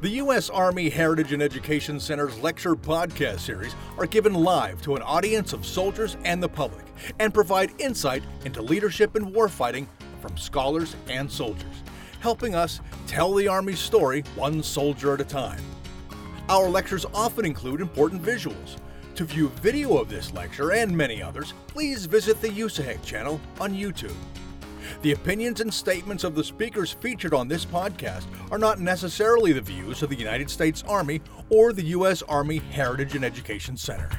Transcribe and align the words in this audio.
The 0.00 0.10
U.S. 0.10 0.48
Army 0.48 0.88
Heritage 0.88 1.32
and 1.32 1.42
Education 1.42 1.98
Center's 1.98 2.38
lecture 2.38 2.76
podcast 2.76 3.40
series 3.40 3.74
are 3.98 4.06
given 4.06 4.32
live 4.32 4.80
to 4.82 4.94
an 4.94 5.02
audience 5.02 5.52
of 5.52 5.66
soldiers 5.66 6.16
and 6.24 6.40
the 6.40 6.48
public 6.48 6.84
and 7.18 7.34
provide 7.34 7.72
insight 7.80 8.22
into 8.44 8.62
leadership 8.62 9.16
and 9.16 9.34
warfighting 9.34 9.88
from 10.20 10.36
scholars 10.36 10.94
and 11.08 11.28
soldiers, 11.28 11.82
helping 12.20 12.54
us 12.54 12.80
tell 13.08 13.34
the 13.34 13.48
Army's 13.48 13.80
story 13.80 14.22
one 14.36 14.62
soldier 14.62 15.14
at 15.14 15.20
a 15.20 15.24
time. 15.24 15.60
Our 16.48 16.68
lectures 16.68 17.04
often 17.12 17.44
include 17.44 17.80
important 17.80 18.22
visuals. 18.22 18.76
To 19.16 19.24
view 19.24 19.48
video 19.60 19.96
of 19.96 20.08
this 20.08 20.32
lecture 20.32 20.74
and 20.74 20.96
many 20.96 21.20
others, 21.20 21.54
please 21.66 22.06
visit 22.06 22.40
the 22.40 22.50
USAHEC 22.50 23.02
channel 23.04 23.40
on 23.58 23.74
YouTube. 23.74 24.14
The 25.02 25.12
opinions 25.12 25.60
and 25.60 25.72
statements 25.72 26.24
of 26.24 26.34
the 26.34 26.44
speakers 26.44 26.92
featured 26.92 27.34
on 27.34 27.48
this 27.48 27.64
podcast 27.64 28.24
are 28.50 28.58
not 28.58 28.80
necessarily 28.80 29.52
the 29.52 29.60
views 29.60 30.02
of 30.02 30.10
the 30.10 30.16
United 30.16 30.50
States 30.50 30.82
Army 30.88 31.20
or 31.50 31.72
the 31.72 31.84
U.S. 31.84 32.22
Army 32.22 32.58
Heritage 32.58 33.14
and 33.14 33.24
Education 33.24 33.76
Center. 33.76 34.10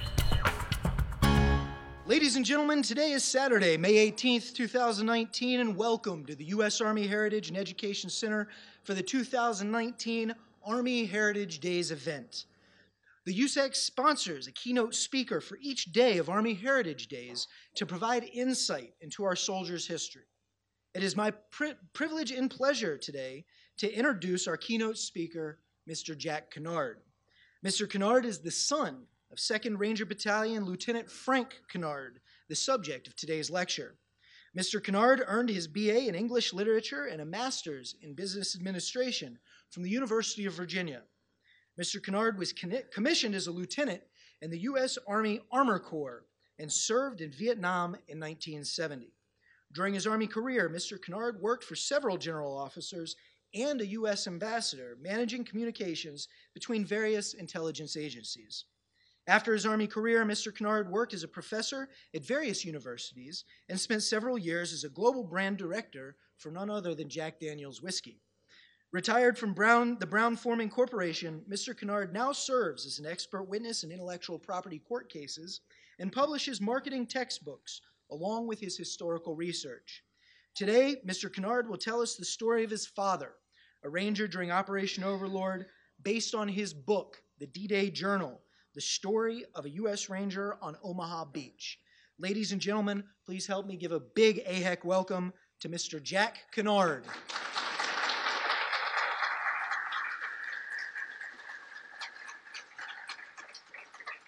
Ladies 2.05 2.35
and 2.35 2.43
gentlemen, 2.43 2.81
today 2.81 3.11
is 3.11 3.23
Saturday, 3.23 3.77
May 3.77 4.09
18th, 4.11 4.53
2019, 4.53 5.59
and 5.59 5.75
welcome 5.75 6.25
to 6.25 6.35
the 6.35 6.45
U.S. 6.45 6.81
Army 6.81 7.05
Heritage 7.05 7.49
and 7.49 7.57
Education 7.57 8.09
Center 8.09 8.47
for 8.83 8.95
the 8.95 9.03
2019 9.03 10.33
Army 10.65 11.05
Heritage 11.05 11.59
Days 11.59 11.91
event. 11.91 12.45
The 13.25 13.39
USAHEC 13.39 13.75
sponsors 13.75 14.47
a 14.47 14.51
keynote 14.51 14.95
speaker 14.95 15.39
for 15.39 15.59
each 15.61 15.91
day 15.91 16.17
of 16.17 16.29
Army 16.29 16.55
Heritage 16.55 17.09
Days 17.09 17.47
to 17.75 17.85
provide 17.85 18.23
insight 18.33 18.93
into 19.01 19.23
our 19.23 19.35
soldiers' 19.35 19.85
history. 19.85 20.23
It 20.95 21.03
is 21.03 21.15
my 21.15 21.31
pri- 21.51 21.75
privilege 21.93 22.31
and 22.31 22.49
pleasure 22.49 22.97
today 22.97 23.45
to 23.77 23.93
introduce 23.93 24.47
our 24.47 24.57
keynote 24.57 24.97
speaker, 24.97 25.59
Mr. 25.87 26.17
Jack 26.17 26.49
Kennard. 26.49 27.01
Mr. 27.63 27.87
Kennard 27.87 28.25
is 28.25 28.39
the 28.39 28.49
son 28.49 29.05
of 29.31 29.37
2nd 29.37 29.77
Ranger 29.77 30.05
Battalion 30.05 30.65
Lieutenant 30.65 31.07
Frank 31.07 31.61
Kennard, 31.71 32.19
the 32.47 32.55
subject 32.55 33.07
of 33.07 33.15
today's 33.15 33.51
lecture. 33.51 33.97
Mr. 34.57 34.83
Kennard 34.83 35.23
earned 35.27 35.49
his 35.49 35.67
BA 35.67 36.07
in 36.07 36.15
English 36.15 36.53
Literature 36.53 37.05
and 37.05 37.21
a 37.21 37.25
Master's 37.25 37.95
in 38.01 38.15
Business 38.15 38.55
Administration 38.55 39.37
from 39.69 39.83
the 39.83 39.91
University 39.91 40.47
of 40.47 40.53
Virginia. 40.53 41.03
Mr. 41.79 42.03
Kennard 42.03 42.39
was 42.39 42.51
commissioned 42.91 43.35
as 43.35 43.45
a 43.45 43.51
lieutenant 43.51 44.01
in 44.41 44.49
the 44.49 44.61
U.S. 44.61 44.97
Army 45.07 45.39
Armor 45.51 45.77
Corps 45.77 46.25
and 46.57 46.73
served 46.73 47.21
in 47.21 47.31
Vietnam 47.31 47.93
in 48.07 48.19
1970. 48.19 49.13
During 49.71 49.93
his 49.93 50.07
Army 50.07 50.25
career, 50.25 50.69
Mr. 50.69 51.01
Kennard 51.01 51.39
worked 51.41 51.63
for 51.63 51.75
several 51.75 52.17
general 52.17 52.57
officers 52.57 53.15
and 53.53 53.81
a 53.81 53.87
U.S. 53.87 54.27
ambassador, 54.27 54.97
managing 54.99 55.43
communications 55.43 56.27
between 56.53 56.85
various 56.85 57.33
intelligence 57.33 57.95
agencies. 57.95 58.65
After 59.27 59.53
his 59.53 59.67
Army 59.67 59.85
career, 59.85 60.25
Mr. 60.25 60.55
Kennard 60.55 60.89
worked 60.89 61.13
as 61.13 61.21
a 61.23 61.27
professor 61.27 61.89
at 62.15 62.25
various 62.25 62.65
universities 62.65 63.45
and 63.67 63.79
spent 63.79 64.01
several 64.01 64.39
years 64.39 64.73
as 64.73 64.83
a 64.83 64.89
global 64.89 65.23
brand 65.23 65.57
director 65.57 66.15
for 66.37 66.51
none 66.51 66.71
other 66.71 66.95
than 66.95 67.09
Jack 67.09 67.39
Daniels 67.39 67.81
Whiskey. 67.81 68.21
Retired 68.91 69.37
from 69.37 69.53
Brown, 69.53 69.99
the 69.99 70.07
Brown-Forman 70.07 70.71
Corporation, 70.71 71.45
Mr. 71.47 71.77
Kennard 71.77 72.11
now 72.11 72.31
serves 72.31 72.87
as 72.87 72.97
an 72.97 73.05
expert 73.05 73.43
witness 73.43 73.83
in 73.83 73.91
intellectual 73.91 74.39
property 74.39 74.79
court 74.79 75.11
cases 75.11 75.61
and 75.99 76.11
publishes 76.11 76.59
marketing 76.59 77.05
textbooks 77.05 77.81
along 78.11 78.47
with 78.47 78.59
his 78.59 78.77
historical 78.77 79.35
research. 79.35 80.03
Today, 80.55 80.97
Mr. 81.07 81.33
Kennard 81.33 81.69
will 81.69 81.77
tell 81.77 82.01
us 82.01 82.15
the 82.15 82.25
story 82.25 82.63
of 82.63 82.71
his 82.71 82.85
father, 82.85 83.33
a 83.83 83.89
ranger 83.89 84.27
during 84.27 84.51
Operation 84.51 85.03
Overlord, 85.03 85.67
based 86.03 86.35
on 86.35 86.47
his 86.47 86.73
book, 86.73 87.21
The 87.39 87.47
D 87.47 87.67
Day 87.67 87.89
Journal 87.89 88.41
The 88.75 88.81
Story 88.81 89.45
of 89.55 89.65
a 89.65 89.69
U.S. 89.71 90.09
Ranger 90.09 90.57
on 90.61 90.75
Omaha 90.83 91.25
Beach. 91.25 91.79
Ladies 92.17 92.51
and 92.51 92.59
gentlemen, 92.59 93.03
please 93.25 93.47
help 93.47 93.65
me 93.65 93.77
give 93.77 93.93
a 93.93 94.01
big 94.01 94.45
AHEC 94.45 94.83
welcome 94.83 95.31
to 95.61 95.69
Mr. 95.69 96.01
Jack 96.01 96.39
Kennard. 96.51 97.05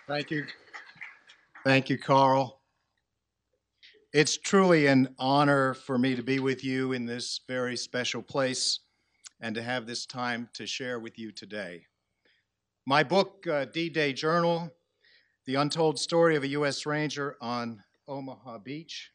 Thank 0.07 0.31
you. 0.31 0.45
Thank 1.63 1.89
you, 1.89 1.97
Carl. 1.97 2.60
It's 4.13 4.37
truly 4.37 4.87
an 4.87 5.15
honor 5.17 5.73
for 5.73 5.97
me 5.97 6.17
to 6.17 6.21
be 6.21 6.39
with 6.39 6.65
you 6.65 6.91
in 6.91 7.05
this 7.05 7.39
very 7.47 7.77
special 7.77 8.21
place 8.21 8.81
and 9.39 9.55
to 9.55 9.63
have 9.63 9.87
this 9.87 10.05
time 10.05 10.49
to 10.55 10.67
share 10.67 10.99
with 10.99 11.17
you 11.17 11.31
today. 11.31 11.85
My 12.85 13.03
book, 13.03 13.47
uh, 13.47 13.63
D 13.63 13.87
Day 13.87 14.11
Journal 14.11 14.69
The 15.45 15.55
Untold 15.55 15.97
Story 15.97 16.35
of 16.35 16.43
a 16.43 16.49
U.S. 16.49 16.85
Ranger 16.85 17.37
on 17.39 17.81
Omaha 18.05 18.57
Beach, 18.57 19.11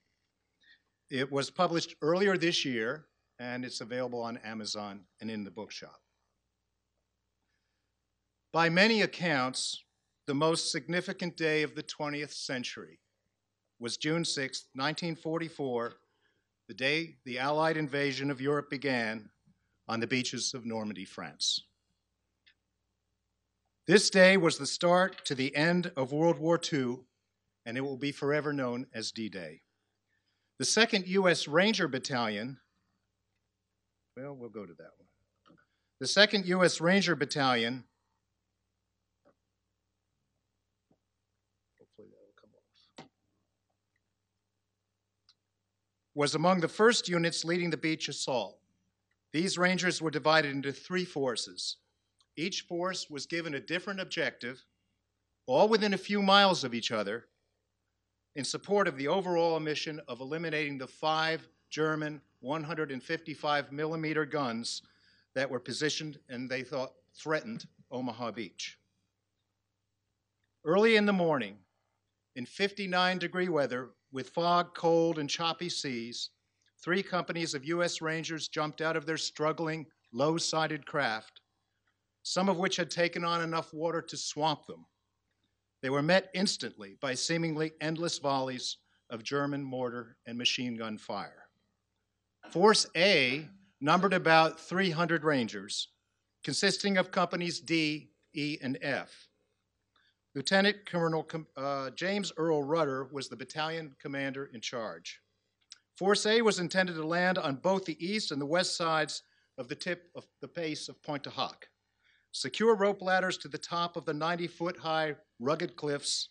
it 1.10 1.30
was 1.30 1.50
published 1.50 1.94
earlier 2.00 2.38
this 2.38 2.64
year 2.64 3.04
and 3.38 3.66
it's 3.66 3.82
available 3.82 4.22
on 4.22 4.38
Amazon 4.38 5.02
and 5.20 5.30
in 5.30 5.44
the 5.44 5.50
bookshop. 5.50 6.00
By 8.50 8.70
many 8.70 9.02
accounts, 9.02 9.84
the 10.26 10.34
most 10.34 10.72
significant 10.72 11.36
day 11.36 11.62
of 11.64 11.74
the 11.74 11.82
20th 11.82 12.32
century 12.32 12.98
was 13.78 13.96
June 13.96 14.24
6, 14.24 14.64
1944, 14.74 15.94
the 16.68 16.74
day 16.74 17.16
the 17.24 17.38
Allied 17.38 17.76
invasion 17.76 18.30
of 18.30 18.40
Europe 18.40 18.70
began 18.70 19.30
on 19.88 20.00
the 20.00 20.06
beaches 20.06 20.54
of 20.54 20.64
Normandy, 20.64 21.04
France. 21.04 21.62
This 23.86 24.10
day 24.10 24.36
was 24.36 24.58
the 24.58 24.66
start 24.66 25.24
to 25.26 25.34
the 25.34 25.54
end 25.54 25.92
of 25.96 26.12
World 26.12 26.38
War 26.38 26.60
II, 26.72 26.98
and 27.64 27.76
it 27.76 27.82
will 27.82 27.96
be 27.96 28.10
forever 28.10 28.52
known 28.52 28.86
as 28.92 29.12
D 29.12 29.28
Day. 29.28 29.62
The 30.58 30.64
2nd 30.64 31.06
U.S. 31.08 31.46
Ranger 31.46 31.86
Battalion, 31.86 32.58
well, 34.16 34.34
we'll 34.34 34.48
go 34.48 34.66
to 34.66 34.72
that 34.72 34.90
one. 34.96 35.08
The 36.00 36.06
2nd 36.06 36.46
U.S. 36.46 36.80
Ranger 36.80 37.14
Battalion 37.14 37.84
was 46.16 46.34
among 46.34 46.60
the 46.60 46.66
first 46.66 47.10
units 47.10 47.44
leading 47.44 47.68
the 47.68 47.76
beach 47.76 48.08
assault. 48.08 48.58
These 49.34 49.58
Rangers 49.58 50.00
were 50.00 50.10
divided 50.10 50.50
into 50.50 50.72
three 50.72 51.04
forces. 51.04 51.76
Each 52.38 52.62
force 52.62 53.10
was 53.10 53.26
given 53.26 53.54
a 53.54 53.60
different 53.60 54.00
objective, 54.00 54.64
all 55.44 55.68
within 55.68 55.92
a 55.92 55.98
few 55.98 56.22
miles 56.22 56.64
of 56.64 56.72
each 56.72 56.90
other, 56.90 57.26
in 58.34 58.44
support 58.44 58.88
of 58.88 58.96
the 58.96 59.08
overall 59.08 59.60
mission 59.60 60.00
of 60.08 60.20
eliminating 60.20 60.78
the 60.78 60.86
five 60.86 61.46
German 61.68 62.22
155 62.40 63.70
millimeter 63.70 64.24
guns 64.24 64.80
that 65.34 65.50
were 65.50 65.60
positioned 65.60 66.18
and 66.30 66.48
they 66.48 66.62
thought 66.62 66.94
threatened 67.14 67.66
Omaha 67.90 68.30
Beach. 68.30 68.78
Early 70.64 70.96
in 70.96 71.04
the 71.04 71.12
morning, 71.12 71.58
in 72.36 72.46
59 72.46 73.18
degree 73.18 73.50
weather, 73.50 73.90
with 74.16 74.30
fog, 74.30 74.74
cold, 74.74 75.18
and 75.18 75.28
choppy 75.28 75.68
seas, 75.68 76.30
three 76.82 77.02
companies 77.02 77.52
of 77.52 77.66
U.S. 77.66 78.00
Rangers 78.00 78.48
jumped 78.48 78.80
out 78.80 78.96
of 78.96 79.04
their 79.04 79.18
struggling, 79.18 79.84
low 80.10 80.38
sided 80.38 80.86
craft, 80.86 81.42
some 82.22 82.48
of 82.48 82.56
which 82.56 82.76
had 82.76 82.90
taken 82.90 83.26
on 83.26 83.42
enough 83.42 83.74
water 83.74 84.00
to 84.00 84.16
swamp 84.16 84.64
them. 84.64 84.86
They 85.82 85.90
were 85.90 86.00
met 86.00 86.30
instantly 86.32 86.96
by 87.02 87.12
seemingly 87.12 87.72
endless 87.82 88.16
volleys 88.16 88.78
of 89.10 89.22
German 89.22 89.62
mortar 89.62 90.16
and 90.26 90.38
machine 90.38 90.78
gun 90.78 90.96
fire. 90.96 91.50
Force 92.48 92.86
A 92.96 93.46
numbered 93.82 94.14
about 94.14 94.58
300 94.58 95.24
Rangers, 95.24 95.88
consisting 96.42 96.96
of 96.96 97.10
companies 97.10 97.60
D, 97.60 98.12
E, 98.32 98.56
and 98.62 98.78
F. 98.80 99.28
Lieutenant 100.36 100.84
Colonel 100.84 101.26
uh, 101.56 101.88
James 101.92 102.30
Earl 102.36 102.62
Rudder 102.62 103.08
was 103.10 103.26
the 103.26 103.36
battalion 103.36 103.96
commander 103.98 104.50
in 104.52 104.60
charge. 104.60 105.18
Force 105.96 106.26
A 106.26 106.42
was 106.42 106.58
intended 106.58 106.96
to 106.96 107.06
land 107.06 107.38
on 107.38 107.54
both 107.56 107.86
the 107.86 107.96
east 108.06 108.32
and 108.32 108.38
the 108.38 108.44
west 108.44 108.76
sides 108.76 109.22
of 109.56 109.66
the 109.68 109.74
tip 109.74 110.10
of 110.14 110.26
the 110.42 110.48
base 110.48 110.90
of 110.90 111.02
Pointe 111.02 111.24
Hoc. 111.24 111.66
Secure 112.32 112.76
rope 112.76 113.00
ladders 113.00 113.38
to 113.38 113.48
the 113.48 113.56
top 113.56 113.96
of 113.96 114.04
the 114.04 114.12
90 114.12 114.46
foot 114.48 114.76
high 114.76 115.14
rugged 115.40 115.74
cliffs, 115.74 116.28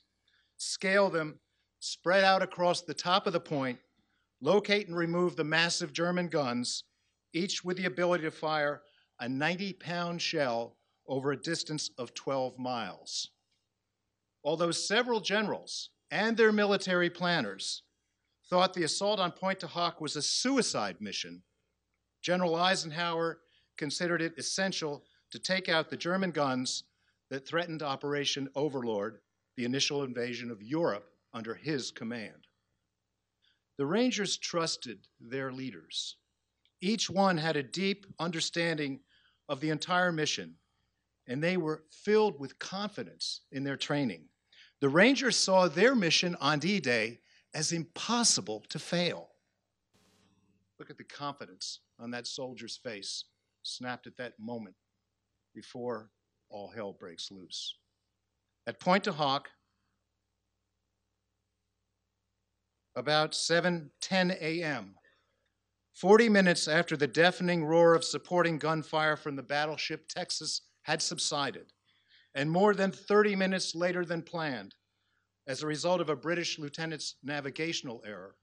scale 0.57 1.09
them, 1.09 1.39
spread 1.79 2.23
out 2.23 2.43
across 2.43 2.83
the 2.83 2.93
top 2.93 3.25
of 3.25 3.33
the 3.33 3.39
point, 3.39 3.79
locate 4.39 4.87
and 4.87 4.95
remove 4.95 5.35
the 5.35 5.43
massive 5.43 5.93
German 5.93 6.27
guns, 6.27 6.83
each 7.33 7.65
with 7.65 7.77
the 7.77 7.85
ability 7.85 8.25
to 8.25 8.29
fire 8.29 8.83
a 9.19 9.27
90 9.27 9.73
pound 9.73 10.21
shell 10.21 10.77
over 11.07 11.31
a 11.31 11.41
distance 11.41 11.89
of 11.97 12.13
12 12.13 12.59
miles 12.59 13.31
although 14.45 14.71
several 14.71 15.19
generals 15.19 15.89
and 16.11 16.37
their 16.37 16.51
military 16.51 17.09
planners 17.09 17.81
thought 18.47 18.73
the 18.73 18.83
assault 18.83 19.19
on 19.19 19.31
Pointe 19.31 19.59
du 19.59 19.67
Hoc 19.67 19.99
was 19.99 20.15
a 20.15 20.21
suicide 20.21 20.97
mission, 21.01 21.41
General 22.21 22.55
Eisenhower 22.55 23.39
considered 23.75 24.21
it 24.21 24.37
essential 24.37 25.03
to 25.31 25.39
take 25.39 25.67
out 25.67 25.89
the 25.89 25.97
German 25.97 26.29
guns 26.29 26.83
that 27.31 27.47
threatened 27.47 27.81
Operation 27.81 28.47
Overlord, 28.55 29.17
the 29.57 29.65
initial 29.65 30.03
invasion 30.03 30.51
of 30.51 30.61
Europe 30.61 31.09
under 31.33 31.55
his 31.55 31.89
command. 31.89 32.47
The 33.77 33.85
Rangers 33.87 34.37
trusted 34.37 35.07
their 35.19 35.51
leaders. 35.51 36.17
Each 36.81 37.09
one 37.09 37.37
had 37.37 37.55
a 37.55 37.63
deep 37.63 38.05
understanding 38.19 38.99
of 39.49 39.59
the 39.59 39.71
entire 39.71 40.11
mission, 40.11 40.55
and 41.27 41.43
they 41.43 41.57
were 41.57 41.83
filled 41.89 42.39
with 42.39 42.59
confidence 42.59 43.41
in 43.51 43.63
their 43.63 43.75
training. 43.75 44.27
The 44.81 44.89
Rangers 44.89 45.37
saw 45.37 45.67
their 45.67 45.95
mission 45.95 46.35
on 46.39 46.59
D 46.59 46.79
Day 46.79 47.19
as 47.53 47.71
impossible 47.71 48.63
to 48.69 48.79
fail. 48.79 49.29
Look 50.77 50.89
at 50.89 50.97
the 50.97 51.03
confidence 51.03 51.79
on 51.99 52.11
that 52.11 52.27
soldier's 52.27 52.77
face, 52.77 53.23
snapped 53.63 54.07
at 54.07 54.17
that 54.17 54.33
moment 54.37 54.75
before 55.53 56.11
all 56.49 56.69
hell 56.69 56.93
breaks 56.93 57.31
loose. 57.31 57.77
At 58.67 58.79
Pointe 58.79 59.05
du 59.05 59.13
Hoc, 59.13 59.49
about 62.95 63.31
7:10 63.31 64.41
a.m., 64.41 64.95
40 65.93 66.27
minutes 66.27 66.67
after 66.67 66.97
the 66.97 67.07
deafening 67.07 67.63
roar 67.63 67.93
of 67.95 68.03
supporting 68.03 68.57
gunfire 68.57 69.15
from 69.15 69.37
the 69.37 69.43
battleship 69.43 70.09
Texas 70.09 70.61
had 70.81 71.01
subsided, 71.01 71.71
and 72.35 72.51
more 72.51 72.75
than 72.75 72.91
30 72.91 73.35
minutes 73.35 73.73
later 73.73 74.05
than 74.05 74.21
planned, 74.21 74.75
as 75.47 75.63
a 75.63 75.67
result 75.67 76.01
of 76.01 76.09
a 76.09 76.15
British 76.15 76.59
lieutenant's 76.59 77.15
navigational 77.23 78.03
error, 78.05 78.35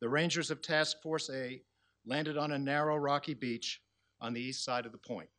the 0.00 0.08
Rangers 0.08 0.50
of 0.50 0.60
Task 0.60 0.98
Force 1.02 1.30
A 1.30 1.62
landed 2.04 2.36
on 2.36 2.52
a 2.52 2.58
narrow 2.58 2.96
rocky 2.96 3.32
beach 3.32 3.80
on 4.20 4.34
the 4.34 4.40
east 4.40 4.64
side 4.64 4.84
of 4.84 4.92
the 4.92 4.98
point. 4.98 5.30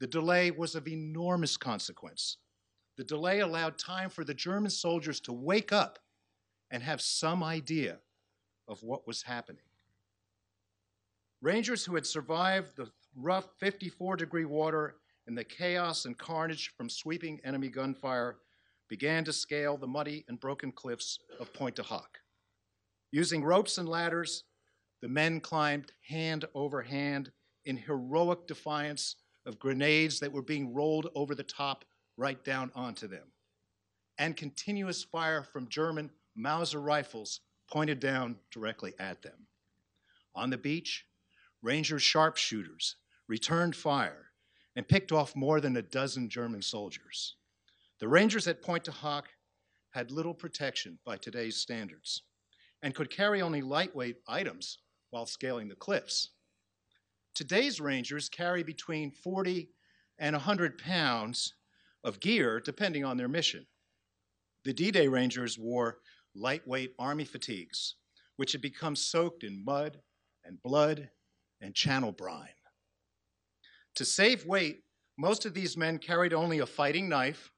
The 0.00 0.06
delay 0.06 0.50
was 0.50 0.74
of 0.74 0.88
enormous 0.88 1.56
consequence. 1.56 2.38
The 2.96 3.04
delay 3.04 3.40
allowed 3.40 3.78
time 3.78 4.08
for 4.08 4.24
the 4.24 4.34
German 4.34 4.70
soldiers 4.70 5.20
to 5.20 5.32
wake 5.32 5.72
up 5.72 5.98
and 6.70 6.82
have 6.82 7.00
some 7.00 7.42
idea 7.42 7.98
of 8.66 8.82
what 8.82 9.06
was 9.06 9.22
happening. 9.22 9.62
Rangers 11.42 11.84
who 11.84 11.94
had 11.94 12.06
survived 12.06 12.76
the 12.76 12.90
rough 13.14 13.48
54 13.58 14.16
degree 14.16 14.44
water 14.44 14.96
and 15.26 15.36
the 15.36 15.44
chaos 15.44 16.04
and 16.04 16.18
carnage 16.18 16.72
from 16.76 16.88
sweeping 16.88 17.40
enemy 17.44 17.68
gunfire 17.68 18.38
began 18.88 19.24
to 19.24 19.32
scale 19.32 19.76
the 19.76 19.86
muddy 19.86 20.24
and 20.28 20.40
broken 20.40 20.72
cliffs 20.72 21.18
of 21.40 21.52
Pointe 21.52 21.76
du 21.76 21.82
Hoc. 21.82 22.18
Using 23.10 23.44
ropes 23.44 23.78
and 23.78 23.88
ladders, 23.88 24.44
the 25.00 25.08
men 25.08 25.40
climbed 25.40 25.92
hand 26.08 26.44
over 26.54 26.82
hand 26.82 27.32
in 27.64 27.76
heroic 27.76 28.46
defiance 28.46 29.16
of 29.46 29.58
grenades 29.58 30.20
that 30.20 30.32
were 30.32 30.42
being 30.42 30.74
rolled 30.74 31.08
over 31.14 31.34
the 31.34 31.42
top 31.42 31.84
right 32.16 32.44
down 32.44 32.70
onto 32.74 33.08
them, 33.08 33.32
and 34.18 34.36
continuous 34.36 35.02
fire 35.02 35.42
from 35.42 35.68
German 35.68 36.10
Mauser 36.36 36.80
rifles 36.80 37.40
pointed 37.70 38.00
down 38.00 38.36
directly 38.50 38.94
at 38.98 39.22
them. 39.22 39.46
On 40.34 40.50
the 40.50 40.58
beach, 40.58 41.06
Ranger 41.62 41.98
sharpshooters 41.98 42.96
returned 43.28 43.76
fire 43.76 44.31
and 44.76 44.88
picked 44.88 45.12
off 45.12 45.36
more 45.36 45.60
than 45.60 45.76
a 45.76 45.82
dozen 45.82 46.28
German 46.28 46.62
soldiers. 46.62 47.36
The 48.00 48.08
Rangers 48.08 48.48
at 48.48 48.62
Pointe 48.62 48.84
du 48.84 48.90
Hoc 48.90 49.28
had 49.90 50.10
little 50.10 50.34
protection 50.34 50.98
by 51.04 51.16
today's 51.16 51.56
standards 51.56 52.22
and 52.82 52.94
could 52.94 53.10
carry 53.10 53.42
only 53.42 53.60
lightweight 53.60 54.16
items 54.26 54.78
while 55.10 55.26
scaling 55.26 55.68
the 55.68 55.76
cliffs. 55.76 56.30
Today's 57.34 57.80
Rangers 57.80 58.28
carry 58.28 58.62
between 58.62 59.10
40 59.10 59.68
and 60.18 60.34
100 60.34 60.78
pounds 60.78 61.54
of 62.04 62.20
gear, 62.20 62.60
depending 62.60 63.04
on 63.04 63.16
their 63.16 63.28
mission. 63.28 63.66
The 64.64 64.72
D 64.72 64.90
Day 64.90 65.08
Rangers 65.08 65.58
wore 65.58 65.98
lightweight 66.34 66.94
Army 66.98 67.24
fatigues, 67.24 67.96
which 68.36 68.52
had 68.52 68.60
become 68.60 68.96
soaked 68.96 69.44
in 69.44 69.64
mud 69.64 70.00
and 70.44 70.62
blood 70.62 71.10
and 71.60 71.74
channel 71.74 72.12
brine. 72.12 72.48
To 73.96 74.04
save 74.04 74.46
weight, 74.46 74.82
most 75.18 75.44
of 75.44 75.54
these 75.54 75.76
men 75.76 75.98
carried 75.98 76.32
only 76.32 76.60
a 76.60 76.66
fighting 76.66 77.08
knife, 77.08 77.52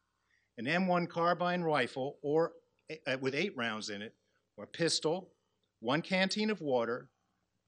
an 0.59 0.67
M1 0.67 1.09
carbine 1.09 1.63
rifle 1.63 2.19
or 2.23 2.53
uh, 3.07 3.17
with 3.21 3.35
8 3.35 3.57
rounds 3.57 3.91
in 3.91 4.03
it, 4.03 4.15
or 4.57 4.65
a 4.65 4.69
pistol, 4.69 5.33
one 5.81 6.03
canteen 6.03 6.51
of 6.51 6.61
water, 6.61 7.09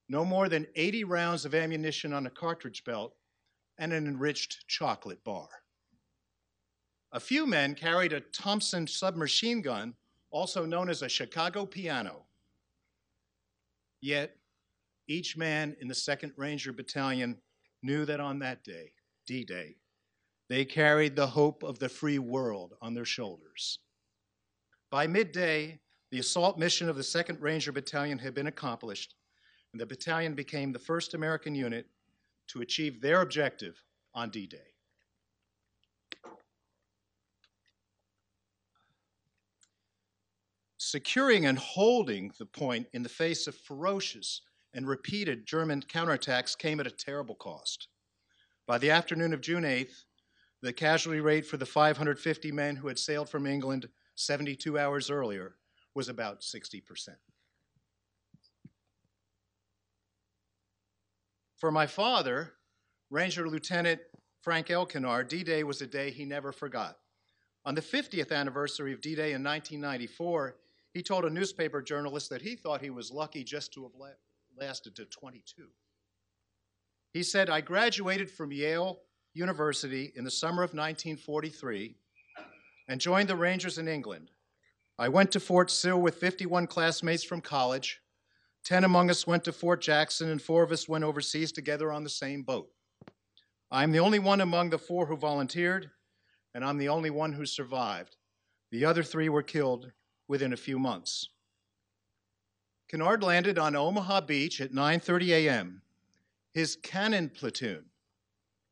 no 0.08 0.24
more 0.24 0.48
than 0.48 0.66
80 0.76 1.04
rounds 1.04 1.44
of 1.44 1.54
ammunition 1.54 2.12
on 2.12 2.26
a 2.26 2.30
cartridge 2.30 2.84
belt, 2.84 3.14
and 3.78 3.92
an 3.92 4.06
enriched 4.06 4.66
chocolate 4.68 5.22
bar. 5.24 5.48
A 7.12 7.20
few 7.20 7.46
men 7.46 7.74
carried 7.74 8.12
a 8.12 8.20
Thompson 8.20 8.86
submachine 8.86 9.62
gun, 9.62 9.94
also 10.30 10.64
known 10.64 10.88
as 10.90 11.02
a 11.02 11.08
Chicago 11.08 11.66
piano. 11.66 12.24
Yet, 14.00 14.36
each 15.08 15.36
man 15.36 15.76
in 15.80 15.88
the 15.88 15.94
2nd 15.94 16.32
Ranger 16.36 16.72
Battalion 16.72 17.38
knew 17.82 18.04
that 18.04 18.20
on 18.20 18.38
that 18.40 18.64
day, 18.64 18.92
D 19.26 19.44
Day, 19.44 19.76
they 20.48 20.64
carried 20.64 21.16
the 21.16 21.26
hope 21.26 21.62
of 21.62 21.78
the 21.78 21.88
free 21.88 22.18
world 22.18 22.74
on 22.80 22.94
their 22.94 23.04
shoulders. 23.04 23.80
By 24.90 25.06
midday, 25.06 25.80
the 26.10 26.20
assault 26.20 26.58
mission 26.58 26.88
of 26.88 26.96
the 26.96 27.02
2nd 27.02 27.40
Ranger 27.40 27.72
Battalion 27.72 28.18
had 28.18 28.34
been 28.34 28.46
accomplished, 28.46 29.14
and 29.72 29.80
the 29.80 29.86
battalion 29.86 30.34
became 30.34 30.72
the 30.72 30.78
first 30.78 31.14
American 31.14 31.54
unit 31.54 31.86
to 32.48 32.60
achieve 32.60 33.00
their 33.00 33.22
objective 33.22 33.82
on 34.14 34.30
D 34.30 34.46
Day. 34.46 34.58
Securing 40.78 41.46
and 41.46 41.58
holding 41.58 42.32
the 42.38 42.46
point 42.46 42.86
in 42.92 43.02
the 43.02 43.08
face 43.08 43.48
of 43.48 43.56
ferocious 43.56 44.42
and 44.76 44.86
repeated 44.86 45.46
German 45.46 45.80
counterattacks 45.80 46.56
came 46.56 46.78
at 46.78 46.86
a 46.86 46.90
terrible 46.90 47.34
cost. 47.34 47.88
By 48.66 48.76
the 48.76 48.90
afternoon 48.90 49.32
of 49.32 49.40
June 49.40 49.64
8th, 49.64 50.04
the 50.60 50.72
casualty 50.72 51.20
rate 51.20 51.46
for 51.46 51.56
the 51.56 51.64
550 51.64 52.52
men 52.52 52.76
who 52.76 52.88
had 52.88 52.98
sailed 52.98 53.30
from 53.30 53.46
England 53.46 53.88
72 54.16 54.78
hours 54.78 55.10
earlier 55.10 55.56
was 55.94 56.10
about 56.10 56.42
60%. 56.42 56.82
For 61.56 61.70
my 61.70 61.86
father, 61.86 62.52
Ranger 63.10 63.48
Lieutenant 63.48 64.00
Frank 64.42 64.70
L. 64.70 64.84
Kennard, 64.84 65.28
D 65.28 65.42
Day 65.42 65.64
was 65.64 65.80
a 65.80 65.86
day 65.86 66.10
he 66.10 66.26
never 66.26 66.52
forgot. 66.52 66.98
On 67.64 67.74
the 67.74 67.80
50th 67.80 68.30
anniversary 68.30 68.92
of 68.92 69.00
D 69.00 69.14
Day 69.14 69.32
in 69.32 69.42
1994, 69.42 70.56
he 70.92 71.02
told 71.02 71.24
a 71.24 71.30
newspaper 71.30 71.80
journalist 71.80 72.28
that 72.30 72.42
he 72.42 72.56
thought 72.56 72.82
he 72.82 72.90
was 72.90 73.10
lucky 73.10 73.42
just 73.42 73.72
to 73.72 73.82
have 73.82 73.94
lasted 74.58 74.96
to 74.96 75.04
22. 75.04 75.66
He 77.12 77.22
said, 77.22 77.50
I 77.50 77.60
graduated 77.60 78.30
from 78.30 78.52
Yale 78.52 79.00
University 79.34 80.12
in 80.16 80.24
the 80.24 80.30
summer 80.30 80.62
of 80.62 80.70
1943 80.70 81.96
and 82.88 83.00
joined 83.00 83.28
the 83.28 83.36
Rangers 83.36 83.78
in 83.78 83.88
England. 83.88 84.30
I 84.98 85.08
went 85.08 85.32
to 85.32 85.40
Fort 85.40 85.70
Sill 85.70 86.00
with 86.00 86.16
51 86.16 86.66
classmates 86.66 87.22
from 87.22 87.40
college. 87.40 88.00
Ten 88.64 88.84
among 88.84 89.10
us 89.10 89.26
went 89.26 89.44
to 89.44 89.52
Fort 89.52 89.82
Jackson, 89.82 90.30
and 90.30 90.40
four 90.40 90.62
of 90.62 90.72
us 90.72 90.88
went 90.88 91.04
overseas 91.04 91.52
together 91.52 91.92
on 91.92 92.02
the 92.02 92.10
same 92.10 92.42
boat. 92.42 92.68
I'm 93.70 93.92
the 93.92 94.00
only 94.00 94.18
one 94.18 94.40
among 94.40 94.70
the 94.70 94.78
four 94.78 95.06
who 95.06 95.16
volunteered, 95.16 95.90
and 96.54 96.64
I'm 96.64 96.78
the 96.78 96.88
only 96.88 97.10
one 97.10 97.32
who 97.32 97.44
survived. 97.44 98.16
The 98.70 98.84
other 98.84 99.02
three 99.02 99.28
were 99.28 99.42
killed 99.42 99.92
within 100.28 100.52
a 100.52 100.56
few 100.56 100.78
months. 100.78 101.28
Kennard 102.88 103.22
landed 103.22 103.58
on 103.58 103.74
Omaha 103.74 104.20
Beach 104.20 104.60
at 104.60 104.72
9:30 104.72 105.28
a.m. 105.30 105.82
His 106.52 106.76
cannon 106.76 107.28
platoon, 107.30 107.86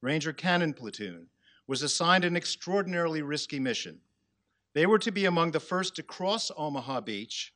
Ranger 0.00 0.32
Cannon 0.32 0.72
Platoon, 0.72 1.28
was 1.66 1.82
assigned 1.82 2.24
an 2.24 2.36
extraordinarily 2.36 3.22
risky 3.22 3.58
mission. 3.58 4.00
They 4.72 4.86
were 4.86 5.00
to 5.00 5.10
be 5.10 5.24
among 5.24 5.50
the 5.50 5.60
first 5.60 5.96
to 5.96 6.04
cross 6.04 6.52
Omaha 6.56 7.00
Beach, 7.00 7.52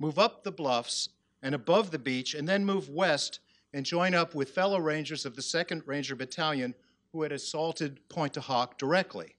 move 0.00 0.18
up 0.18 0.42
the 0.42 0.50
bluffs 0.50 1.10
and 1.42 1.54
above 1.54 1.92
the 1.92 1.98
beach, 1.98 2.34
and 2.34 2.48
then 2.48 2.64
move 2.64 2.88
west 2.88 3.38
and 3.72 3.86
join 3.86 4.12
up 4.12 4.34
with 4.34 4.50
fellow 4.50 4.80
Rangers 4.80 5.24
of 5.24 5.36
the 5.36 5.42
2nd 5.42 5.86
Ranger 5.86 6.16
Battalion 6.16 6.74
who 7.12 7.22
had 7.22 7.32
assaulted 7.32 8.08
Pointe 8.08 8.34
du 8.34 8.40
Hoc 8.40 8.78
directly. 8.78 9.36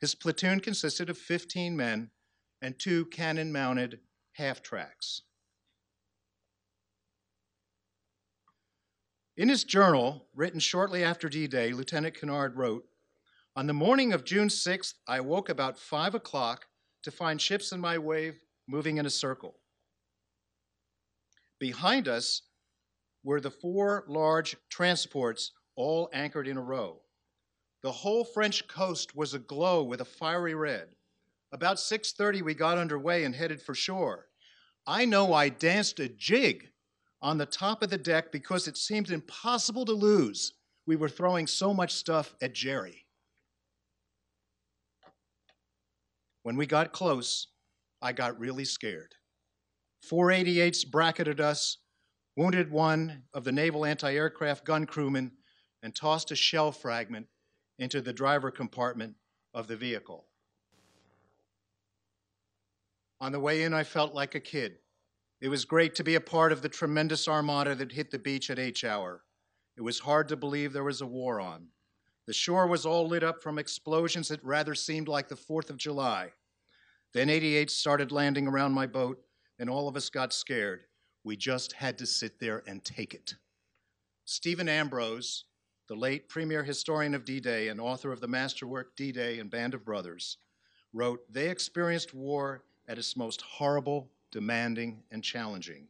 His 0.00 0.14
platoon 0.14 0.60
consisted 0.60 1.08
of 1.08 1.16
15 1.16 1.74
men 1.74 2.10
and 2.60 2.78
two 2.78 3.06
cannon 3.06 3.50
mounted 3.50 4.00
half 4.32 4.62
tracks. 4.62 5.22
In 9.36 9.50
his 9.50 9.64
journal, 9.64 10.26
written 10.34 10.60
shortly 10.60 11.04
after 11.04 11.28
D 11.28 11.46
Day, 11.46 11.74
Lieutenant 11.74 12.18
Kennard 12.18 12.56
wrote 12.56 12.88
On 13.54 13.66
the 13.66 13.74
morning 13.74 14.14
of 14.14 14.24
June 14.24 14.48
6th, 14.48 14.94
I 15.06 15.20
woke 15.20 15.50
about 15.50 15.78
5 15.78 16.14
o'clock 16.14 16.68
to 17.02 17.10
find 17.10 17.38
ships 17.38 17.70
in 17.70 17.78
my 17.78 17.98
wave 17.98 18.40
moving 18.66 18.96
in 18.96 19.04
a 19.04 19.10
circle. 19.10 19.58
Behind 21.58 22.08
us 22.08 22.42
were 23.22 23.42
the 23.42 23.50
four 23.50 24.06
large 24.08 24.56
transports 24.70 25.52
all 25.74 26.08
anchored 26.14 26.48
in 26.48 26.56
a 26.56 26.62
row. 26.62 27.02
The 27.82 27.92
whole 27.92 28.24
French 28.24 28.66
coast 28.66 29.14
was 29.14 29.34
aglow 29.34 29.82
with 29.82 30.00
a 30.00 30.06
fiery 30.06 30.54
red. 30.54 30.88
About 31.52 31.76
6:30 31.76 32.40
we 32.40 32.54
got 32.54 32.78
underway 32.78 33.24
and 33.24 33.34
headed 33.34 33.60
for 33.60 33.74
shore. 33.74 34.28
I 34.86 35.04
know 35.04 35.34
I 35.34 35.50
danced 35.50 36.00
a 36.00 36.08
jig 36.08 36.72
on 37.26 37.38
the 37.38 37.44
top 37.44 37.82
of 37.82 37.90
the 37.90 37.98
deck 37.98 38.30
because 38.30 38.68
it 38.68 38.76
seemed 38.76 39.10
impossible 39.10 39.84
to 39.84 39.92
lose. 39.92 40.52
We 40.86 40.94
were 40.94 41.08
throwing 41.08 41.48
so 41.48 41.74
much 41.74 41.92
stuff 41.92 42.36
at 42.40 42.54
Jerry. 42.54 43.04
When 46.44 46.56
we 46.56 46.66
got 46.66 46.92
close, 46.92 47.48
I 48.00 48.12
got 48.12 48.38
really 48.38 48.64
scared. 48.64 49.16
488s 50.08 50.88
bracketed 50.88 51.40
us, 51.40 51.78
wounded 52.36 52.70
one 52.70 53.24
of 53.34 53.42
the 53.42 53.50
naval 53.50 53.84
anti 53.84 54.14
aircraft 54.14 54.64
gun 54.64 54.86
crewmen, 54.86 55.32
and 55.82 55.92
tossed 55.96 56.30
a 56.30 56.36
shell 56.36 56.70
fragment 56.70 57.26
into 57.80 58.00
the 58.00 58.12
driver 58.12 58.52
compartment 58.52 59.16
of 59.52 59.66
the 59.66 59.76
vehicle. 59.76 60.28
On 63.20 63.32
the 63.32 63.40
way 63.40 63.64
in, 63.64 63.74
I 63.74 63.82
felt 63.82 64.14
like 64.14 64.36
a 64.36 64.40
kid. 64.40 64.76
It 65.40 65.48
was 65.48 65.66
great 65.66 65.94
to 65.96 66.04
be 66.04 66.14
a 66.14 66.20
part 66.20 66.50
of 66.50 66.62
the 66.62 66.68
tremendous 66.68 67.28
armada 67.28 67.74
that 67.74 67.92
hit 67.92 68.10
the 68.10 68.18
beach 68.18 68.48
at 68.48 68.58
H 68.58 68.84
hour. 68.84 69.22
It 69.76 69.82
was 69.82 69.98
hard 69.98 70.28
to 70.28 70.36
believe 70.36 70.72
there 70.72 70.82
was 70.82 71.02
a 71.02 71.06
war 71.06 71.40
on. 71.40 71.68
The 72.26 72.32
shore 72.32 72.66
was 72.66 72.86
all 72.86 73.06
lit 73.06 73.22
up 73.22 73.42
from 73.42 73.58
explosions 73.58 74.28
that 74.28 74.42
rather 74.42 74.74
seemed 74.74 75.08
like 75.08 75.28
the 75.28 75.36
4th 75.36 75.68
of 75.68 75.76
July. 75.76 76.32
Then 77.12 77.28
88 77.28 77.70
started 77.70 78.10
landing 78.10 78.48
around 78.48 78.72
my 78.72 78.86
boat, 78.86 79.22
and 79.58 79.68
all 79.68 79.88
of 79.88 79.96
us 79.96 80.08
got 80.08 80.32
scared. 80.32 80.84
We 81.22 81.36
just 81.36 81.72
had 81.72 81.98
to 81.98 82.06
sit 82.06 82.40
there 82.40 82.62
and 82.66 82.82
take 82.82 83.14
it. 83.14 83.34
Stephen 84.24 84.68
Ambrose, 84.68 85.44
the 85.86 85.94
late 85.94 86.28
premier 86.28 86.64
historian 86.64 87.14
of 87.14 87.24
D 87.24 87.40
Day 87.40 87.68
and 87.68 87.80
author 87.80 88.10
of 88.10 88.20
the 88.20 88.28
masterwork 88.28 88.96
D 88.96 89.12
Day 89.12 89.38
and 89.38 89.50
Band 89.50 89.74
of 89.74 89.84
Brothers, 89.84 90.38
wrote, 90.92 91.20
They 91.30 91.48
experienced 91.48 92.14
war 92.14 92.64
at 92.88 92.98
its 92.98 93.16
most 93.16 93.42
horrible, 93.42 94.10
demanding, 94.30 95.02
and 95.10 95.22
challenging. 95.22 95.88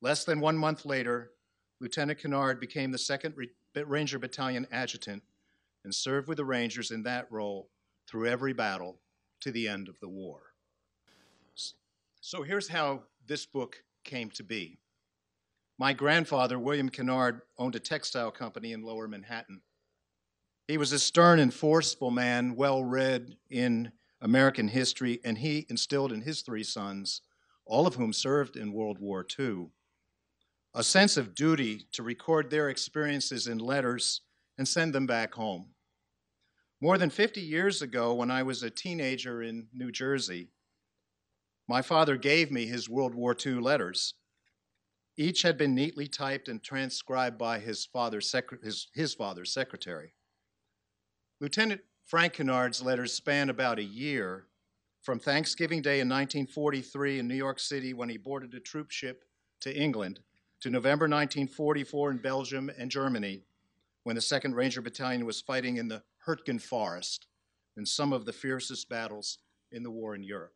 Less 0.00 0.24
than 0.24 0.40
one 0.40 0.56
month 0.56 0.84
later, 0.84 1.32
Lieutenant 1.80 2.18
Kennard 2.18 2.60
became 2.60 2.90
the 2.90 2.98
2nd 2.98 3.34
Ranger 3.86 4.18
Battalion 4.18 4.66
adjutant 4.70 5.22
and 5.84 5.94
served 5.94 6.28
with 6.28 6.36
the 6.36 6.44
Rangers 6.44 6.90
in 6.90 7.02
that 7.04 7.30
role 7.30 7.68
through 8.06 8.26
every 8.26 8.52
battle 8.52 8.98
to 9.40 9.50
the 9.50 9.68
end 9.68 9.88
of 9.88 9.98
the 10.00 10.08
war. 10.08 10.40
So 12.20 12.42
here's 12.42 12.68
how 12.68 13.04
this 13.26 13.46
book 13.46 13.82
came 14.04 14.30
to 14.30 14.42
be. 14.42 14.78
My 15.78 15.94
grandfather, 15.94 16.58
William 16.58 16.90
Kennard, 16.90 17.40
owned 17.56 17.74
a 17.74 17.80
textile 17.80 18.30
company 18.30 18.72
in 18.72 18.82
lower 18.82 19.08
Manhattan. 19.08 19.62
He 20.68 20.76
was 20.76 20.92
a 20.92 20.98
stern 20.98 21.38
and 21.38 21.52
forceful 21.52 22.10
man, 22.10 22.54
well 22.54 22.84
read 22.84 23.36
in 23.48 23.92
American 24.20 24.68
history, 24.68 25.18
and 25.24 25.38
he 25.38 25.66
instilled 25.70 26.12
in 26.12 26.20
his 26.20 26.42
three 26.42 26.62
sons, 26.62 27.22
all 27.64 27.86
of 27.86 27.94
whom 27.94 28.12
served 28.12 28.56
in 28.56 28.72
World 28.72 28.98
War 28.98 29.26
II, 29.38 29.66
a 30.74 30.82
sense 30.82 31.16
of 31.16 31.34
duty 31.34 31.86
to 31.92 32.02
record 32.02 32.50
their 32.50 32.68
experiences 32.68 33.46
in 33.46 33.58
letters 33.58 34.22
and 34.58 34.66
send 34.66 34.94
them 34.94 35.06
back 35.06 35.34
home. 35.34 35.70
More 36.80 36.96
than 36.96 37.10
50 37.10 37.40
years 37.40 37.82
ago, 37.82 38.14
when 38.14 38.30
I 38.30 38.42
was 38.42 38.62
a 38.62 38.70
teenager 38.70 39.42
in 39.42 39.68
New 39.72 39.92
Jersey, 39.92 40.48
my 41.68 41.82
father 41.82 42.16
gave 42.16 42.50
me 42.50 42.66
his 42.66 42.88
World 42.88 43.14
War 43.14 43.36
II 43.46 43.60
letters. 43.60 44.14
Each 45.16 45.42
had 45.42 45.58
been 45.58 45.74
neatly 45.74 46.08
typed 46.08 46.48
and 46.48 46.62
transcribed 46.62 47.38
by 47.38 47.58
his 47.58 47.86
father's, 47.86 48.34
his, 48.62 48.88
his 48.94 49.14
father's 49.14 49.52
secretary. 49.52 50.14
Lieutenant 51.40 51.82
Frank 52.06 52.32
Kennard's 52.32 52.82
letters 52.82 53.12
span 53.12 53.50
about 53.50 53.78
a 53.78 53.84
year, 53.84 54.46
from 55.02 55.18
Thanksgiving 55.18 55.82
Day 55.82 56.00
in 56.00 56.08
1943 56.08 57.20
in 57.20 57.28
New 57.28 57.34
York 57.34 57.58
City 57.58 57.94
when 57.94 58.08
he 58.08 58.18
boarded 58.18 58.54
a 58.54 58.60
troop 58.60 58.90
ship 58.90 59.24
to 59.60 59.74
England 59.74 60.20
to 60.60 60.70
November 60.70 61.04
1944 61.04 62.10
in 62.10 62.18
Belgium 62.18 62.70
and 62.78 62.90
Germany 62.90 63.42
when 64.04 64.14
the 64.14 64.20
2nd 64.20 64.54
Ranger 64.54 64.82
Battalion 64.82 65.24
was 65.24 65.40
fighting 65.40 65.76
in 65.76 65.88
the 65.88 66.02
Hurtgen 66.26 66.60
Forest 66.60 67.26
in 67.76 67.86
some 67.86 68.12
of 68.12 68.24
the 68.24 68.32
fiercest 68.32 68.88
battles 68.88 69.38
in 69.72 69.82
the 69.82 69.90
war 69.90 70.14
in 70.14 70.22
Europe. 70.22 70.54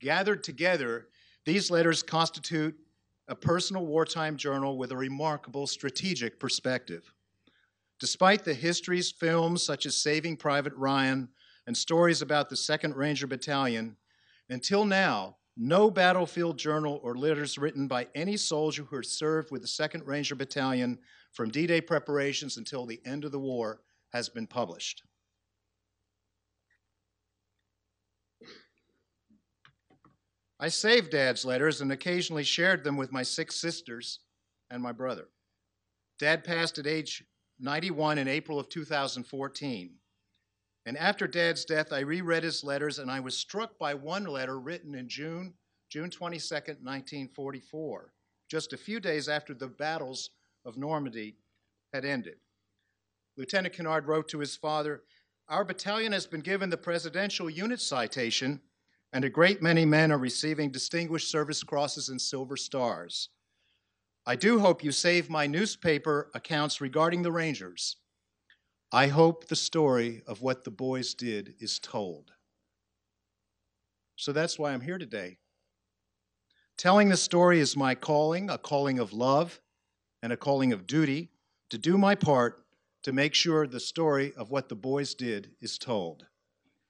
Gathered 0.00 0.42
together, 0.42 1.08
these 1.44 1.70
letters 1.70 2.02
constitute 2.02 2.76
a 3.28 3.34
personal 3.34 3.86
wartime 3.86 4.36
journal 4.36 4.78
with 4.78 4.92
a 4.92 4.96
remarkable 4.96 5.66
strategic 5.66 6.38
perspective. 6.38 7.12
Despite 7.98 8.44
the 8.44 8.54
histories, 8.54 9.10
films 9.10 9.62
such 9.62 9.86
as 9.86 9.96
Saving 9.96 10.36
Private 10.36 10.74
Ryan 10.74 11.28
and 11.66 11.76
stories 11.76 12.22
about 12.22 12.48
the 12.48 12.56
2nd 12.56 12.94
Ranger 12.94 13.26
Battalion, 13.26 13.96
until 14.48 14.84
now, 14.84 15.36
no 15.56 15.90
battlefield 15.90 16.58
journal 16.58 17.00
or 17.02 17.16
letters 17.16 17.58
written 17.58 17.88
by 17.88 18.06
any 18.14 18.36
soldier 18.36 18.84
who 18.84 19.02
served 19.02 19.50
with 19.50 19.62
the 19.62 19.68
2nd 19.68 20.06
Ranger 20.06 20.34
Battalion 20.34 20.98
from 21.32 21.50
D 21.50 21.66
Day 21.66 21.80
preparations 21.80 22.56
until 22.56 22.86
the 22.86 23.00
end 23.04 23.24
of 23.24 23.32
the 23.32 23.38
war 23.38 23.80
has 24.12 24.28
been 24.28 24.46
published. 24.46 25.02
I 30.58 30.68
saved 30.68 31.10
Dad's 31.10 31.44
letters 31.44 31.80
and 31.80 31.92
occasionally 31.92 32.44
shared 32.44 32.82
them 32.82 32.96
with 32.96 33.12
my 33.12 33.22
six 33.22 33.56
sisters 33.56 34.20
and 34.70 34.82
my 34.82 34.92
brother. 34.92 35.28
Dad 36.18 36.44
passed 36.44 36.78
at 36.78 36.86
age 36.86 37.24
91 37.60 38.18
in 38.18 38.28
April 38.28 38.58
of 38.58 38.68
2014. 38.68 39.94
And 40.86 40.96
after 40.96 41.26
Dad's 41.26 41.64
death, 41.64 41.92
I 41.92 42.00
reread 42.00 42.44
his 42.44 42.62
letters 42.62 43.00
and 43.00 43.10
I 43.10 43.18
was 43.18 43.36
struck 43.36 43.76
by 43.76 43.94
one 43.94 44.24
letter 44.24 44.60
written 44.60 44.94
in 44.94 45.08
June, 45.08 45.54
June 45.90 46.10
22, 46.10 46.54
1944, 46.54 48.12
just 48.48 48.72
a 48.72 48.76
few 48.78 49.00
days 49.00 49.28
after 49.28 49.52
the 49.52 49.66
battles 49.66 50.30
of 50.64 50.76
Normandy 50.76 51.36
had 51.92 52.04
ended. 52.04 52.36
Lieutenant 53.36 53.74
Kennard 53.74 54.06
wrote 54.06 54.28
to 54.28 54.38
his 54.38 54.56
father, 54.56 55.02
Our 55.48 55.64
battalion 55.64 56.12
has 56.12 56.26
been 56.26 56.40
given 56.40 56.70
the 56.70 56.76
Presidential 56.76 57.50
Unit 57.50 57.80
Citation, 57.80 58.60
and 59.12 59.24
a 59.24 59.30
great 59.30 59.60
many 59.60 59.84
men 59.84 60.12
are 60.12 60.18
receiving 60.18 60.70
Distinguished 60.70 61.30
Service 61.30 61.64
Crosses 61.64 62.08
and 62.08 62.20
Silver 62.20 62.56
Stars. 62.56 63.30
I 64.24 64.36
do 64.36 64.60
hope 64.60 64.84
you 64.84 64.92
save 64.92 65.30
my 65.30 65.46
newspaper 65.48 66.30
accounts 66.32 66.80
regarding 66.80 67.22
the 67.22 67.32
Rangers. 67.32 67.96
I 68.92 69.08
hope 69.08 69.46
the 69.46 69.56
story 69.56 70.22
of 70.26 70.42
what 70.42 70.64
the 70.64 70.70
boys 70.70 71.14
did 71.14 71.54
is 71.58 71.78
told. 71.78 72.32
So 74.16 74.32
that's 74.32 74.58
why 74.58 74.72
I'm 74.72 74.80
here 74.80 74.98
today. 74.98 75.38
Telling 76.78 77.08
the 77.08 77.16
story 77.16 77.58
is 77.58 77.76
my 77.76 77.94
calling, 77.94 78.48
a 78.48 78.58
calling 78.58 78.98
of 78.98 79.12
love 79.12 79.60
and 80.22 80.32
a 80.32 80.36
calling 80.36 80.72
of 80.72 80.86
duty 80.86 81.30
to 81.70 81.78
do 81.78 81.98
my 81.98 82.14
part 82.14 82.64
to 83.02 83.12
make 83.12 83.34
sure 83.34 83.66
the 83.66 83.80
story 83.80 84.32
of 84.36 84.50
what 84.50 84.68
the 84.68 84.74
boys 84.74 85.14
did 85.14 85.52
is 85.60 85.78
told. 85.78 86.26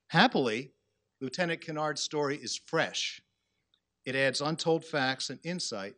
Happily, 0.09 0.73
Lieutenant 1.21 1.61
Kennard's 1.61 2.03
story 2.03 2.37
is 2.37 2.61
fresh. 2.67 3.21
It 4.05 4.15
adds 4.15 4.41
untold 4.41 4.85
facts 4.85 5.31
and 5.31 5.41
insight 5.45 5.95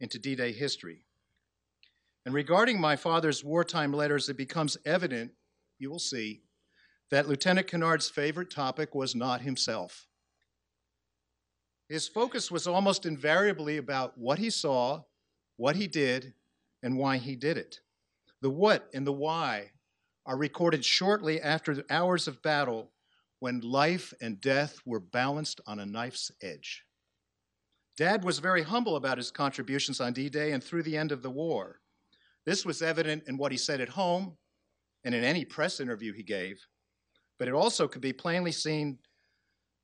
into 0.00 0.18
D 0.18 0.34
Day 0.34 0.52
history. 0.52 1.04
And 2.24 2.34
regarding 2.34 2.80
my 2.80 2.96
father's 2.96 3.44
wartime 3.44 3.92
letters, 3.92 4.28
it 4.28 4.36
becomes 4.36 4.76
evident, 4.84 5.32
you 5.80 5.90
will 5.90 5.98
see, 5.98 6.42
that 7.10 7.28
Lieutenant 7.28 7.66
Kennard's 7.66 8.08
favorite 8.08 8.50
topic 8.50 8.94
was 8.94 9.14
not 9.14 9.40
himself. 9.40 10.06
His 11.88 12.06
focus 12.06 12.50
was 12.50 12.68
almost 12.68 13.04
invariably 13.04 13.76
about 13.76 14.16
what 14.16 14.38
he 14.38 14.50
saw, 14.50 15.02
what 15.56 15.74
he 15.74 15.88
did, 15.88 16.34
and 16.82 16.96
why 16.96 17.16
he 17.16 17.34
did 17.34 17.58
it. 17.58 17.80
The 18.42 18.50
what 18.50 18.88
and 18.94 19.06
the 19.06 19.12
why 19.12 19.72
are 20.24 20.36
recorded 20.36 20.84
shortly 20.84 21.40
after 21.40 21.74
the 21.74 21.84
hours 21.90 22.28
of 22.28 22.42
battle 22.42 22.92
when 23.40 23.60
life 23.60 24.14
and 24.20 24.40
death 24.40 24.78
were 24.84 25.00
balanced 25.00 25.60
on 25.66 25.80
a 25.80 25.86
knife's 25.86 26.30
edge. 26.42 26.84
Dad 27.96 28.24
was 28.24 28.38
very 28.38 28.62
humble 28.62 28.96
about 28.96 29.18
his 29.18 29.30
contributions 29.30 30.00
on 30.00 30.12
D 30.12 30.28
Day 30.28 30.52
and 30.52 30.62
through 30.62 30.84
the 30.84 30.96
end 30.96 31.10
of 31.10 31.22
the 31.22 31.30
war. 31.30 31.80
This 32.46 32.64
was 32.64 32.82
evident 32.82 33.24
in 33.26 33.36
what 33.36 33.52
he 33.52 33.58
said 33.58 33.80
at 33.80 33.88
home 33.88 34.36
and 35.04 35.14
in 35.14 35.24
any 35.24 35.44
press 35.44 35.80
interview 35.80 36.12
he 36.12 36.22
gave, 36.22 36.66
but 37.38 37.48
it 37.48 37.54
also 37.54 37.88
could 37.88 38.02
be 38.02 38.12
plainly 38.12 38.52
seen 38.52 38.98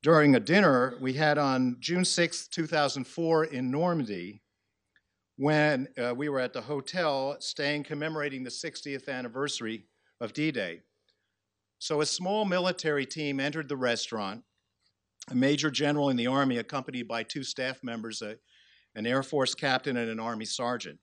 during 0.03 0.35
a 0.35 0.39
dinner 0.39 0.95
we 1.01 1.13
had 1.13 1.37
on 1.37 1.77
June 1.79 2.05
6, 2.05 2.47
2004, 2.49 3.45
in 3.45 3.71
Normandy, 3.71 4.41
when 5.37 5.87
uh, 5.97 6.13
we 6.15 6.29
were 6.29 6.39
at 6.39 6.53
the 6.53 6.61
hotel 6.61 7.35
staying 7.39 7.83
commemorating 7.83 8.43
the 8.43 8.49
60th 8.49 9.09
anniversary 9.09 9.85
of 10.21 10.33
D 10.33 10.51
Day. 10.51 10.81
So 11.79 12.01
a 12.01 12.05
small 12.05 12.45
military 12.45 13.05
team 13.05 13.39
entered 13.39 13.69
the 13.69 13.75
restaurant, 13.75 14.43
a 15.29 15.35
major 15.35 15.69
general 15.69 16.09
in 16.09 16.17
the 16.17 16.27
Army, 16.27 16.57
accompanied 16.57 17.07
by 17.07 17.23
two 17.23 17.43
staff 17.43 17.83
members, 17.83 18.21
a, 18.21 18.37
an 18.95 19.05
Air 19.05 19.21
Force 19.21 19.53
captain 19.53 19.97
and 19.97 20.09
an 20.09 20.19
Army 20.19 20.45
sergeant. 20.45 20.99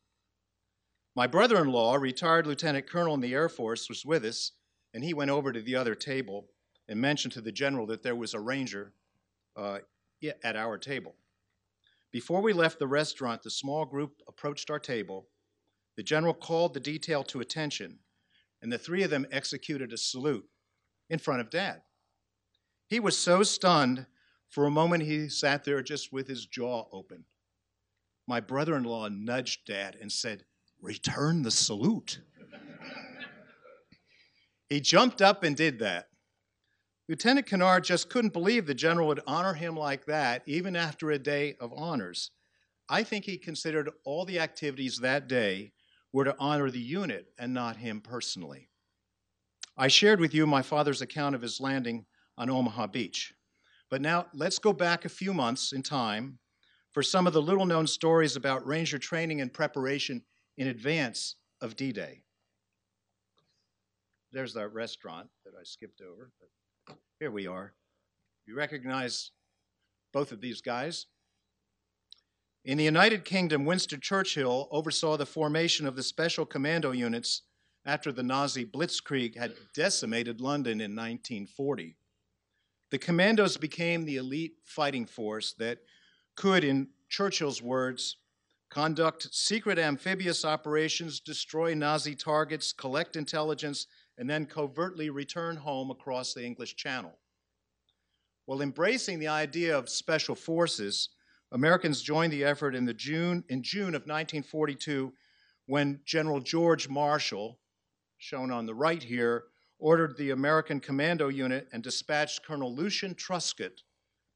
My 1.17 1.29
brother 1.29 1.63
in 1.63 1.71
law, 1.71 1.95
retired 1.95 2.47
lieutenant 2.47 2.89
colonel 2.89 3.15
in 3.15 3.21
the 3.21 3.35
Air 3.35 3.49
Force, 3.49 3.89
was 3.89 4.05
with 4.05 4.25
us, 4.25 4.51
and 4.93 5.05
he 5.05 5.15
went 5.15 5.31
over 5.31 5.53
to 5.53 5.63
the 5.63 5.77
other 5.77 5.95
table 5.95 6.49
and 6.89 7.01
mentioned 7.01 7.33
to 7.35 7.41
the 7.41 7.53
general 7.53 7.87
that 7.87 8.03
there 8.03 8.17
was 8.17 8.35
a 8.35 8.41
ranger 8.41 8.93
uh, 9.57 9.79
at 10.43 10.57
our 10.57 10.77
table. 10.77 11.15
Before 12.11 12.41
we 12.43 12.53
left 12.53 12.79
the 12.79 12.87
restaurant, 12.89 13.43
the 13.43 13.51
small 13.51 13.85
group 13.85 14.23
approached 14.27 14.71
our 14.71 14.81
table. 14.81 15.29
The 15.97 16.03
general 16.03 16.35
called 16.35 16.75
the 16.75 16.81
detail 16.81 17.23
to 17.25 17.41
attention, 17.41 18.01
and 18.61 18.73
the 18.73 18.79
three 18.79 19.05
of 19.05 19.11
them 19.11 19.27
executed 19.31 19.93
a 19.93 19.97
salute 19.97 20.49
in 21.11 21.21
front 21.21 21.41
of 21.41 21.51
Dad. 21.51 21.83
He 22.89 22.99
was 22.99 23.17
so 23.17 23.45
stunned, 23.45 24.07
for 24.49 24.67
a 24.67 24.71
moment 24.71 25.05
he 25.05 25.29
sat 25.29 25.65
there 25.65 25.83
just 25.83 26.13
with 26.13 26.27
his 26.27 26.47
jaw 26.47 26.87
open. 26.93 27.25
My 28.27 28.41
brother 28.41 28.77
in 28.77 28.83
law 28.83 29.09
nudged 29.09 29.67
Dad 29.67 29.97
and 30.01 30.11
said, 30.11 30.45
Return 30.85 31.41
the 31.41 31.51
salute. 31.51 32.21
he 34.69 34.83
jumped 34.83 35.23
up 35.23 35.43
and 35.43 35.57
did 35.57 35.79
that. 35.79 36.09
Lieutenant 37.09 37.47
Kennard 37.47 37.85
just 37.85 38.11
couldn't 38.11 38.35
believe 38.35 38.67
the 38.67 38.75
general 38.75 39.09
would 39.09 39.23
honor 39.27 39.55
him 39.55 39.79
like 39.79 40.05
that, 40.05 40.43
even 40.45 40.77
after 40.77 41.11
a 41.11 41.19
day 41.19 41.57
of 41.59 41.73
honors. 41.75 42.33
I 42.87 43.03
think 43.03 43.25
he 43.25 43.39
considered 43.39 43.89
all 44.05 44.27
the 44.27 44.39
activities 44.39 44.99
that 44.99 45.27
day 45.27 45.73
were 46.13 46.25
to 46.25 46.37
honor 46.39 46.71
the 46.71 46.81
unit 46.81 47.29
and 47.39 47.55
not 47.55 47.79
him 47.79 48.03
personally. 48.03 48.69
I 49.79 49.89
shared 49.89 50.21
with 50.21 50.35
you 50.35 50.47
my 50.47 50.61
father's 50.61 51.01
account 51.01 51.35
of 51.35 51.41
his 51.41 51.61
landing 51.61 52.05
on 52.37 52.51
Omaha 52.51 52.89
Beach. 52.89 53.33
But 53.89 54.03
now 54.03 54.27
let's 54.35 54.59
go 54.59 54.75
back 54.75 55.07
a 55.07 55.09
few 55.09 55.33
months 55.33 55.73
in 55.73 55.83
time 55.83 56.41
for 56.93 57.03
some 57.03 57.27
of 57.27 57.33
the 57.33 57.41
little 57.41 57.65
known 57.65 57.87
stories 57.87 58.37
about 58.37 58.67
Ranger 58.67 58.99
training 58.99 59.41
and 59.41 59.51
preparation 59.51 60.23
in 60.57 60.69
advance 60.69 61.37
of 61.61 61.77
D 61.77 61.93
Day. 61.93 62.23
There's 64.33 64.55
that 64.55 64.69
restaurant 64.69 65.29
that 65.45 65.53
I 65.59 65.63
skipped 65.63 66.01
over. 66.01 66.31
But 66.41 66.97
here 67.21 67.31
we 67.31 67.47
are. 67.47 67.73
You 68.47 68.57
recognize 68.57 69.31
both 70.13 70.33
of 70.33 70.41
these 70.41 70.61
guys. 70.61 71.07
In 72.65 72.79
the 72.79 72.85
United 72.85 73.25
Kingdom, 73.25 73.65
Winston 73.65 74.01
Churchill 74.01 74.69
oversaw 74.71 75.17
the 75.17 75.27
formation 75.27 75.87
of 75.87 75.97
the 75.97 76.03
special 76.03 76.47
commando 76.47 76.93
units 76.93 77.43
after 77.85 78.11
the 78.11 78.23
Nazi 78.23 78.65
blitzkrieg 78.65 79.37
had 79.37 79.55
decimated 79.75 80.41
London 80.41 80.81
in 80.81 80.93
1940. 80.93 81.97
The 82.91 82.99
commandos 82.99 83.57
became 83.57 84.05
the 84.05 84.17
elite 84.17 84.55
fighting 84.65 85.05
force 85.05 85.53
that 85.59 85.79
could, 86.37 86.65
in 86.65 86.89
Churchill's 87.09 87.61
words, 87.61 88.17
conduct 88.75 89.33
secret 89.33 89.79
amphibious 89.79 90.45
operations, 90.45 91.21
destroy 91.21 91.75
Nazi 91.75 92.17
targets, 92.17 92.73
collect 92.73 93.15
intelligence, 93.15 93.87
and 94.19 94.29
then 94.29 94.47
covertly 94.47 95.11
return 95.11 95.55
home 95.55 95.93
across 95.93 96.35
the 96.35 96.45
English 96.45 96.75
Channel. 96.75 97.17
While 98.47 98.63
embracing 98.63 99.21
the 99.21 99.29
idea 99.29 99.79
of 99.79 99.89
special 99.89 100.35
forces, 100.35 101.11
Americans 101.53 102.03
joined 102.03 102.33
the 102.33 102.43
effort 102.43 102.75
in, 102.75 102.85
the 102.85 102.93
June, 102.93 103.45
in 103.49 103.63
June 103.63 103.95
of 103.95 104.03
1942 104.03 105.13
when 105.67 106.01
General 106.05 106.41
George 106.41 106.89
Marshall, 106.89 107.61
shown 108.19 108.51
on 108.51 108.67
the 108.67 108.75
right 108.75 109.03
here, 109.03 109.45
ordered 109.79 110.17
the 110.17 110.31
American 110.31 110.81
Commando 110.81 111.29
Unit 111.29 111.69
and 111.73 111.81
dispatched 111.81 112.45
Colonel 112.45 112.75
Lucian 112.75 113.15
Truscott 113.15 113.83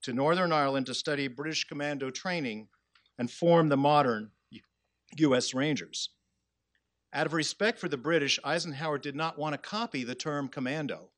to 0.02 0.12
Northern 0.12 0.52
Ireland 0.52 0.86
to 0.86 0.94
study 0.94 1.26
British 1.26 1.64
commando 1.64 2.08
training 2.10 2.68
and 3.18 3.30
form 3.30 3.68
the 3.68 3.76
modern 3.76 4.30
U.S. 5.16 5.54
Rangers. 5.54 6.10
Out 7.12 7.26
of 7.26 7.32
respect 7.32 7.78
for 7.78 7.88
the 7.88 7.96
British, 7.96 8.38
Eisenhower 8.44 8.98
did 8.98 9.16
not 9.16 9.38
want 9.38 9.54
to 9.54 9.58
copy 9.58 10.04
the 10.04 10.14
term 10.14 10.48
commando, 10.48 11.08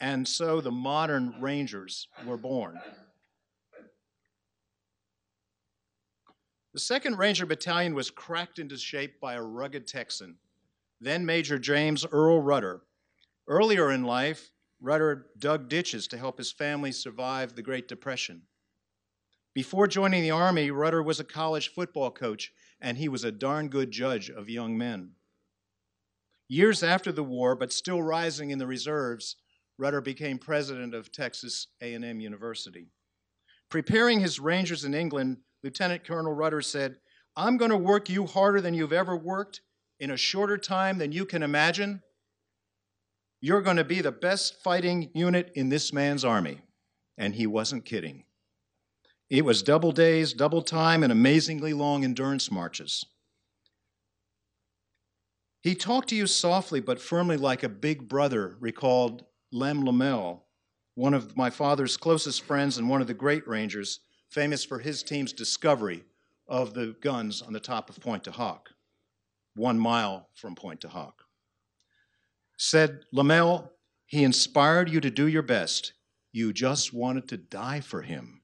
and 0.00 0.28
so 0.28 0.60
the 0.60 0.70
modern 0.70 1.34
Rangers 1.40 2.08
were 2.26 2.36
born. 2.36 2.78
The 6.74 6.80
2nd 6.80 7.16
Ranger 7.16 7.46
Battalion 7.46 7.94
was 7.94 8.10
cracked 8.10 8.58
into 8.58 8.76
shape 8.76 9.18
by 9.20 9.34
a 9.34 9.42
rugged 9.42 9.86
Texan, 9.86 10.36
then 11.00 11.24
Major 11.24 11.58
James 11.58 12.04
Earl 12.12 12.40
Rudder. 12.40 12.82
Earlier 13.48 13.90
in 13.90 14.04
life, 14.04 14.50
Rudder 14.80 15.26
dug 15.38 15.68
ditches 15.68 16.06
to 16.08 16.18
help 16.18 16.38
his 16.38 16.52
family 16.52 16.92
survive 16.92 17.54
the 17.54 17.62
Great 17.62 17.88
Depression. 17.88 18.42
Before 19.54 19.86
joining 19.86 20.22
the 20.22 20.30
Army, 20.30 20.70
Rudder 20.70 21.02
was 21.02 21.20
a 21.20 21.24
college 21.24 21.72
football 21.72 22.10
coach 22.10 22.52
and 22.80 22.96
he 22.96 23.08
was 23.08 23.24
a 23.24 23.32
darn 23.32 23.68
good 23.68 23.90
judge 23.90 24.30
of 24.30 24.48
young 24.48 24.78
men. 24.78 25.12
Years 26.48 26.82
after 26.82 27.12
the 27.12 27.24
war, 27.24 27.54
but 27.54 27.72
still 27.72 28.00
rising 28.00 28.50
in 28.50 28.58
the 28.58 28.66
reserves, 28.66 29.36
Rudder 29.78 30.00
became 30.00 30.38
president 30.38 30.94
of 30.94 31.12
Texas 31.12 31.68
A&M 31.80 32.20
University. 32.20 32.90
Preparing 33.68 34.20
his 34.20 34.40
Rangers 34.40 34.84
in 34.84 34.94
England, 34.94 35.38
Lieutenant 35.62 36.04
Colonel 36.04 36.32
Rudder 36.32 36.62
said, 36.62 36.98
"I'm 37.36 37.58
going 37.58 37.70
to 37.70 37.76
work 37.76 38.08
you 38.08 38.26
harder 38.26 38.60
than 38.60 38.74
you've 38.74 38.92
ever 38.92 39.16
worked 39.16 39.60
in 40.00 40.10
a 40.10 40.16
shorter 40.16 40.56
time 40.56 40.98
than 40.98 41.12
you 41.12 41.26
can 41.26 41.42
imagine. 41.42 42.02
You're 43.40 43.62
going 43.62 43.76
to 43.76 43.84
be 43.84 44.00
the 44.00 44.12
best 44.12 44.62
fighting 44.62 45.10
unit 45.14 45.52
in 45.54 45.68
this 45.68 45.92
man's 45.92 46.24
army." 46.24 46.62
And 47.18 47.34
he 47.34 47.46
wasn't 47.46 47.84
kidding. 47.84 48.24
It 49.30 49.44
was 49.44 49.62
double 49.62 49.92
days, 49.92 50.32
double 50.32 50.62
time, 50.62 51.02
and 51.02 51.12
amazingly 51.12 51.74
long 51.74 52.02
endurance 52.02 52.50
marches. 52.50 53.04
He 55.62 55.74
talked 55.74 56.08
to 56.08 56.16
you 56.16 56.26
softly 56.26 56.80
but 56.80 57.00
firmly 57.00 57.36
like 57.36 57.62
a 57.62 57.68
big 57.68 58.08
brother, 58.08 58.56
recalled 58.60 59.24
Len 59.52 59.84
Lomell, 59.84 60.46
one 60.94 61.14
of 61.14 61.36
my 61.36 61.50
father's 61.50 61.96
closest 61.96 62.42
friends 62.42 62.78
and 62.78 62.88
one 62.88 63.00
of 63.00 63.06
the 63.06 63.14
great 63.14 63.46
rangers, 63.46 64.00
famous 64.30 64.64
for 64.64 64.78
his 64.78 65.02
team's 65.02 65.32
discovery 65.32 66.04
of 66.48 66.72
the 66.72 66.96
guns 67.02 67.42
on 67.42 67.52
the 67.52 67.60
top 67.60 67.90
of 67.90 68.00
Pointe 68.00 68.24
du 68.24 68.30
Hoc, 68.30 68.70
one 69.54 69.78
mile 69.78 70.28
from 70.34 70.54
Pointe 70.54 70.80
du 70.80 70.88
Hoc. 70.88 71.22
Said 72.56 73.04
Lomell, 73.12 73.72
he 74.06 74.24
inspired 74.24 74.88
you 74.88 75.00
to 75.00 75.10
do 75.10 75.26
your 75.26 75.42
best. 75.42 75.92
You 76.32 76.52
just 76.52 76.94
wanted 76.94 77.28
to 77.28 77.36
die 77.36 77.80
for 77.80 78.02
him. 78.02 78.37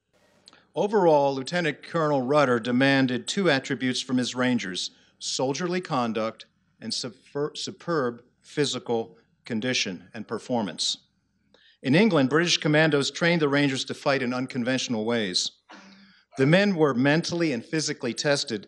Overall, 0.75 1.35
Lieutenant 1.35 1.83
Colonel 1.85 2.23
Rudder 2.23 2.59
demanded 2.59 3.29
two 3.29 3.49
attributes 3.49 4.01
from 4.01 4.17
his 4.17 4.35
Rangers 4.35 4.91
soldierly 5.21 5.81
conduct 5.81 6.47
and 6.81 6.93
superb 6.93 8.23
physical 8.43 9.17
condition 9.45 10.09
and 10.13 10.27
performance. 10.27 10.99
In 11.83 11.95
England, 11.95 12.29
British 12.29 12.59
commandos 12.59 13.11
trained 13.11 13.41
the 13.41 13.49
Rangers 13.49 13.85
to 13.85 13.95
fight 13.95 14.23
in 14.23 14.35
unconventional 14.35 15.05
ways. 15.05 15.53
The 16.39 16.47
men 16.47 16.75
were 16.75 16.93
mentally 16.95 17.53
and 17.53 17.65
physically 17.65 18.13
tested. 18.13 18.67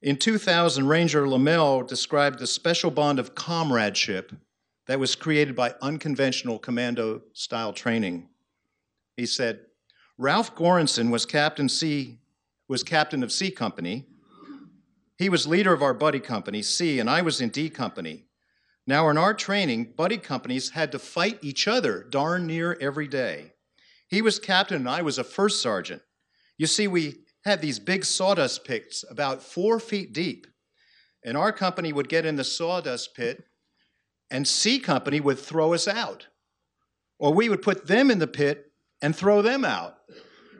In 0.00 0.16
2000, 0.16 0.86
Ranger 0.86 1.26
Lomell 1.26 1.82
described 1.82 2.38
the 2.38 2.46
special 2.46 2.90
bond 2.92 3.18
of 3.18 3.34
comradeship 3.34 4.32
that 4.86 5.00
was 5.00 5.16
created 5.16 5.56
by 5.56 5.74
unconventional 5.82 6.58
commando 6.58 7.22
style 7.32 7.72
training. 7.72 8.28
He 9.16 9.26
said, 9.26 9.60
Ralph 10.20 10.56
Goranson 10.56 11.10
was 11.10 11.24
captain 11.24 11.68
C 11.68 12.18
was 12.66 12.82
captain 12.82 13.22
of 13.22 13.30
C 13.30 13.52
Company. 13.52 14.04
He 15.16 15.28
was 15.28 15.46
leader 15.46 15.72
of 15.72 15.82
our 15.82 15.94
buddy 15.94 16.18
company, 16.20 16.60
C, 16.60 16.98
and 16.98 17.08
I 17.08 17.22
was 17.22 17.40
in 17.40 17.50
D 17.50 17.70
Company. 17.70 18.26
Now, 18.84 19.08
in 19.10 19.16
our 19.16 19.32
training, 19.32 19.92
buddy 19.96 20.18
companies 20.18 20.70
had 20.70 20.90
to 20.92 20.98
fight 20.98 21.38
each 21.40 21.68
other 21.68 22.02
darn 22.02 22.46
near 22.46 22.76
every 22.80 23.06
day. 23.06 23.52
He 24.08 24.20
was 24.20 24.40
captain 24.40 24.78
and 24.78 24.88
I 24.88 25.02
was 25.02 25.18
a 25.18 25.24
first 25.24 25.62
sergeant. 25.62 26.02
You 26.56 26.66
see, 26.66 26.88
we 26.88 27.20
had 27.44 27.60
these 27.60 27.78
big 27.78 28.04
sawdust 28.04 28.64
pits 28.64 29.04
about 29.08 29.42
four 29.42 29.78
feet 29.78 30.12
deep, 30.12 30.48
and 31.24 31.36
our 31.36 31.52
company 31.52 31.92
would 31.92 32.08
get 32.08 32.26
in 32.26 32.34
the 32.34 32.44
sawdust 32.44 33.14
pit, 33.14 33.44
and 34.32 34.48
C 34.48 34.80
Company 34.80 35.20
would 35.20 35.38
throw 35.38 35.74
us 35.74 35.86
out. 35.86 36.26
Or 37.20 37.32
we 37.32 37.48
would 37.48 37.62
put 37.62 37.86
them 37.86 38.10
in 38.10 38.18
the 38.18 38.26
pit 38.26 38.67
and 39.02 39.14
throw 39.14 39.42
them 39.42 39.64
out. 39.64 39.98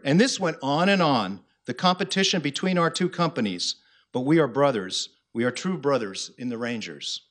And 0.04 0.20
this 0.20 0.38
went 0.38 0.58
on 0.62 0.88
and 0.88 1.02
on, 1.02 1.40
the 1.66 1.74
competition 1.74 2.40
between 2.40 2.78
our 2.78 2.90
two 2.90 3.08
companies. 3.08 3.76
But 4.12 4.20
we 4.20 4.38
are 4.38 4.46
brothers. 4.46 5.10
We 5.32 5.44
are 5.44 5.50
true 5.50 5.76
brothers 5.76 6.30
in 6.38 6.48
the 6.48 6.58
Rangers. 6.58 7.22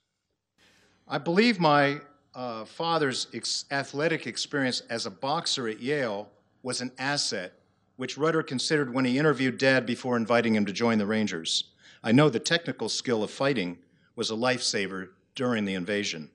I 1.08 1.17
believe 1.17 1.60
my 1.60 2.02
uh, 2.36 2.65
father's 2.65 3.28
ex- 3.34 3.65
athletic 3.72 4.28
experience 4.28 4.82
as 4.89 5.06
a 5.06 5.12
boxer 5.12 5.67
at 5.67 5.80
Yale 5.80 6.30
was 6.62 6.82
an 6.82 6.91
asset, 7.00 7.54
which 7.96 8.17
Rudder 8.17 8.43
considered 8.43 8.93
when 8.93 9.06
he 9.06 9.17
interviewed 9.17 9.58
Dad 9.58 9.86
before 9.86 10.17
inviting 10.17 10.56
him 10.56 10.65
to 10.65 10.74
join 10.74 10.98
the 11.00 11.06
Rangers. 11.06 11.72
I 12.04 12.12
know 12.12 12.30
the 12.30 12.39
technical 12.39 12.89
skill 12.89 13.24
of 13.24 13.32
fighting 13.32 13.80
was 14.15 14.30
a 14.30 14.36
lifesaver 14.36 15.10
during 15.34 15.65
the 15.65 15.74
invasion. 15.74 16.30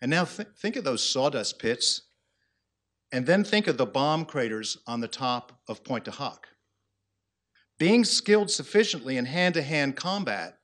And 0.00 0.10
now 0.10 0.24
th- 0.24 0.48
think 0.56 0.76
of 0.76 0.84
those 0.84 1.02
sawdust 1.02 1.58
pits 1.58 2.02
and 3.12 3.26
then 3.26 3.44
think 3.44 3.66
of 3.66 3.76
the 3.76 3.86
bomb 3.86 4.24
craters 4.24 4.78
on 4.86 5.00
the 5.00 5.08
top 5.08 5.60
of 5.68 5.84
Pointe 5.84 6.04
du 6.04 6.10
Hoc. 6.10 6.48
Being 7.78 8.04
skilled 8.04 8.50
sufficiently 8.50 9.16
in 9.16 9.26
hand 9.26 9.54
to 9.54 9.62
hand 9.62 9.96
combat 9.96 10.58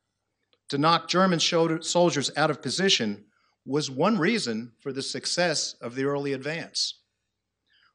to 0.68 0.78
knock 0.78 1.09
German 1.09 1.38
soldiers 1.38 2.31
out 2.37 2.50
of 2.50 2.62
position 2.62 3.24
was 3.66 3.90
one 3.90 4.18
reason 4.18 4.72
for 4.81 4.92
the 4.92 5.02
success 5.02 5.74
of 5.81 5.94
the 5.94 6.05
early 6.05 6.33
advance. 6.33 7.00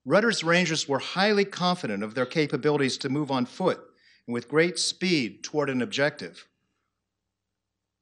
Rudder's 0.05 0.43
Rangers 0.43 0.87
were 0.87 0.99
highly 0.99 1.43
confident 1.43 2.03
of 2.03 2.15
their 2.15 2.25
capabilities 2.25 2.97
to 2.99 3.09
move 3.09 3.31
on 3.31 3.45
foot 3.45 3.79
and 4.25 4.33
with 4.33 4.47
great 4.47 4.79
speed 4.79 5.43
toward 5.43 5.69
an 5.69 5.81
objective. 5.81 6.47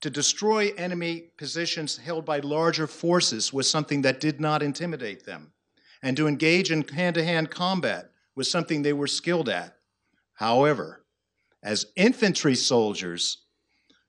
To 0.01 0.10
destroy 0.12 0.71
enemy 0.77 1.31
positions 1.38 1.97
held 1.97 2.25
by 2.25 2.39
larger 2.39 2.86
forces 2.86 3.51
was 3.51 3.67
something 3.67 4.03
that 4.03 4.19
did 4.19 4.39
not 4.39 4.62
intimidate 4.62 5.25
them, 5.25 5.53
and 6.06 6.15
to 6.15 6.28
engage 6.28 6.70
in 6.70 6.88
hand 6.89 7.15
to 7.15 7.26
hand 7.26 7.50
combat 7.50 8.12
was 8.36 8.50
something 8.50 8.84
they 8.84 8.94
were 8.94 9.08
skilled 9.08 9.50
at. 9.50 9.76
However, 10.36 11.04
as 11.63 11.88
infantry 11.96 12.54
soldiers, 12.54 13.39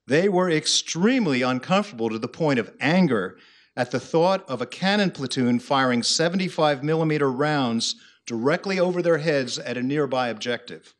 they 0.07 0.29
were 0.29 0.51
extremely 0.51 1.41
uncomfortable 1.41 2.11
to 2.11 2.19
the 2.19 2.29
point 2.29 2.59
of 2.59 2.71
anger 2.81 3.39
at 3.75 3.93
the 3.93 3.99
thought 3.99 4.47
of 4.47 4.61
a 4.61 4.67
cannon 4.67 5.11
platoon 5.11 5.59
firing 5.59 6.03
75 6.03 6.85
millimeter 6.85 7.33
rounds 7.33 7.97
directly 8.27 8.79
over 8.79 9.01
their 9.01 9.19
heads 9.19 9.59
at 9.59 9.79
a 9.79 9.83
nearby 9.83 10.29
objective. 10.29 10.95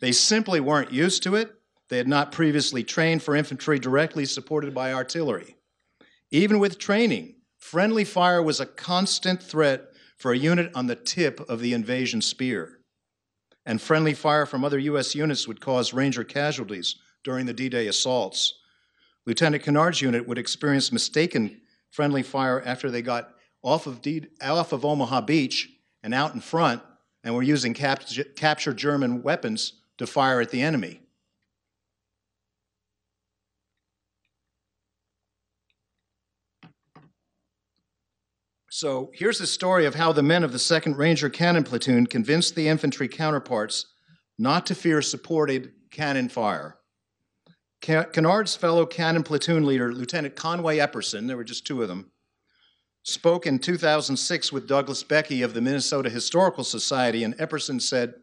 They 0.00 0.10
simply 0.10 0.58
weren't 0.58 0.92
used 0.92 1.22
to 1.22 1.36
it. 1.36 1.54
They 1.90 1.96
had 1.96 2.08
not 2.08 2.32
previously 2.32 2.82
trained 2.82 3.22
for 3.22 3.36
infantry 3.36 3.78
directly 3.78 4.24
supported 4.24 4.74
by 4.74 4.92
artillery. 4.92 5.54
Even 6.32 6.58
with 6.58 6.76
training, 6.76 7.36
friendly 7.56 8.04
fire 8.04 8.42
was 8.42 8.58
a 8.58 8.66
constant 8.66 9.40
threat 9.40 9.92
for 10.18 10.32
a 10.32 10.38
unit 10.38 10.70
on 10.74 10.86
the 10.86 10.96
tip 10.96 11.40
of 11.48 11.60
the 11.60 11.72
invasion 11.72 12.20
spear. 12.20 12.78
And 13.64 13.80
friendly 13.80 14.14
fire 14.14 14.46
from 14.46 14.64
other 14.64 14.78
U.S. 14.78 15.14
units 15.14 15.46
would 15.46 15.60
cause 15.60 15.92
Ranger 15.92 16.24
casualties 16.24 16.96
during 17.22 17.46
the 17.46 17.52
D 17.52 17.68
Day 17.68 17.86
assaults. 17.86 18.54
Lieutenant 19.26 19.62
Kennard's 19.62 20.00
unit 20.00 20.26
would 20.26 20.38
experience 20.38 20.90
mistaken 20.90 21.60
friendly 21.90 22.22
fire 22.22 22.62
after 22.64 22.90
they 22.90 23.02
got 23.02 23.34
off 23.62 23.86
of, 23.86 24.00
D- 24.00 24.26
off 24.42 24.72
of 24.72 24.84
Omaha 24.84 25.22
Beach 25.22 25.68
and 26.02 26.14
out 26.14 26.34
in 26.34 26.40
front 26.40 26.82
and 27.22 27.34
were 27.34 27.42
using 27.42 27.74
cap- 27.74 28.04
captured 28.36 28.76
German 28.76 29.22
weapons 29.22 29.74
to 29.98 30.06
fire 30.06 30.40
at 30.40 30.50
the 30.50 30.62
enemy. 30.62 31.00
So 38.78 39.10
here's 39.12 39.40
the 39.40 39.46
story 39.48 39.86
of 39.86 39.96
how 39.96 40.12
the 40.12 40.22
men 40.22 40.44
of 40.44 40.52
the 40.52 40.58
2nd 40.58 40.96
Ranger 40.96 41.28
Cannon 41.28 41.64
Platoon 41.64 42.06
convinced 42.06 42.54
the 42.54 42.68
infantry 42.68 43.08
counterparts 43.08 43.86
not 44.38 44.66
to 44.66 44.74
fear 44.76 45.02
supported 45.02 45.72
cannon 45.90 46.28
fire. 46.28 46.78
Kennard's 47.80 48.54
fellow 48.54 48.86
cannon 48.86 49.24
platoon 49.24 49.66
leader, 49.66 49.92
Lieutenant 49.92 50.36
Conway 50.36 50.78
Epperson, 50.78 51.26
there 51.26 51.36
were 51.36 51.42
just 51.42 51.66
two 51.66 51.82
of 51.82 51.88
them, 51.88 52.12
spoke 53.02 53.48
in 53.48 53.58
2006 53.58 54.52
with 54.52 54.68
Douglas 54.68 55.02
Becky 55.02 55.42
of 55.42 55.54
the 55.54 55.60
Minnesota 55.60 56.08
Historical 56.08 56.62
Society, 56.62 57.24
and 57.24 57.36
Epperson 57.38 57.82
said, 57.82 58.14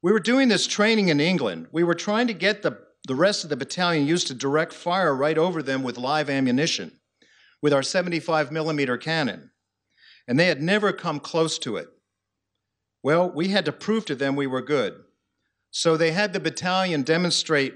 We 0.00 0.10
were 0.10 0.20
doing 0.20 0.48
this 0.48 0.66
training 0.66 1.10
in 1.10 1.20
England. 1.20 1.66
We 1.70 1.84
were 1.84 1.94
trying 1.94 2.28
to 2.28 2.32
get 2.32 2.62
the, 2.62 2.78
the 3.06 3.14
rest 3.14 3.44
of 3.44 3.50
the 3.50 3.58
battalion 3.58 4.06
used 4.06 4.28
to 4.28 4.34
direct 4.34 4.72
fire 4.72 5.14
right 5.14 5.36
over 5.36 5.62
them 5.62 5.82
with 5.82 5.98
live 5.98 6.30
ammunition 6.30 6.92
with 7.60 7.74
our 7.74 7.82
75 7.82 8.50
millimeter 8.50 8.96
cannon, 8.96 9.50
and 10.28 10.38
they 10.38 10.46
had 10.46 10.62
never 10.62 10.92
come 10.92 11.20
close 11.20 11.58
to 11.60 11.76
it. 11.76 11.88
Well, 13.02 13.30
we 13.30 13.48
had 13.48 13.64
to 13.66 13.72
prove 13.72 14.04
to 14.06 14.14
them 14.14 14.34
we 14.34 14.46
were 14.46 14.62
good. 14.62 15.04
So 15.70 15.96
they 15.96 16.12
had 16.12 16.32
the 16.32 16.40
battalion 16.40 17.02
demonstrate 17.02 17.74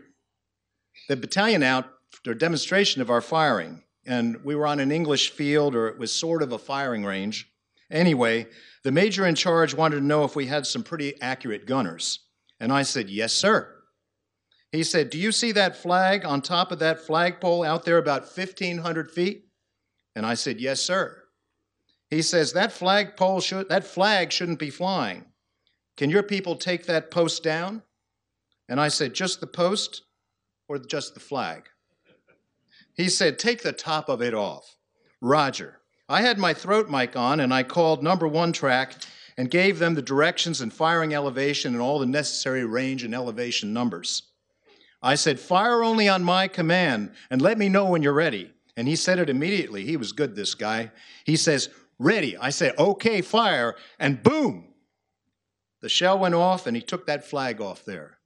the 1.09 1.17
battalion 1.17 1.63
out 1.63 1.87
for 2.11 2.35
demonstration 2.35 3.03
of 3.03 3.11
our 3.11 3.21
firing. 3.21 3.83
And 4.07 4.43
we 4.45 4.55
were 4.55 4.67
on 4.67 4.81
an 4.81 4.91
English 4.91 5.31
field, 5.31 5.75
or 5.75 5.89
it 5.89 5.99
was 5.99 6.13
sort 6.13 6.43
of 6.43 6.53
a 6.53 6.59
firing 6.59 7.05
range. 7.05 7.51
Anyway, 7.91 8.47
the 8.83 8.93
major 8.93 9.27
in 9.27 9.35
charge 9.35 9.75
wanted 9.75 9.97
to 9.97 10.05
know 10.05 10.25
if 10.25 10.35
we 10.35 10.47
had 10.47 10.67
some 10.67 10.83
pretty 10.83 11.21
accurate 11.21 11.67
gunners. 11.67 12.21
And 12.59 12.73
I 12.73 12.83
said, 12.83 13.11
Yes, 13.11 13.33
sir. 13.33 13.77
He 14.73 14.83
said, 14.83 15.11
Do 15.11 15.19
you 15.19 15.33
see 15.33 15.53
that 15.53 15.77
flag 15.77 16.25
on 16.25 16.41
top 16.41 16.73
of 16.73 16.79
that 16.79 17.01
flagpole 17.01 17.65
out 17.65 17.85
there 17.85 17.99
about 17.99 18.23
1,500 18.23 19.11
feet? 19.11 19.47
And 20.15 20.25
I 20.25 20.35
said, 20.35 20.61
Yes, 20.61 20.81
sir. 20.81 21.17
He 22.11 22.23
says, 22.23 22.53
That 22.53 22.73
flagpole 22.73 23.41
should, 23.41 23.69
that 23.69 23.85
flag 23.85 24.33
shouldn't 24.33 24.59
be 24.59 24.71
flying. 24.71 25.25
Can 25.97 26.11
your 26.11 26.23
people 26.23 26.57
take 26.57 26.87
that 26.87 27.11
post 27.11 27.43
down? 27.43 27.83
And 28.69 28.81
I 28.81 28.89
said, 28.89 29.15
Just 29.15 29.41
the 29.41 29.47
post? 29.47 30.03
or 30.71 30.79
just 30.79 31.15
the 31.15 31.21
flag? 31.21 31.65
He 32.95 33.09
said, 33.09 33.39
Take 33.39 33.63
the 33.63 33.73
top 33.73 34.09
of 34.09 34.23
it 34.23 34.35
off. 34.35 34.77
Roger. 35.21 35.81
I 36.09 36.23
had 36.23 36.39
my 36.39 36.55
throat 36.55 36.89
mic 36.89 37.17
on 37.17 37.41
and 37.41 37.53
I 37.53 37.65
called 37.65 38.03
number 38.03 38.29
one 38.29 38.53
track 38.53 38.95
and 39.37 39.51
gave 39.51 39.79
them 39.79 39.95
the 39.95 40.03
directions 40.03 40.61
and 40.61 40.73
firing 40.73 41.13
elevation 41.13 41.73
and 41.73 41.83
all 41.83 41.99
the 41.99 42.07
necessary 42.07 42.65
range 42.65 43.03
and 43.03 43.15
elevation 43.15 43.73
numbers. 43.73 44.23
I 45.03 45.17
said, 45.17 45.41
Fire 45.41 45.83
only 45.83 46.09
on 46.09 46.23
my 46.23 46.47
command 46.47 47.13
and 47.31 47.43
let 47.43 47.59
me 47.59 47.69
know 47.69 47.87
when 47.87 48.03
you're 48.03 48.13
ready. 48.13 48.53
And 48.77 48.87
he 48.87 48.97
said 48.97 49.19
it 49.19 49.29
immediately. 49.29 49.85
He 49.85 49.97
was 49.97 50.13
good, 50.13 50.37
this 50.37 50.55
guy. 50.55 50.93
He 51.25 51.37
says, 51.37 51.69
Ready. 52.01 52.35
I 52.39 52.49
said, 52.49 52.75
Okay, 52.79 53.21
fire. 53.21 53.77
And 53.99 54.23
boom! 54.23 54.73
The 55.83 55.91
shell 55.91 56.19
went 56.19 56.35
off 56.35 56.67
and 56.67 56.75
he 56.75 56.83
took 56.83 57.07
that 57.07 57.29
flag 57.29 57.61
off 57.61 57.85
there. 57.85 58.17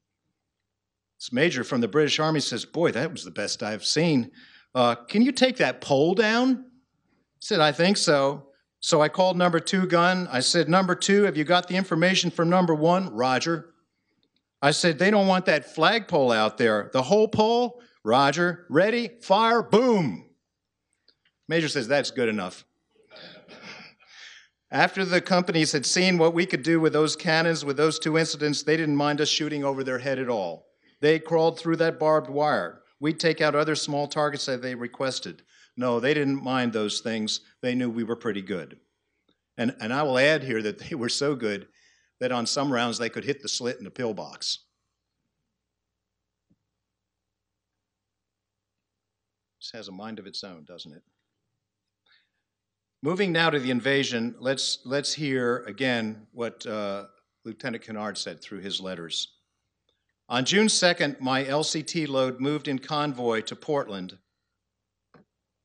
This 1.19 1.33
major 1.33 1.65
from 1.65 1.81
the 1.81 1.89
British 1.89 2.21
Army 2.21 2.39
says, 2.39 2.65
Boy, 2.65 2.93
that 2.93 3.11
was 3.11 3.25
the 3.25 3.33
best 3.33 3.65
I've 3.65 3.85
seen. 3.85 4.31
Uh, 4.77 4.95
can 4.95 5.23
you 5.23 5.33
take 5.33 5.57
that 5.57 5.81
pole 5.81 6.15
down? 6.15 6.55
I 6.55 7.41
said, 7.41 7.59
I 7.59 7.73
think 7.73 7.97
so. 7.97 8.47
So 8.79 9.03
I 9.03 9.09
called 9.09 9.37
number 9.37 9.59
two 9.59 9.89
gun. 9.89 10.29
I 10.31 10.39
said, 10.39 10.69
Number 10.69 10.95
two, 10.95 11.25
have 11.25 11.37
you 11.37 11.43
got 11.43 11.67
the 11.67 11.75
information 11.75 12.31
from 12.31 12.49
number 12.49 12.77
one? 12.77 13.13
Roger. 13.13 13.75
I 14.63 14.71
said, 14.71 15.01
They 15.01 15.11
don't 15.11 15.27
want 15.27 15.47
that 15.47 15.75
flagpole 15.75 16.31
out 16.31 16.59
there. 16.59 16.91
The 16.93 17.03
whole 17.03 17.27
pole? 17.27 17.83
Roger. 18.05 18.67
Ready? 18.71 19.11
Fire. 19.21 19.65
Boom. 19.65 20.27
Major 21.49 21.69
says, 21.69 21.89
That's 21.89 22.13
good 22.13 22.29
enough. 22.29 22.65
After 24.75 25.05
the 25.05 25.21
companies 25.21 25.71
had 25.71 25.87
seen 25.87 26.19
what 26.19 26.35
we 26.35 26.47
could 26.47 26.65
do 26.65 26.81
with 26.81 26.93
those 26.93 27.15
cannons, 27.15 27.65
with 27.65 27.77
those 27.77 28.01
two 28.01 28.19
incidents, 28.19 28.65
they 28.65 28.77
didn't 28.77 28.97
mind 28.97 29.21
us 29.21 29.29
shooting 29.29 29.63
over 29.63 29.85
their 29.85 30.01
head 30.01 30.19
at 30.19 30.29
all. 30.29 30.67
They 31.01 31.21
crawled 31.21 31.61
through 31.61 31.77
that 31.77 32.01
barbed 32.01 32.29
wire. 32.29 32.83
We'd 32.99 33.21
take 33.21 33.41
out 33.41 33.55
other 33.55 33.77
small 33.77 34.09
targets 34.09 34.47
that 34.47 34.63
they 34.63 34.75
requested. 34.75 35.43
No, 35.77 36.01
they 36.01 36.13
didn't 36.13 36.43
mind 36.43 36.73
those 36.73 36.99
things. 36.99 37.39
They 37.63 37.77
knew 37.77 37.89
we 37.89 38.03
were 38.03 38.17
pretty 38.17 38.43
good. 38.43 38.81
And, 39.57 39.77
and 39.81 39.93
I 39.93 40.03
will 40.03 40.19
add 40.19 40.43
here 40.43 40.61
that 40.63 40.79
they 40.91 40.97
were 40.97 41.09
so 41.09 41.37
good 41.37 41.69
that 42.19 42.33
on 42.33 42.45
some 42.45 42.73
rounds 42.73 42.99
they 42.99 43.09
could 43.09 43.25
hit 43.25 43.43
the 43.43 43.49
slit 43.49 43.79
in 43.79 43.85
the 43.85 43.93
pillbox. 43.93 44.59
This 49.61 49.71
has 49.73 49.87
a 49.87 49.93
mind 49.93 50.19
of 50.19 50.27
its 50.27 50.43
own, 50.43 50.65
doesn't 50.65 50.93
it? 50.93 51.03
Moving 53.05 53.33
now 53.33 53.51
to 53.51 53.59
the 53.59 53.71
invasion, 53.71 54.35
let's, 54.41 54.79
let's 54.87 55.13
hear 55.13 55.59
again 55.67 56.27
what 56.33 56.65
uh, 56.65 57.05
Lieutenant 57.45 57.85
Kennard 57.85 58.17
said 58.17 58.41
through 58.41 58.61
his 58.61 58.81
letters. 58.81 59.29
On 60.31 60.43
June 60.43 60.69
2nd, 60.69 61.21
my 61.21 61.45
LCT 61.45 62.09
load 62.09 62.41
moved 62.41 62.67
in 62.67 62.79
convoy 62.79 63.43
to 63.43 63.55
Portland, 63.55 64.17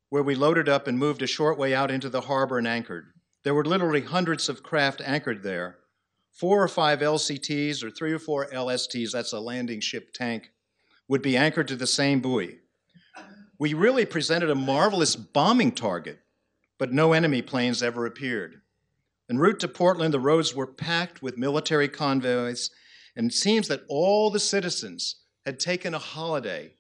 where 0.10 0.22
we 0.22 0.36
loaded 0.36 0.68
up 0.68 0.86
and 0.86 1.00
moved 1.00 1.22
a 1.22 1.28
short 1.28 1.58
way 1.58 1.74
out 1.74 1.90
into 1.90 2.10
the 2.10 2.20
harbor 2.20 2.58
and 2.58 2.68
anchored. 2.68 3.06
There 3.46 3.56
were 3.56 3.64
literally 3.64 4.02
hundreds 4.02 4.50
of 4.50 4.62
craft 4.62 5.02
anchored 5.06 5.42
there. 5.42 5.78
Four 6.34 6.62
or 6.62 6.68
five 6.68 7.00
LCTs 7.00 7.86
or 7.86 7.90
three 7.90 8.12
or 8.12 8.20
four 8.20 8.48
LSTs, 8.48 9.12
that's 9.12 9.32
a 9.32 9.40
landing 9.40 9.80
ship 9.80 10.12
tank, 10.14 10.52
would 11.08 11.22
be 11.22 11.38
anchored 11.38 11.70
to 11.70 11.78
the 11.78 11.88
same 11.88 12.20
buoy. 12.20 12.58
We 13.58 13.76
really 13.76 14.06
presented 14.06 14.50
a 14.50 14.56
marvelous 14.56 15.16
bombing 15.16 15.72
target, 15.72 16.20
but 16.80 16.92
no 16.92 17.14
enemy 17.14 17.44
planes 17.44 17.84
ever 17.84 18.08
appeared. 18.08 18.62
En 19.30 19.38
route 19.38 19.60
to 19.60 19.68
Portland, 19.68 20.12
the 20.12 20.20
roads 20.20 20.56
were 20.56 20.66
packed 20.66 21.22
with 21.22 21.38
military 21.38 21.88
convoys 21.88 22.72
and 23.16 23.30
it 23.30 23.34
seems 23.34 23.68
that 23.68 23.84
all 23.90 24.30
the 24.30 24.40
citizens 24.40 25.18
had 25.46 25.60
taken 25.60 25.94
a 25.94 26.00
holiday 26.00 26.74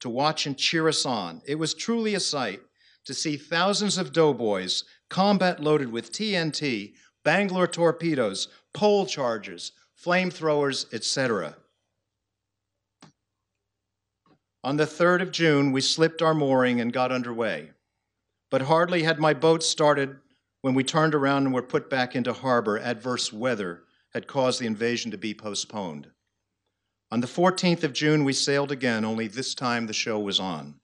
to 0.00 0.08
watch 0.08 0.46
and 0.46 0.56
cheer 0.56 0.88
us 0.88 1.04
on. 1.04 1.42
It 1.46 1.56
was 1.56 1.74
truly 1.74 2.14
a 2.14 2.20
sight 2.20 2.60
to 3.04 3.14
see 3.14 3.36
thousands 3.36 3.98
of 3.98 4.12
doughboys, 4.12 4.84
combat 5.10 5.60
loaded 5.60 5.92
with 5.92 6.12
TNT, 6.12 6.94
Bangalore 7.24 7.66
torpedoes, 7.66 8.48
pole 8.72 9.06
charges, 9.06 9.72
flamethrowers, 10.02 10.92
etc. 10.94 11.56
On 14.64 14.76
the 14.76 14.86
3rd 14.86 15.22
of 15.22 15.30
June, 15.30 15.72
we 15.72 15.80
slipped 15.80 16.22
our 16.22 16.34
mooring 16.34 16.80
and 16.80 16.92
got 16.92 17.12
underway. 17.12 17.70
But 18.52 18.60
hardly 18.60 19.02
had 19.02 19.18
my 19.18 19.32
boat 19.32 19.62
started 19.62 20.18
when 20.60 20.74
we 20.74 20.84
turned 20.84 21.14
around 21.14 21.46
and 21.46 21.54
were 21.54 21.62
put 21.62 21.88
back 21.88 22.14
into 22.14 22.34
harbor. 22.34 22.78
Adverse 22.78 23.32
weather 23.32 23.84
had 24.12 24.26
caused 24.26 24.60
the 24.60 24.66
invasion 24.66 25.10
to 25.10 25.16
be 25.16 25.32
postponed. 25.32 26.08
On 27.10 27.22
the 27.22 27.26
14th 27.26 27.82
of 27.82 27.94
June, 27.94 28.24
we 28.24 28.34
sailed 28.34 28.70
again, 28.70 29.06
only 29.06 29.26
this 29.26 29.54
time 29.54 29.86
the 29.86 29.94
show 29.94 30.20
was 30.20 30.38
on. 30.38 30.74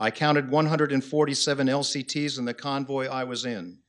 I 0.00 0.10
counted 0.10 0.50
147 0.50 1.66
LCTs 1.66 2.38
in 2.38 2.46
the 2.46 2.54
convoy 2.54 3.06
I 3.06 3.24
was 3.24 3.44
in. 3.44 3.80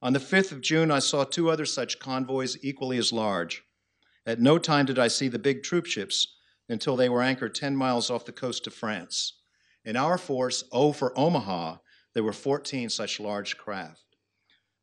On 0.00 0.12
the 0.12 0.20
5th 0.20 0.52
of 0.52 0.60
June, 0.60 0.92
I 0.92 1.00
saw 1.00 1.24
two 1.24 1.50
other 1.50 1.66
such 1.66 1.98
convoys 1.98 2.56
equally 2.62 2.98
as 2.98 3.12
large. 3.12 3.64
At 4.26 4.38
no 4.38 4.58
time 4.58 4.86
did 4.86 5.00
I 5.00 5.08
see 5.08 5.26
the 5.26 5.40
big 5.40 5.64
troop 5.64 5.86
ships 5.86 6.36
until 6.68 6.94
they 6.94 7.08
were 7.08 7.20
anchored 7.20 7.56
10 7.56 7.74
miles 7.74 8.10
off 8.10 8.24
the 8.24 8.30
coast 8.30 8.68
of 8.68 8.74
France. 8.74 9.40
In 9.84 9.96
our 9.96 10.16
force, 10.16 10.62
O 10.70 10.92
for 10.92 11.12
Omaha, 11.18 11.78
there 12.14 12.24
were 12.24 12.32
14 12.32 12.88
such 12.88 13.20
large 13.20 13.56
craft. 13.56 14.04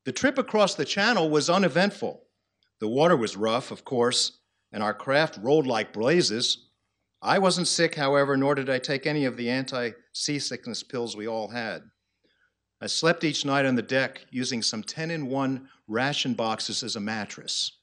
The 0.06 0.12
trip 0.12 0.38
across 0.38 0.76
the 0.76 0.86
channel 0.86 1.30
was 1.30 1.50
uneventful. 1.50 2.24
The 2.80 2.88
water 2.88 3.16
was 3.16 3.38
rough, 3.38 3.72
of 3.72 3.86
course, 3.86 4.40
and 4.72 4.82
our 4.82 4.94
craft 4.94 5.40
rolled 5.42 5.68
like 5.68 5.94
blazes. 5.94 6.70
I 7.22 7.38
wasn't 7.40 7.68
sick, 7.68 7.96
however, 7.96 8.36
nor 8.36 8.56
did 8.56 8.70
I 8.70 8.80
take 8.80 9.06
any 9.06 9.26
of 9.26 9.38
the 9.38 9.50
anti 9.50 9.92
seasickness 10.14 10.84
pills 10.84 11.16
we 11.16 11.28
all 11.28 11.48
had. 11.50 11.84
I 12.82 12.88
slept 12.88 13.24
each 13.24 13.46
night 13.46 13.66
on 13.66 13.76
the 13.76 13.84
deck 13.84 14.26
using 14.32 14.64
some 14.64 14.82
10 14.82 15.12
in 15.12 15.28
1 15.28 15.70
ration 15.88 16.34
boxes 16.34 16.82
as 16.82 16.96
a 16.96 17.00
mattress. 17.00 17.78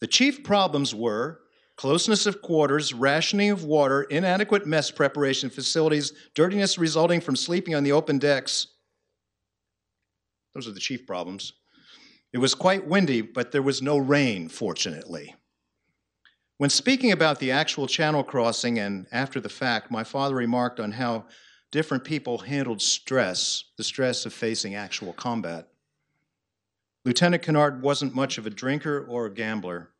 The 0.00 0.08
chief 0.08 0.42
problems 0.42 0.94
were 0.94 1.40
closeness 1.78 2.26
of 2.26 2.42
quarters, 2.42 2.92
rationing 2.92 3.50
of 3.50 3.62
water, 3.62 4.02
inadequate 4.02 4.66
mess 4.66 4.90
preparation 4.90 5.48
facilities, 5.48 6.12
dirtiness 6.34 6.76
resulting 6.76 7.20
from 7.20 7.36
sleeping 7.36 7.74
on 7.74 7.84
the 7.84 7.92
open 7.92 8.18
decks. 8.18 8.66
Those 10.54 10.66
are 10.66 10.72
the 10.72 10.80
chief 10.80 11.06
problems. 11.06 11.52
It 12.32 12.38
was 12.38 12.52
quite 12.52 12.88
windy, 12.88 13.20
but 13.20 13.52
there 13.52 13.62
was 13.62 13.80
no 13.80 13.96
rain, 13.96 14.48
fortunately. 14.48 15.36
When 16.56 16.68
speaking 16.68 17.12
about 17.12 17.38
the 17.38 17.52
actual 17.52 17.86
channel 17.86 18.24
crossing 18.24 18.80
and 18.80 19.06
after 19.12 19.40
the 19.40 19.48
fact, 19.48 19.88
my 19.88 20.02
father 20.02 20.34
remarked 20.34 20.80
on 20.80 20.90
how 20.90 21.26
different 21.70 22.02
people 22.02 22.38
handled 22.38 22.82
stress, 22.82 23.62
the 23.76 23.84
stress 23.84 24.26
of 24.26 24.32
facing 24.32 24.74
actual 24.74 25.12
combat. 25.12 25.68
Lieutenant 27.04 27.44
Kennard 27.44 27.82
wasn't 27.82 28.16
much 28.16 28.36
of 28.36 28.46
a 28.46 28.50
drinker 28.50 29.06
or 29.08 29.26
a 29.26 29.32
gambler, 29.32 29.90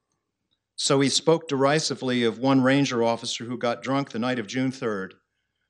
so 0.81 1.01
he 1.01 1.09
spoke 1.09 1.49
derisively 1.49 2.23
of 2.23 2.39
one 2.39 2.63
ranger 2.63 3.03
officer 3.03 3.45
who 3.45 3.59
got 3.59 3.83
drunk 3.83 4.11
the 4.11 4.19
night 4.19 4.39
of 4.39 4.47
June 4.47 4.71
3rd 4.71 5.15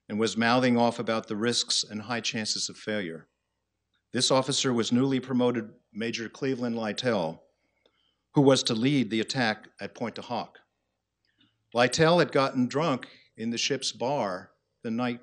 and 0.07 0.21
was 0.21 0.37
mouthing 0.37 0.77
off 0.77 0.99
about 0.99 1.27
the 1.27 1.35
risks 1.35 1.83
and 1.83 2.03
high 2.03 2.21
chances 2.21 2.69
of 2.69 2.77
failure. 2.77 3.27
This 4.13 4.31
officer 4.31 4.71
was 4.71 4.93
newly 4.93 5.19
promoted 5.19 5.71
Major 5.95 6.29
Cleveland 6.29 6.77
Lytle, 6.77 7.43
who 8.35 8.43
was 8.43 8.63
to 8.65 8.75
lead 8.75 9.09
the 9.09 9.21
attack 9.21 9.69
at 9.81 9.95
Pointe 9.95 10.17
du 10.17 10.21
Hoc. 10.21 10.59
Lytle 11.73 12.19
had 12.19 12.31
gotten 12.31 12.69
drunk 12.69 13.09
in 13.39 13.49
the 13.49 13.57
ship's 13.57 13.93
bar 13.93 14.51
the 14.83 14.91
night 14.91 15.21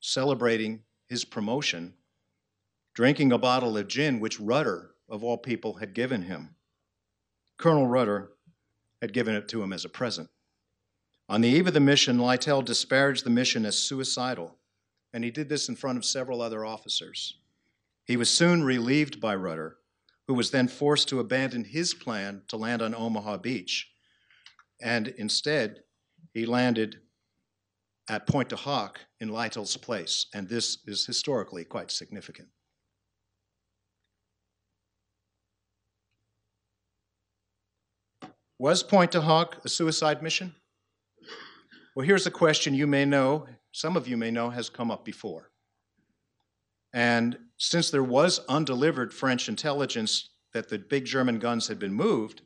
celebrating 0.00 0.80
his 1.10 1.26
promotion, 1.26 1.92
drinking 2.94 3.32
a 3.32 3.38
bottle 3.38 3.76
of 3.76 3.86
gin 3.86 4.18
which 4.18 4.40
Rudder, 4.40 4.92
of 5.10 5.22
all 5.22 5.36
people, 5.36 5.74
had 5.74 5.92
given 5.92 6.22
him. 6.22 6.54
Colonel 7.58 7.86
Rudder 7.86 8.30
had 9.00 9.12
given 9.12 9.34
it 9.34 9.48
to 9.48 9.62
him 9.62 9.72
as 9.72 9.84
a 9.84 9.88
present. 9.88 10.28
On 11.28 11.40
the 11.40 11.48
eve 11.48 11.68
of 11.68 11.74
the 11.74 11.80
mission, 11.80 12.18
Lytle 12.18 12.62
disparaged 12.62 13.24
the 13.24 13.30
mission 13.30 13.64
as 13.64 13.78
suicidal, 13.78 14.56
and 15.12 15.22
he 15.22 15.30
did 15.30 15.48
this 15.48 15.68
in 15.68 15.76
front 15.76 15.96
of 15.96 16.04
several 16.04 16.42
other 16.42 16.64
officers. 16.64 17.38
He 18.04 18.16
was 18.16 18.30
soon 18.30 18.64
relieved 18.64 19.20
by 19.20 19.36
Rudder, 19.36 19.76
who 20.26 20.34
was 20.34 20.50
then 20.50 20.68
forced 20.68 21.08
to 21.08 21.20
abandon 21.20 21.64
his 21.64 21.94
plan 21.94 22.42
to 22.48 22.56
land 22.56 22.82
on 22.82 22.94
Omaha 22.94 23.38
Beach. 23.38 23.90
And 24.80 25.08
instead, 25.08 25.82
he 26.34 26.46
landed 26.46 27.00
at 28.08 28.26
Pointe 28.26 28.48
du 28.48 28.56
Hoc 28.56 29.00
in 29.20 29.28
Lytle's 29.28 29.76
place, 29.76 30.26
and 30.34 30.48
this 30.48 30.78
is 30.86 31.06
historically 31.06 31.64
quite 31.64 31.90
significant. 31.90 32.48
Was 38.60 38.82
Pointe 38.82 39.12
du 39.12 39.22
Hoc 39.22 39.56
a 39.64 39.70
suicide 39.70 40.22
mission? 40.22 40.54
Well, 41.96 42.04
here's 42.04 42.26
a 42.26 42.30
question 42.30 42.74
you 42.74 42.86
may 42.86 43.06
know, 43.06 43.46
some 43.72 43.96
of 43.96 44.06
you 44.06 44.18
may 44.18 44.30
know, 44.30 44.50
has 44.50 44.68
come 44.68 44.90
up 44.90 45.02
before. 45.02 45.50
And 46.92 47.38
since 47.56 47.90
there 47.90 48.02
was 48.02 48.40
undelivered 48.50 49.14
French 49.14 49.48
intelligence 49.48 50.28
that 50.52 50.68
the 50.68 50.78
big 50.78 51.06
German 51.06 51.38
guns 51.38 51.68
had 51.68 51.78
been 51.78 51.94
moved, 51.94 52.42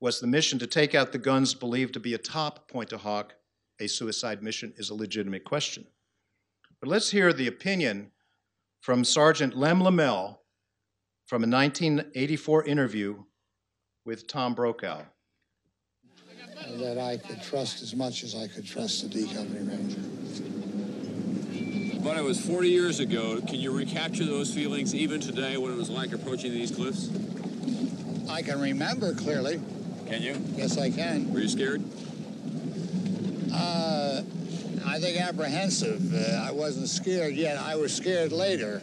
was 0.00 0.18
the 0.18 0.26
mission 0.26 0.58
to 0.58 0.66
take 0.66 0.96
out 0.96 1.12
the 1.12 1.18
guns 1.18 1.54
believed 1.54 1.94
to 1.94 2.00
be 2.00 2.14
atop 2.14 2.68
Pointe 2.68 2.90
du 2.90 2.98
Hoc 2.98 3.34
a 3.78 3.86
suicide 3.86 4.42
mission 4.42 4.74
is 4.78 4.90
a 4.90 4.96
legitimate 4.96 5.44
question. 5.44 5.86
But 6.80 6.90
let's 6.90 7.12
hear 7.12 7.32
the 7.32 7.46
opinion 7.46 8.10
from 8.80 9.04
Sergeant 9.04 9.56
Len 9.56 9.78
Lomell 9.78 10.42
from 11.26 11.44
a 11.44 11.46
1984 11.46 12.64
interview 12.64 13.22
with 14.04 14.26
Tom 14.26 14.52
Brokaw. 14.52 15.04
That 16.78 16.98
I 16.98 17.16
could 17.18 17.42
trust 17.42 17.82
as 17.82 17.94
much 17.94 18.24
as 18.24 18.34
I 18.34 18.48
could 18.48 18.66
trust 18.66 19.02
the 19.02 19.08
D 19.08 19.32
Company 19.32 19.60
Ranger. 19.60 20.00
But 22.02 22.16
it 22.16 22.24
was 22.24 22.40
40 22.40 22.68
years 22.68 23.00
ago. 23.00 23.40
Can 23.40 23.56
you 23.56 23.76
recapture 23.76 24.24
those 24.24 24.54
feelings 24.54 24.94
even 24.94 25.20
today 25.20 25.56
when 25.56 25.72
it 25.72 25.76
was 25.76 25.90
like 25.90 26.12
approaching 26.12 26.52
these 26.52 26.70
cliffs? 26.70 27.10
I 28.28 28.42
can 28.42 28.60
remember 28.60 29.14
clearly. 29.14 29.60
Can 30.06 30.22
you? 30.22 30.36
Yes, 30.54 30.78
I 30.78 30.90
can. 30.90 31.32
Were 31.32 31.40
you 31.40 31.48
scared? 31.48 31.82
Uh, 33.52 34.22
I 34.86 34.98
think 34.98 35.20
apprehensive. 35.20 36.14
Uh, 36.14 36.46
I 36.46 36.52
wasn't 36.52 36.88
scared 36.88 37.34
yet. 37.34 37.58
I 37.58 37.76
was 37.76 37.94
scared 37.94 38.32
later 38.32 38.82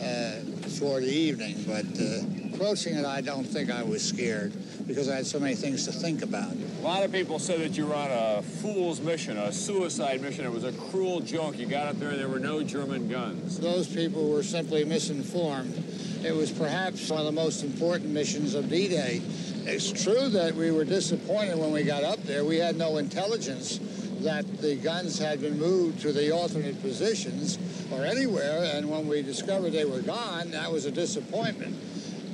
uh, 0.00 0.32
toward 0.80 1.02
the 1.02 1.12
evening, 1.12 1.62
but 1.66 1.84
uh, 2.00 2.54
approaching 2.54 2.94
it, 2.94 3.04
I 3.04 3.20
don't 3.20 3.44
think 3.44 3.70
I 3.70 3.82
was 3.82 4.02
scared 4.02 4.54
because 4.86 5.10
I 5.10 5.16
had 5.16 5.26
so 5.26 5.38
many 5.38 5.54
things 5.54 5.84
to 5.84 5.92
think 5.92 6.22
about. 6.22 6.54
A 6.54 6.82
lot 6.82 7.04
of 7.04 7.12
people 7.12 7.38
said 7.38 7.60
that 7.60 7.76
you 7.76 7.86
were 7.86 7.94
on 7.94 8.10
a 8.10 8.40
fool's 8.40 8.98
mission, 8.98 9.36
a 9.36 9.52
suicide 9.52 10.22
mission. 10.22 10.46
It 10.46 10.50
was 10.50 10.64
a 10.64 10.72
cruel 10.72 11.20
joke. 11.20 11.58
You 11.58 11.66
got 11.66 11.86
up 11.86 11.98
there 11.98 12.08
and 12.08 12.18
there 12.18 12.30
were 12.30 12.38
no 12.38 12.62
German 12.62 13.08
guns. 13.08 13.58
Those 13.58 13.88
people 13.88 14.30
were 14.30 14.42
simply 14.42 14.86
misinformed. 14.86 15.84
It 16.24 16.34
was 16.34 16.50
perhaps 16.50 17.10
one 17.10 17.20
of 17.20 17.26
the 17.26 17.32
most 17.32 17.62
important 17.62 18.08
missions 18.08 18.54
of 18.54 18.70
D-Day. 18.70 19.20
It's 19.66 19.92
true 20.02 20.30
that 20.30 20.54
we 20.54 20.70
were 20.70 20.86
disappointed 20.86 21.58
when 21.58 21.72
we 21.72 21.82
got 21.82 22.04
up 22.04 22.22
there. 22.22 22.42
We 22.42 22.56
had 22.56 22.76
no 22.76 22.96
intelligence 22.96 23.78
that 24.20 24.58
the 24.58 24.76
guns 24.76 25.18
had 25.18 25.40
been 25.40 25.58
moved 25.58 26.00
to 26.02 26.12
the 26.12 26.30
alternate 26.30 26.80
positions 26.82 27.58
or 27.92 28.04
anywhere, 28.04 28.70
and 28.74 28.90
when 28.90 29.08
we 29.08 29.22
discovered 29.22 29.70
they 29.70 29.84
were 29.84 30.02
gone, 30.02 30.50
that 30.50 30.70
was 30.70 30.84
a 30.84 30.90
disappointment. 30.90 31.76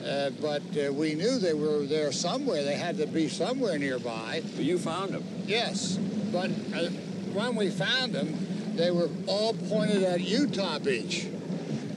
Uh, 0.07 0.31
but 0.41 0.63
uh, 0.77 0.93
we 0.93 1.15
knew 1.15 1.39
they 1.39 1.55
were 1.55 1.85
there 1.85 2.13
somewhere. 2.13 2.63
They 2.63 2.77
had 2.77 2.97
to 2.99 3.07
be 3.07 3.29
somewhere 3.29 3.77
nearby. 3.79 4.43
But 4.55 4.65
you 4.65 4.79
found 4.79 5.15
them. 5.15 5.25
Yes, 5.47 5.97
but 6.33 6.51
uh, 6.75 6.91
when 7.33 7.57
we 7.57 7.71
found 7.71 8.13
them, 8.13 8.77
they 8.77 8.91
were 8.91 9.09
all 9.27 9.55
pointed 9.55 10.05
at 10.05 10.21
Utah 10.21 10.79
Beach. 10.79 11.27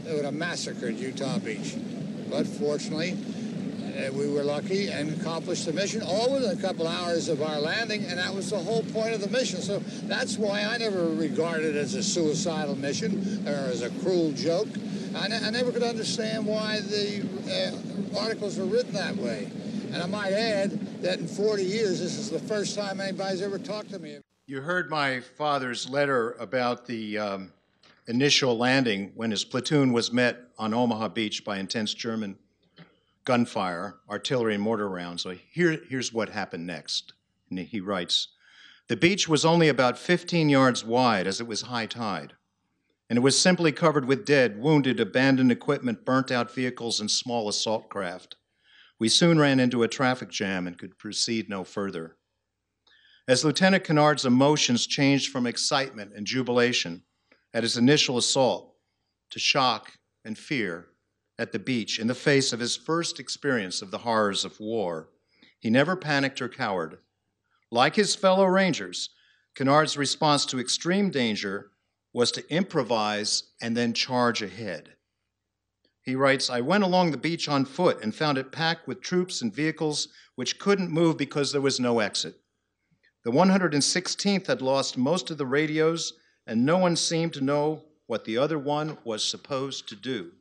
They 0.05 0.15
would 0.15 0.25
have 0.25 0.33
massacred 0.33 0.97
Utah 0.97 1.37
Beach. 1.37 1.75
But 2.29 2.47
fortunately, 2.47 3.17
uh, 3.99 4.11
we 4.13 4.27
were 4.27 4.43
lucky 4.43 4.87
and 4.87 5.19
accomplished 5.19 5.65
the 5.65 5.73
mission 5.73 6.01
all 6.01 6.33
within 6.33 6.57
a 6.57 6.61
couple 6.61 6.87
hours 6.87 7.29
of 7.29 7.41
our 7.41 7.59
landing, 7.59 8.05
and 8.05 8.17
that 8.17 8.33
was 8.33 8.49
the 8.49 8.57
whole 8.57 8.83
point 8.83 9.13
of 9.13 9.21
the 9.21 9.29
mission. 9.29 9.61
So 9.61 9.79
that's 10.03 10.37
why 10.37 10.63
I 10.63 10.77
never 10.77 11.09
regarded 11.09 11.75
it 11.75 11.79
as 11.79 11.95
a 11.95 12.03
suicidal 12.03 12.75
mission 12.75 13.43
or 13.47 13.51
as 13.51 13.81
a 13.81 13.89
cruel 14.01 14.31
joke. 14.31 14.67
I, 15.15 15.25
I 15.25 15.49
never 15.49 15.71
could 15.71 15.83
understand 15.83 16.45
why 16.45 16.79
the 16.81 17.27
uh, 18.15 18.19
articles 18.19 18.57
were 18.57 18.65
written 18.65 18.93
that 18.93 19.15
way. 19.15 19.51
And 19.91 20.03
I 20.03 20.05
might 20.05 20.33
add 20.33 21.01
that 21.01 21.19
in 21.19 21.27
40 21.27 21.63
years, 21.63 21.99
this 21.99 22.17
is 22.17 22.29
the 22.29 22.39
first 22.39 22.75
time 22.75 23.01
anybody's 23.01 23.41
ever 23.41 23.57
talked 23.57 23.89
to 23.91 23.99
me. 23.99 24.19
You 24.45 24.61
heard 24.61 24.89
my 24.89 25.19
father's 25.19 25.89
letter 25.89 26.33
about 26.39 26.85
the 26.85 27.17
um, 27.17 27.53
initial 28.07 28.57
landing 28.57 29.11
when 29.15 29.31
his 29.31 29.43
platoon 29.43 29.93
was 29.93 30.11
met 30.11 30.39
on 30.57 30.73
Omaha 30.73 31.09
Beach 31.09 31.43
by 31.43 31.57
intense 31.57 31.93
German 31.93 32.37
gunfire, 33.29 33.99
artillery, 34.09 34.55
and 34.55 34.63
mortar 34.63 34.89
rounds. 34.89 35.21
So 35.21 35.35
here, 35.51 35.79
here's 35.87 36.11
what 36.11 36.29
happened 36.29 36.65
next. 36.65 37.13
And 37.51 37.59
he 37.59 37.79
writes 37.79 38.29
The 38.87 38.97
beach 38.97 39.29
was 39.29 39.45
only 39.45 39.69
about 39.69 39.99
15 39.99 40.49
yards 40.49 40.83
wide 40.83 41.27
as 41.27 41.39
it 41.39 41.45
was 41.45 41.61
high 41.61 41.85
tide, 41.85 42.33
and 43.07 43.17
it 43.17 43.21
was 43.21 43.39
simply 43.39 43.71
covered 43.71 44.05
with 44.05 44.25
dead, 44.25 44.59
wounded, 44.59 44.99
abandoned 44.99 45.51
equipment, 45.51 46.05
burnt 46.05 46.31
out 46.31 46.51
vehicles, 46.51 46.99
and 46.99 47.11
small 47.11 47.47
assault 47.47 47.87
craft. 47.87 48.35
We 48.97 49.09
soon 49.09 49.37
ran 49.37 49.59
into 49.59 49.83
a 49.83 49.87
traffic 49.87 50.31
jam 50.31 50.65
and 50.65 50.75
could 50.75 50.97
proceed 50.97 51.49
no 51.49 51.63
further. 51.63 52.17
As 53.27 53.45
Lieutenant 53.45 53.83
Kennard's 53.83 54.25
emotions 54.25 54.87
changed 54.87 55.31
from 55.31 55.45
excitement 55.45 56.13
and 56.15 56.25
jubilation 56.25 57.03
at 57.53 57.61
his 57.61 57.77
initial 57.77 58.17
assault 58.17 58.73
to 59.29 59.37
shock 59.37 59.99
and 60.25 60.35
fear 60.35 60.88
at 61.39 61.53
the 61.53 61.57
beach 61.57 61.97
in 61.97 62.07
the 62.07 62.13
face 62.13 62.51
of 62.51 62.59
his 62.59 62.75
first 62.75 63.19
experience 63.19 63.81
of 63.81 63.89
the 63.89 63.99
horrors 63.99 64.43
of 64.43 64.59
war. 64.59 65.07
He 65.59 65.69
never 65.69 65.95
panicked 65.95 66.41
or 66.41 66.49
cowered. 66.49 66.97
Like 67.71 67.95
his 67.95 68.13
fellow 68.13 68.45
Rangers, 68.45 69.09
Kennard's 69.55 69.97
response 69.97 70.45
to 70.47 70.59
extreme 70.59 71.09
danger 71.09 71.71
was 72.13 72.31
to 72.33 72.53
improvise 72.53 73.43
and 73.61 73.75
then 73.75 73.93
charge 73.93 74.41
ahead. 74.41 74.89
He 76.01 76.15
writes, 76.15 76.49
I 76.49 76.61
went 76.61 76.83
along 76.83 77.11
the 77.11 77.17
beach 77.17 77.47
on 77.47 77.65
foot 77.65 78.03
and 78.03 78.13
found 78.13 78.37
it 78.37 78.51
packed 78.51 78.87
with 78.87 79.01
troops 79.01 79.41
and 79.41 79.53
vehicles 79.53 80.09
which 80.35 80.59
couldn't 80.59 80.91
move 80.91 81.17
because 81.17 81.51
there 81.51 81.61
was 81.61 81.79
no 81.79 81.99
exit. 81.99 82.35
The 83.23 83.31
116th 83.31 84.47
had 84.47 84.61
lost 84.61 84.97
most 84.97 85.29
of 85.29 85.37
the 85.37 85.45
radios, 85.45 86.13
and 86.47 86.65
no 86.65 86.77
one 86.77 86.95
seemed 86.95 87.33
to 87.33 87.41
know 87.41 87.83
what 88.07 88.25
the 88.25 88.37
other 88.37 88.57
one 88.57 88.97
was 89.03 89.23
supposed 89.23 89.87
to 89.89 89.95
do. 89.95 90.31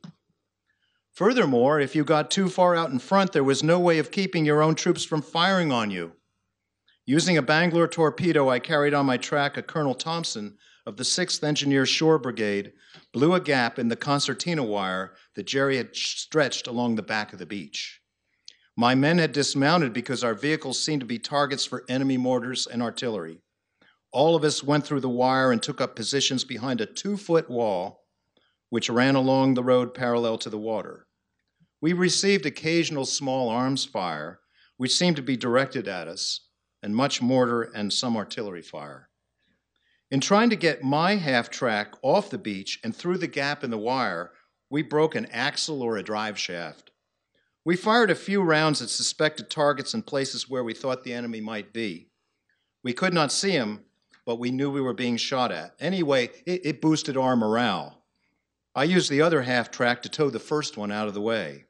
Furthermore, 1.19 1.81
if 1.81 1.97
you 1.97 2.05
got 2.05 2.31
too 2.31 2.47
far 2.47 2.77
out 2.77 2.91
in 2.91 2.97
front, 2.97 3.33
there 3.33 3.43
was 3.43 3.61
no 3.61 3.77
way 3.77 3.99
of 3.99 4.09
keeping 4.09 4.45
your 4.45 4.61
own 4.61 4.73
troops 4.73 5.03
from 5.03 5.21
firing 5.21 5.69
on 5.69 5.91
you. 5.91 6.13
Using 7.05 7.37
a 7.37 7.41
Bangalore 7.41 7.89
torpedo, 7.89 8.47
I 8.47 8.59
carried 8.59 8.93
on 8.93 9.05
my 9.05 9.17
track 9.17 9.57
a 9.57 9.61
Colonel 9.61 9.95
Thompson 9.95 10.57
of 10.85 10.95
the 10.95 11.03
6th 11.03 11.43
Engineer 11.43 11.85
Shore 11.85 12.19
Brigade 12.19 12.71
blew 13.11 13.33
a 13.33 13.41
gap 13.41 13.77
in 13.77 13.89
the 13.89 13.97
concertina 13.97 14.63
wire 14.63 15.13
that 15.35 15.45
Jerry 15.45 15.75
had 15.75 15.93
stretched 15.93 16.67
along 16.67 16.95
the 16.95 17.01
back 17.01 17.33
of 17.33 17.39
the 17.39 17.45
beach. 17.45 17.99
My 18.77 18.95
men 18.95 19.17
had 19.17 19.33
dismounted 19.33 19.91
because 19.91 20.23
our 20.23 20.33
vehicles 20.33 20.81
seemed 20.81 21.01
to 21.01 21.05
be 21.05 21.19
targets 21.19 21.65
for 21.65 21.83
enemy 21.89 22.15
mortars 22.15 22.65
and 22.65 22.81
artillery. 22.81 23.41
All 24.13 24.37
of 24.37 24.45
us 24.45 24.63
went 24.63 24.85
through 24.85 25.01
the 25.01 25.09
wire 25.09 25.51
and 25.51 25.61
took 25.61 25.81
up 25.81 25.97
positions 25.97 26.45
behind 26.45 26.79
a 26.79 26.85
two 26.85 27.17
foot 27.17 27.49
wall 27.49 28.05
which 28.69 28.89
ran 28.89 29.15
along 29.15 29.55
the 29.55 29.63
road 29.63 29.93
parallel 29.93 30.37
to 30.37 30.49
the 30.49 30.57
water. 30.57 31.07
We 31.81 31.93
received 31.93 32.45
occasional 32.45 33.05
small 33.05 33.49
arms 33.49 33.85
fire, 33.85 34.39
which 34.77 34.95
seemed 34.95 35.15
to 35.15 35.21
be 35.21 35.37
directed 35.37 35.87
at 35.87 36.07
us, 36.07 36.41
and 36.83 36.95
much 36.95 37.21
mortar 37.21 37.63
and 37.63 37.91
some 37.91 38.17
artillery 38.17 38.61
fire. 38.61 39.09
In 40.11 40.19
trying 40.19 40.49
to 40.49 40.55
get 40.55 40.83
my 40.83 41.15
half 41.15 41.49
track 41.49 41.93
off 42.01 42.29
the 42.29 42.37
beach 42.37 42.79
and 42.83 42.95
through 42.95 43.19
the 43.19 43.27
gap 43.27 43.63
in 43.63 43.69
the 43.69 43.77
wire, 43.77 44.31
we 44.69 44.81
broke 44.81 45.15
an 45.15 45.27
axle 45.27 45.81
or 45.81 45.97
a 45.97 46.03
drive 46.03 46.37
shaft. 46.37 46.91
We 47.63 47.75
fired 47.75 48.09
a 48.09 48.15
few 48.15 48.41
rounds 48.41 48.81
at 48.81 48.89
suspected 48.89 49.49
targets 49.49 49.93
in 49.93 50.01
places 50.01 50.49
where 50.49 50.63
we 50.63 50.73
thought 50.73 51.03
the 51.03 51.13
enemy 51.13 51.41
might 51.41 51.73
be. 51.73 52.09
We 52.83 52.93
could 52.93 53.13
not 53.13 53.31
see 53.31 53.51
them, 53.51 53.85
but 54.25 54.39
we 54.39 54.51
knew 54.51 54.71
we 54.71 54.81
were 54.81 54.93
being 54.93 55.17
shot 55.17 55.51
at. 55.51 55.75
Anyway, 55.79 56.29
it, 56.45 56.65
it 56.65 56.81
boosted 56.81 57.17
our 57.17 57.35
morale. 57.35 58.03
I 58.75 58.85
used 58.85 59.09
the 59.09 59.21
other 59.21 59.41
half 59.41 59.71
track 59.71 60.01
to 60.03 60.09
tow 60.09 60.29
the 60.29 60.39
first 60.39 60.77
one 60.77 60.91
out 60.91 61.07
of 61.07 61.13
the 61.13 61.21
way. 61.21 61.65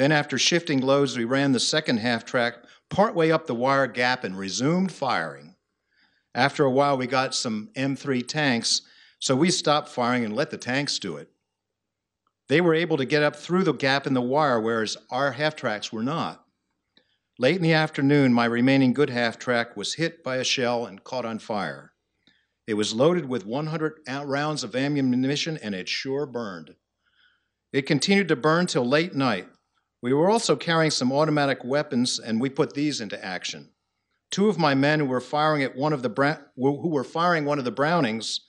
Then, 0.00 0.12
after 0.12 0.38
shifting 0.38 0.80
loads, 0.80 1.18
we 1.18 1.24
ran 1.24 1.52
the 1.52 1.60
second 1.60 1.98
half 1.98 2.24
track 2.24 2.54
partway 2.88 3.30
up 3.30 3.46
the 3.46 3.54
wire 3.54 3.86
gap 3.86 4.24
and 4.24 4.34
resumed 4.34 4.92
firing. 4.92 5.56
After 6.34 6.64
a 6.64 6.70
while, 6.70 6.96
we 6.96 7.06
got 7.06 7.34
some 7.34 7.68
M3 7.76 8.26
tanks, 8.26 8.80
so 9.18 9.36
we 9.36 9.50
stopped 9.50 9.90
firing 9.90 10.24
and 10.24 10.34
let 10.34 10.50
the 10.50 10.56
tanks 10.56 10.98
do 10.98 11.18
it. 11.18 11.28
They 12.48 12.62
were 12.62 12.72
able 12.72 12.96
to 12.96 13.04
get 13.04 13.22
up 13.22 13.36
through 13.36 13.64
the 13.64 13.74
gap 13.74 14.06
in 14.06 14.14
the 14.14 14.22
wire, 14.22 14.58
whereas 14.58 14.96
our 15.10 15.32
half 15.32 15.54
tracks 15.54 15.92
were 15.92 16.02
not. 16.02 16.46
Late 17.38 17.56
in 17.56 17.62
the 17.62 17.74
afternoon, 17.74 18.32
my 18.32 18.46
remaining 18.46 18.94
good 18.94 19.10
half 19.10 19.38
track 19.38 19.76
was 19.76 19.96
hit 19.96 20.24
by 20.24 20.36
a 20.36 20.44
shell 20.44 20.86
and 20.86 21.04
caught 21.04 21.26
on 21.26 21.38
fire. 21.38 21.92
It 22.66 22.72
was 22.72 22.94
loaded 22.94 23.28
with 23.28 23.44
100 23.44 24.00
rounds 24.24 24.64
of 24.64 24.74
ammunition 24.74 25.58
and 25.58 25.74
it 25.74 25.90
sure 25.90 26.24
burned. 26.24 26.76
It 27.70 27.82
continued 27.82 28.28
to 28.28 28.36
burn 28.36 28.64
till 28.64 28.88
late 28.88 29.14
night. 29.14 29.46
We 30.02 30.12
were 30.14 30.30
also 30.30 30.56
carrying 30.56 30.90
some 30.90 31.12
automatic 31.12 31.62
weapons 31.62 32.18
and 32.18 32.40
we 32.40 32.48
put 32.48 32.74
these 32.74 33.00
into 33.00 33.22
action. 33.22 33.70
Two 34.30 34.48
of 34.48 34.58
my 34.58 34.74
men 34.74 35.00
who 35.00 35.06
were 35.06 35.20
firing 35.20 35.62
at 35.62 35.76
one 35.76 35.92
of 35.92 36.02
the 36.02 36.38
who 36.56 36.88
were 36.88 37.04
firing 37.04 37.44
one 37.44 37.58
of 37.58 37.64
the 37.64 37.70
Brownings 37.70 38.40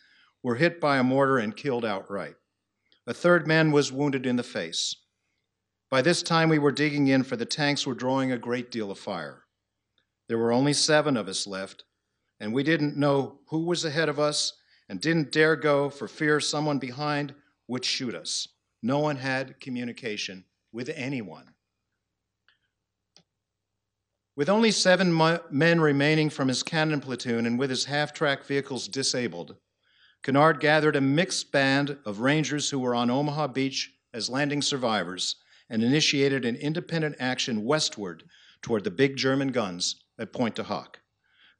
were 0.44 0.56
hit 0.56 0.80
by 0.80 0.98
a 0.98 1.04
mortar 1.04 1.38
and 1.38 1.56
killed 1.56 1.84
outright. 1.84 2.36
A 3.08 3.14
third 3.14 3.48
man 3.48 3.72
was 3.72 3.92
wounded 3.92 4.26
in 4.26 4.36
the 4.36 4.44
face. 4.44 4.96
By 5.90 6.02
this 6.02 6.24
time, 6.24 6.48
we 6.48 6.60
were 6.60 6.72
digging 6.72 7.08
in, 7.08 7.24
for 7.24 7.36
the 7.36 7.46
tanks 7.46 7.86
were 7.86 7.96
drawing 7.96 8.32
a 8.32 8.38
great 8.38 8.72
deal 8.72 8.92
of 8.92 9.00
fire. 9.00 9.44
There 10.30 10.38
were 10.38 10.54
only 10.54 10.72
seven 10.72 11.18
of 11.18 11.28
us 11.28 11.46
left, 11.46 11.84
and 12.40 12.54
we 12.54 12.64
didn't 12.64 12.96
know 12.96 13.40
who 13.50 13.66
was 13.66 13.84
ahead 13.84 14.08
of 14.08 14.20
us 14.20 14.54
and 14.88 15.02
didn't 15.02 15.32
dare 15.32 15.56
go 15.56 15.90
for 15.90 16.08
fear 16.08 16.40
someone 16.40 16.80
behind 16.80 17.34
would 17.68 17.84
shoot 17.84 18.16
us. 18.16 18.48
No 18.82 19.00
one 19.00 19.18
had 19.18 19.60
communication 19.60 20.46
with 20.72 20.90
anyone. 20.96 21.54
With 24.36 24.50
only 24.50 24.72
seven 24.72 25.14
men 25.52 25.82
remaining 25.82 26.30
from 26.30 26.48
his 26.48 26.64
cannon 26.64 27.02
platoon 27.02 27.46
and 27.46 27.60
with 27.60 27.70
his 27.70 27.86
half 27.86 28.14
track 28.14 28.46
vehicles 28.46 28.88
disabled, 28.88 29.58
Kennard 30.24 30.60
gathered 30.60 30.96
a 30.96 31.02
mixed 31.02 31.52
band 31.52 31.98
of 32.06 32.20
Rangers 32.20 32.70
who 32.70 32.80
were 32.80 32.96
on 32.96 33.10
Omaha 33.10 33.48
Beach 33.48 33.92
as 34.14 34.30
landing 34.30 34.62
survivors 34.62 35.36
and 35.70 35.84
initiated 35.84 36.46
an 36.46 36.56
independent 36.56 37.16
action 37.20 37.66
westward 37.66 38.24
toward 38.62 38.84
the 38.84 38.92
big 38.92 39.18
German 39.18 39.50
guns 39.50 39.96
at 40.20 40.34
Pointe 40.34 40.56
du 40.56 40.64
Hoc. 40.64 41.00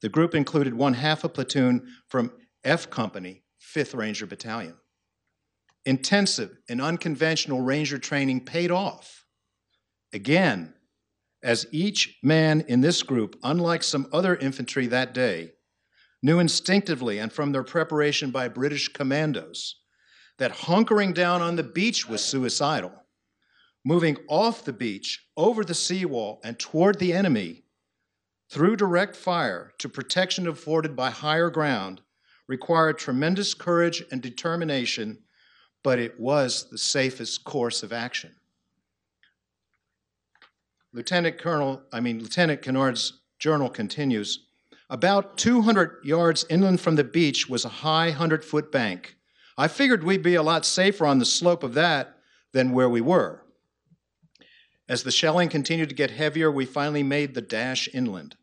The 0.00 0.08
group 0.08 0.34
included 0.34 0.74
one 0.74 0.94
half 0.94 1.24
a 1.24 1.28
platoon 1.28 1.88
from 2.08 2.32
F 2.64 2.90
Company, 2.90 3.42
5th 3.60 3.96
Ranger 3.96 4.26
Battalion. 4.26 4.76
Intensive 5.84 6.56
and 6.68 6.80
unconventional 6.80 7.60
Ranger 7.60 7.98
training 7.98 8.44
paid 8.44 8.70
off. 8.70 9.24
Again, 10.12 10.74
as 11.42 11.66
each 11.72 12.18
man 12.22 12.64
in 12.68 12.80
this 12.80 13.02
group, 13.02 13.36
unlike 13.42 13.82
some 13.82 14.06
other 14.12 14.36
infantry 14.36 14.86
that 14.86 15.12
day, 15.12 15.52
knew 16.22 16.38
instinctively 16.38 17.18
and 17.18 17.32
from 17.32 17.50
their 17.50 17.64
preparation 17.64 18.30
by 18.30 18.48
British 18.48 18.88
commandos 18.88 19.80
that 20.38 20.52
hunkering 20.52 21.12
down 21.12 21.42
on 21.42 21.56
the 21.56 21.62
beach 21.62 22.08
was 22.08 22.24
suicidal. 22.24 22.92
Moving 23.84 24.16
off 24.28 24.64
the 24.64 24.72
beach, 24.72 25.26
over 25.36 25.64
the 25.64 25.74
seawall, 25.74 26.40
and 26.44 26.58
toward 26.58 26.98
the 26.98 27.12
enemy 27.12 27.64
through 28.48 28.76
direct 28.76 29.16
fire 29.16 29.72
to 29.78 29.88
protection 29.88 30.46
afforded 30.46 30.94
by 30.94 31.10
higher 31.10 31.50
ground 31.50 32.02
required 32.46 32.98
tremendous 32.98 33.54
courage 33.54 34.04
and 34.12 34.20
determination, 34.20 35.18
but 35.82 35.98
it 35.98 36.18
was 36.18 36.68
the 36.70 36.78
safest 36.78 37.44
course 37.44 37.82
of 37.82 37.92
action. 37.92 38.34
Lieutenant 40.92 41.38
Colonel, 41.38 41.82
I 41.92 42.00
mean, 42.00 42.20
Lieutenant 42.20 42.62
Kennard's 42.62 43.20
journal 43.38 43.70
continues. 43.70 44.46
About 44.90 45.38
200 45.38 46.04
yards 46.04 46.44
inland 46.50 46.80
from 46.80 46.96
the 46.96 47.04
beach 47.04 47.48
was 47.48 47.64
a 47.64 47.70
high 47.70 48.08
100 48.08 48.44
foot 48.44 48.70
bank. 48.70 49.16
I 49.56 49.68
figured 49.68 50.04
we'd 50.04 50.22
be 50.22 50.34
a 50.34 50.42
lot 50.42 50.66
safer 50.66 51.06
on 51.06 51.18
the 51.18 51.24
slope 51.24 51.62
of 51.62 51.74
that 51.74 52.16
than 52.52 52.72
where 52.72 52.88
we 52.88 53.00
were. 53.00 53.42
As 54.88 55.02
the 55.02 55.10
shelling 55.10 55.48
continued 55.48 55.88
to 55.88 55.94
get 55.94 56.10
heavier, 56.10 56.50
we 56.50 56.66
finally 56.66 57.02
made 57.02 57.34
the 57.34 57.40
dash 57.40 57.88
inland. 57.94 58.36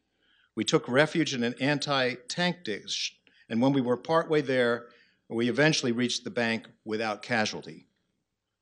We 0.56 0.64
took 0.64 0.88
refuge 0.88 1.34
in 1.34 1.44
an 1.44 1.56
anti 1.62 2.16
tank 2.28 2.64
ditch, 2.64 3.18
and 3.48 3.62
when 3.62 3.72
we 3.72 3.82
were 3.82 3.98
partway 3.98 4.42
there, 4.42 4.88
we 5.36 5.50
eventually 5.50 5.92
reached 5.92 6.24
the 6.24 6.32
bank 6.32 6.68
without 6.86 7.22
casualty. 7.22 7.86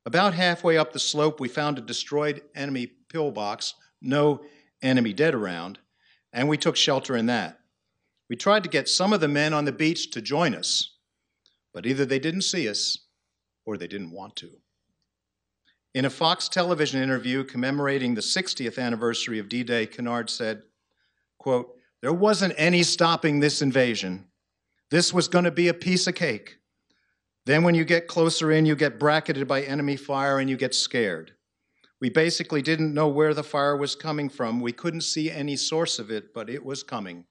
About 0.06 0.34
halfway 0.34 0.78
up 0.78 0.94
the 0.94 1.00
slope, 1.00 1.40
we 1.40 1.48
found 1.48 1.78
a 1.78 1.82
destroyed 1.82 2.42
enemy 2.56 2.88
pillbox, 3.10 3.74
no 4.02 4.42
enemy 4.82 5.14
dead 5.14 5.34
around, 5.34 5.80
and 6.34 6.48
we 6.48 6.58
took 6.58 6.76
shelter 6.76 7.16
in 7.16 7.26
that. 7.28 7.60
We 8.30 8.36
tried 8.36 8.64
to 8.64 8.70
get 8.70 8.90
some 8.90 9.14
of 9.14 9.22
the 9.22 9.28
men 9.28 9.54
on 9.54 9.66
the 9.66 9.72
beach 9.72 10.12
to 10.12 10.22
join 10.22 10.54
us, 10.54 10.96
but 11.74 11.86
either 11.86 12.06
they 12.06 12.20
didn't 12.20 12.42
see 12.42 12.68
us 12.68 13.00
or 13.66 13.78
they 13.78 13.88
didn't 13.88 14.12
want 14.12 14.36
to. 14.38 14.52
In 15.94 16.06
a 16.06 16.10
Fox 16.10 16.48
television 16.48 17.02
interview 17.02 17.44
commemorating 17.44 18.14
the 18.14 18.22
60th 18.22 18.78
anniversary 18.78 19.40
of 19.40 19.50
D 19.50 19.64
Day, 19.64 19.86
Kennard 19.86 20.30
said, 20.30 20.64
quote, 21.38 21.76
There 22.02 22.14
wasn't 22.14 22.54
any 22.58 22.84
stopping 22.84 23.40
this 23.40 23.62
invasion. 23.62 24.28
This 24.92 25.14
was 25.14 25.28
going 25.28 25.46
to 25.46 25.52
be 25.52 25.70
a 25.70 25.74
piece 25.74 26.08
of 26.08 26.16
cake. 26.16 26.57
Then, 27.48 27.64
when 27.64 27.76
you 27.76 27.86
get 27.86 28.08
closer 28.08 28.52
in, 28.52 28.66
you 28.66 28.76
get 28.76 29.00
bracketed 29.00 29.48
by 29.48 29.62
enemy 29.62 29.96
fire 29.96 30.38
and 30.38 30.50
you 30.50 30.58
get 30.58 30.76
scared. 30.76 31.32
We 32.02 32.10
basically 32.10 32.62
didn't 32.62 32.94
know 32.94 33.08
where 33.08 33.34
the 33.34 33.42
fire 33.42 33.78
was 33.78 33.96
coming 33.96 34.28
from. 34.28 34.60
We 34.60 34.74
couldn't 34.74 35.00
see 35.00 35.32
any 35.32 35.56
source 35.56 35.98
of 35.98 36.12
it, 36.12 36.34
but 36.34 36.50
it 36.50 36.66
was 36.66 36.84
coming. 36.84 37.24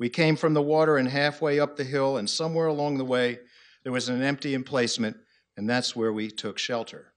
We 0.00 0.08
came 0.08 0.34
from 0.34 0.54
the 0.54 0.62
water 0.62 0.96
and 0.96 1.08
halfway 1.08 1.60
up 1.60 1.76
the 1.76 1.84
hill, 1.84 2.16
and 2.16 2.28
somewhere 2.28 2.66
along 2.66 2.98
the 2.98 3.04
way, 3.04 3.38
there 3.84 3.92
was 3.92 4.08
an 4.08 4.20
empty 4.20 4.52
emplacement, 4.52 5.16
and 5.56 5.70
that's 5.70 5.94
where 5.94 6.12
we 6.12 6.28
took 6.28 6.58
shelter. 6.58 7.12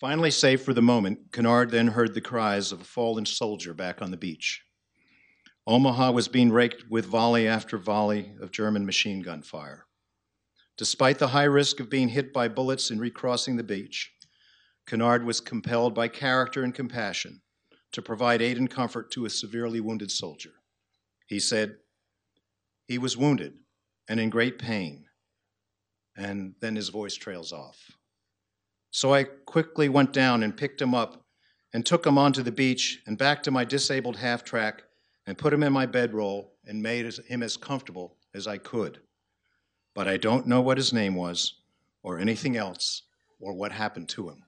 Finally 0.00 0.30
safe 0.30 0.62
for 0.62 0.74
the 0.74 0.82
moment, 0.82 1.32
Kennard 1.32 1.70
then 1.70 1.88
heard 1.88 2.14
the 2.14 2.20
cries 2.20 2.72
of 2.72 2.80
a 2.80 2.84
fallen 2.84 3.24
soldier 3.24 3.72
back 3.72 4.02
on 4.02 4.10
the 4.10 4.16
beach. 4.16 4.64
Omaha 5.66 6.10
was 6.10 6.28
being 6.28 6.50
raked 6.50 6.90
with 6.90 7.06
volley 7.06 7.46
after 7.46 7.78
volley 7.78 8.32
of 8.40 8.50
German 8.50 8.84
machine 8.84 9.22
gun 9.22 9.40
fire. 9.40 9.86
Despite 10.76 11.18
the 11.18 11.28
high 11.28 11.44
risk 11.44 11.78
of 11.78 11.88
being 11.88 12.08
hit 12.08 12.32
by 12.32 12.48
bullets 12.48 12.90
in 12.90 12.98
recrossing 12.98 13.56
the 13.56 13.62
beach, 13.62 14.12
Kennard 14.86 15.24
was 15.24 15.40
compelled 15.40 15.94
by 15.94 16.08
character 16.08 16.62
and 16.62 16.74
compassion 16.74 17.40
to 17.92 18.02
provide 18.02 18.42
aid 18.42 18.58
and 18.58 18.68
comfort 18.68 19.10
to 19.12 19.24
a 19.24 19.30
severely 19.30 19.80
wounded 19.80 20.10
soldier. 20.10 20.52
He 21.26 21.38
said, 21.38 21.76
He 22.86 22.98
was 22.98 23.16
wounded 23.16 23.54
and 24.08 24.18
in 24.18 24.30
great 24.30 24.58
pain. 24.58 25.06
And 26.16 26.54
then 26.60 26.76
his 26.76 26.90
voice 26.90 27.14
trails 27.14 27.52
off. 27.52 27.92
So 28.94 29.12
I 29.12 29.24
quickly 29.24 29.88
went 29.88 30.12
down 30.12 30.44
and 30.44 30.56
picked 30.56 30.80
him 30.80 30.94
up 30.94 31.24
and 31.72 31.84
took 31.84 32.06
him 32.06 32.16
onto 32.16 32.44
the 32.44 32.52
beach 32.52 33.02
and 33.08 33.18
back 33.18 33.42
to 33.42 33.50
my 33.50 33.64
disabled 33.64 34.14
half 34.14 34.44
track 34.44 34.84
and 35.26 35.36
put 35.36 35.52
him 35.52 35.64
in 35.64 35.72
my 35.72 35.84
bedroll 35.84 36.52
and 36.64 36.80
made 36.80 37.12
him 37.26 37.42
as 37.42 37.56
comfortable 37.56 38.16
as 38.34 38.46
I 38.46 38.58
could. 38.58 39.00
But 39.96 40.06
I 40.06 40.16
don't 40.16 40.46
know 40.46 40.60
what 40.60 40.76
his 40.76 40.92
name 40.92 41.16
was 41.16 41.54
or 42.04 42.20
anything 42.20 42.56
else 42.56 43.02
or 43.40 43.52
what 43.52 43.72
happened 43.72 44.08
to 44.10 44.28
him. 44.28 44.44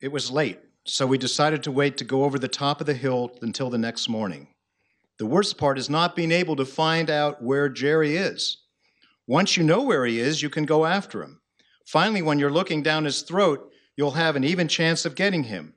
It 0.00 0.10
was 0.10 0.30
late, 0.30 0.58
so 0.86 1.06
we 1.06 1.18
decided 1.18 1.62
to 1.64 1.70
wait 1.70 1.98
to 1.98 2.04
go 2.04 2.24
over 2.24 2.38
the 2.38 2.48
top 2.48 2.80
of 2.80 2.86
the 2.86 2.94
hill 2.94 3.36
until 3.42 3.68
the 3.68 3.76
next 3.76 4.08
morning. 4.08 4.51
The 5.22 5.28
worst 5.28 5.56
part 5.56 5.78
is 5.78 5.88
not 5.88 6.16
being 6.16 6.32
able 6.32 6.56
to 6.56 6.64
find 6.64 7.08
out 7.08 7.40
where 7.40 7.68
Jerry 7.68 8.16
is. 8.16 8.56
Once 9.24 9.56
you 9.56 9.62
know 9.62 9.80
where 9.80 10.04
he 10.04 10.18
is, 10.18 10.42
you 10.42 10.50
can 10.50 10.64
go 10.64 10.84
after 10.84 11.22
him. 11.22 11.40
Finally, 11.86 12.22
when 12.22 12.40
you're 12.40 12.50
looking 12.50 12.82
down 12.82 13.04
his 13.04 13.22
throat, 13.22 13.70
you'll 13.96 14.10
have 14.18 14.34
an 14.34 14.42
even 14.42 14.66
chance 14.66 15.04
of 15.04 15.14
getting 15.14 15.44
him. 15.44 15.74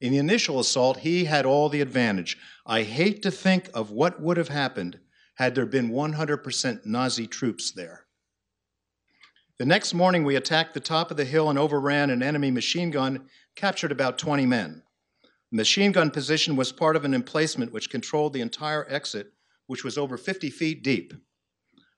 In 0.00 0.12
the 0.12 0.16
initial 0.16 0.58
assault, 0.58 1.00
he 1.00 1.26
had 1.26 1.44
all 1.44 1.68
the 1.68 1.82
advantage. 1.82 2.38
I 2.64 2.82
hate 2.82 3.20
to 3.24 3.30
think 3.30 3.68
of 3.74 3.90
what 3.90 4.22
would 4.22 4.38
have 4.38 4.48
happened 4.48 4.98
had 5.34 5.54
there 5.54 5.66
been 5.66 5.90
100% 5.90 6.86
Nazi 6.86 7.26
troops 7.26 7.70
there. 7.70 8.06
The 9.58 9.66
next 9.66 9.92
morning, 9.92 10.24
we 10.24 10.34
attacked 10.34 10.72
the 10.72 10.80
top 10.80 11.10
of 11.10 11.18
the 11.18 11.26
hill 11.26 11.50
and 11.50 11.58
overran 11.58 12.08
an 12.08 12.22
enemy 12.22 12.50
machine 12.50 12.90
gun, 12.90 13.28
captured 13.54 13.92
about 13.92 14.16
20 14.16 14.46
men. 14.46 14.82
Machine 15.50 15.92
gun 15.92 16.10
position 16.10 16.56
was 16.56 16.72
part 16.72 16.94
of 16.94 17.04
an 17.04 17.14
emplacement 17.14 17.72
which 17.72 17.88
controlled 17.88 18.34
the 18.34 18.42
entire 18.42 18.86
exit, 18.90 19.32
which 19.66 19.82
was 19.82 19.96
over 19.96 20.16
50 20.16 20.50
feet 20.50 20.82
deep. 20.82 21.14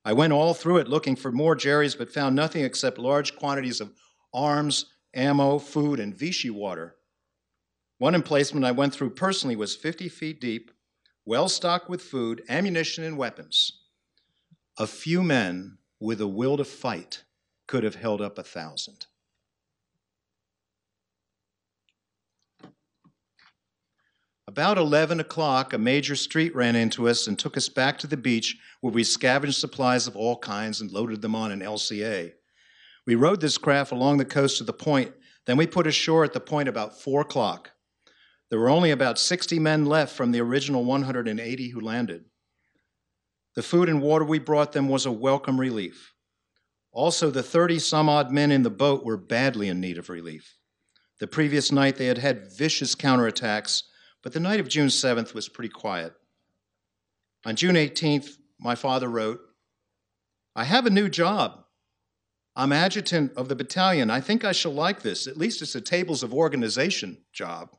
I 0.04 0.12
went 0.12 0.32
all 0.32 0.54
through 0.54 0.78
it 0.78 0.88
looking 0.88 1.16
for 1.16 1.32
more 1.32 1.56
Jerry's, 1.56 1.94
but 1.94 2.12
found 2.12 2.36
nothing 2.36 2.64
except 2.64 2.98
large 2.98 3.36
quantities 3.36 3.80
of 3.80 3.92
arms, 4.32 4.86
ammo, 5.14 5.58
food, 5.58 5.98
and 5.98 6.14
Vichy 6.14 6.50
water. 6.50 6.96
One 7.98 8.14
emplacement 8.14 8.64
I 8.64 8.70
went 8.70 8.94
through 8.94 9.10
personally 9.10 9.56
was 9.56 9.76
50 9.76 10.08
feet 10.08 10.40
deep, 10.40 10.70
well 11.26 11.48
stocked 11.48 11.90
with 11.90 12.00
food, 12.00 12.42
ammunition, 12.48 13.04
and 13.04 13.18
weapons. 13.18 13.82
A 14.78 14.86
few 14.86 15.22
men 15.22 15.78
with 15.98 16.20
a 16.20 16.26
will 16.26 16.56
to 16.56 16.64
fight 16.64 17.24
could 17.66 17.84
have 17.84 17.96
held 17.96 18.22
up 18.22 18.38
a 18.38 18.42
thousand. 18.42 19.06
About 24.50 24.78
11 24.78 25.20
o'clock, 25.20 25.72
a 25.72 25.78
major 25.78 26.16
street 26.16 26.52
ran 26.56 26.74
into 26.74 27.08
us 27.08 27.28
and 27.28 27.38
took 27.38 27.56
us 27.56 27.68
back 27.68 27.98
to 27.98 28.08
the 28.08 28.16
beach 28.16 28.58
where 28.80 28.92
we 28.92 29.04
scavenged 29.04 29.56
supplies 29.56 30.08
of 30.08 30.16
all 30.16 30.36
kinds 30.38 30.80
and 30.80 30.90
loaded 30.90 31.22
them 31.22 31.36
on 31.36 31.52
an 31.52 31.60
LCA. 31.60 32.32
We 33.06 33.14
rowed 33.14 33.40
this 33.40 33.56
craft 33.58 33.92
along 33.92 34.18
the 34.18 34.24
coast 34.24 34.58
to 34.58 34.64
the 34.64 34.72
point, 34.72 35.12
then 35.46 35.56
we 35.56 35.68
put 35.68 35.86
ashore 35.86 36.24
at 36.24 36.32
the 36.32 36.40
point 36.40 36.68
about 36.68 37.00
4 37.00 37.20
o'clock. 37.20 37.70
There 38.50 38.58
were 38.58 38.68
only 38.68 38.90
about 38.90 39.20
60 39.20 39.60
men 39.60 39.86
left 39.86 40.16
from 40.16 40.32
the 40.32 40.40
original 40.40 40.84
180 40.84 41.68
who 41.68 41.80
landed. 41.80 42.24
The 43.54 43.62
food 43.62 43.88
and 43.88 44.02
water 44.02 44.24
we 44.24 44.40
brought 44.40 44.72
them 44.72 44.88
was 44.88 45.06
a 45.06 45.12
welcome 45.12 45.60
relief. 45.60 46.12
Also, 46.90 47.30
the 47.30 47.44
30 47.44 47.78
some 47.78 48.08
odd 48.08 48.32
men 48.32 48.50
in 48.50 48.64
the 48.64 48.68
boat 48.68 49.04
were 49.04 49.16
badly 49.16 49.68
in 49.68 49.80
need 49.80 49.96
of 49.96 50.08
relief. 50.08 50.56
The 51.20 51.28
previous 51.28 51.70
night, 51.70 51.98
they 51.98 52.06
had 52.06 52.18
had 52.18 52.52
vicious 52.52 52.96
counterattacks, 52.96 53.84
but 54.22 54.32
the 54.32 54.40
night 54.40 54.60
of 54.60 54.68
June 54.68 54.88
7th 54.88 55.34
was 55.34 55.48
pretty 55.48 55.68
quiet. 55.68 56.12
On 57.44 57.56
June 57.56 57.74
18th, 57.74 58.36
my 58.58 58.74
father 58.74 59.08
wrote, 59.08 59.40
I 60.54 60.64
have 60.64 60.86
a 60.86 60.90
new 60.90 61.08
job. 61.08 61.64
I'm 62.56 62.72
adjutant 62.72 63.32
of 63.36 63.48
the 63.48 63.56
battalion. 63.56 64.10
I 64.10 64.20
think 64.20 64.44
I 64.44 64.52
shall 64.52 64.74
like 64.74 65.02
this. 65.02 65.26
At 65.26 65.36
least 65.36 65.62
it's 65.62 65.74
a 65.74 65.80
tables 65.80 66.22
of 66.22 66.34
organization 66.34 67.18
job. 67.32 67.70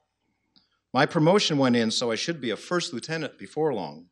My 0.94 1.06
promotion 1.06 1.58
went 1.58 1.76
in, 1.76 1.92
so 1.92 2.12
I 2.12 2.16
should 2.16 2.42
be 2.42 2.50
a 2.50 2.58
first 2.58 2.94
lieutenant 2.94 3.38
before 3.38 3.74
long. 3.74 4.08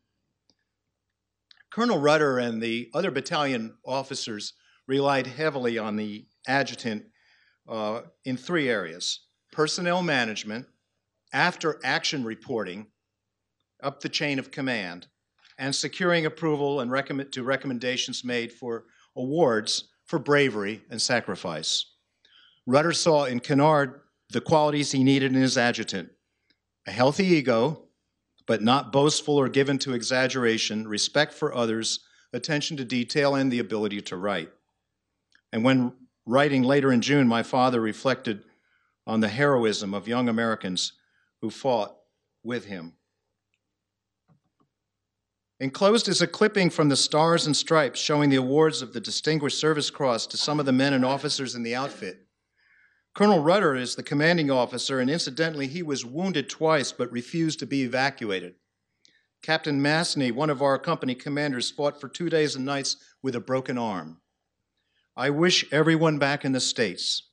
Colonel 1.70 1.98
Rudder 1.98 2.38
and 2.38 2.62
the 2.62 2.90
other 2.94 3.10
battalion 3.10 3.76
officers 3.84 4.54
relied 4.86 5.26
heavily 5.26 5.78
on 5.78 5.96
the 5.96 6.26
adjutant 6.46 7.04
uh, 7.68 8.02
in 8.24 8.36
three 8.36 8.68
areas 8.68 9.20
personnel 9.52 10.02
management, 10.02 10.66
after 11.32 11.78
action 11.84 12.24
reporting, 12.24 12.86
up 13.82 14.00
the 14.00 14.08
chain 14.08 14.38
of 14.38 14.50
command, 14.50 15.06
and 15.58 15.74
securing 15.74 16.26
approval 16.26 16.80
and 16.80 16.90
recommend, 16.90 17.32
to 17.32 17.42
recommendations 17.42 18.24
made 18.24 18.52
for 18.52 18.84
awards 19.16 19.88
for 20.06 20.18
bravery 20.18 20.82
and 20.90 21.00
sacrifice. 21.00 21.84
Rudder 22.66 22.92
saw 22.92 23.24
in 23.24 23.40
Kennard 23.40 24.00
the 24.30 24.40
qualities 24.40 24.92
he 24.92 25.04
needed 25.04 25.32
in 25.32 25.40
his 25.40 25.58
adjutant 25.58 26.10
a 26.86 26.90
healthy 26.90 27.26
ego, 27.26 27.88
but 28.46 28.62
not 28.62 28.90
boastful 28.90 29.36
or 29.36 29.48
given 29.48 29.78
to 29.78 29.92
exaggeration, 29.92 30.88
respect 30.88 31.32
for 31.34 31.54
others, 31.54 32.00
attention 32.32 32.76
to 32.78 32.84
detail, 32.84 33.34
and 33.34 33.52
the 33.52 33.58
ability 33.58 34.00
to 34.00 34.16
write. 34.16 34.50
And 35.52 35.62
when 35.62 35.92
writing 36.26 36.62
later 36.62 36.90
in 36.90 37.00
June, 37.02 37.28
my 37.28 37.42
father 37.42 37.80
reflected 37.80 38.44
on 39.06 39.20
the 39.20 39.28
heroism 39.28 39.92
of 39.92 40.08
young 40.08 40.28
Americans 40.28 40.94
who 41.40 41.50
fought 41.50 41.96
with 42.42 42.66
him. 42.66 42.94
Enclosed 45.58 46.08
is 46.08 46.22
a 46.22 46.26
clipping 46.26 46.70
from 46.70 46.88
the 46.88 46.96
Stars 46.96 47.44
and 47.46 47.54
Stripes 47.54 48.00
showing 48.00 48.30
the 48.30 48.36
awards 48.36 48.80
of 48.80 48.94
the 48.94 49.00
Distinguished 49.00 49.58
Service 49.58 49.90
Cross 49.90 50.26
to 50.28 50.38
some 50.38 50.58
of 50.58 50.64
the 50.64 50.72
men 50.72 50.94
and 50.94 51.04
officers 51.04 51.54
in 51.54 51.62
the 51.62 51.74
outfit. 51.74 52.26
Colonel 53.14 53.42
Rudder 53.42 53.74
is 53.74 53.94
the 53.94 54.02
commanding 54.02 54.50
officer, 54.50 55.00
and 55.00 55.10
incidentally, 55.10 55.66
he 55.66 55.82
was 55.82 56.04
wounded 56.04 56.48
twice 56.48 56.92
but 56.92 57.12
refused 57.12 57.58
to 57.58 57.66
be 57.66 57.82
evacuated. 57.82 58.54
Captain 59.42 59.80
Masny, 59.80 60.32
one 60.32 60.48
of 60.48 60.62
our 60.62 60.78
company 60.78 61.14
commanders, 61.14 61.70
fought 61.70 62.00
for 62.00 62.08
two 62.08 62.30
days 62.30 62.54
and 62.54 62.64
nights 62.64 62.96
with 63.22 63.34
a 63.34 63.40
broken 63.40 63.76
arm. 63.76 64.20
I 65.16 65.30
wish 65.30 65.70
everyone 65.72 66.18
back 66.18 66.44
in 66.44 66.52
the 66.52 66.60
States 66.60 67.30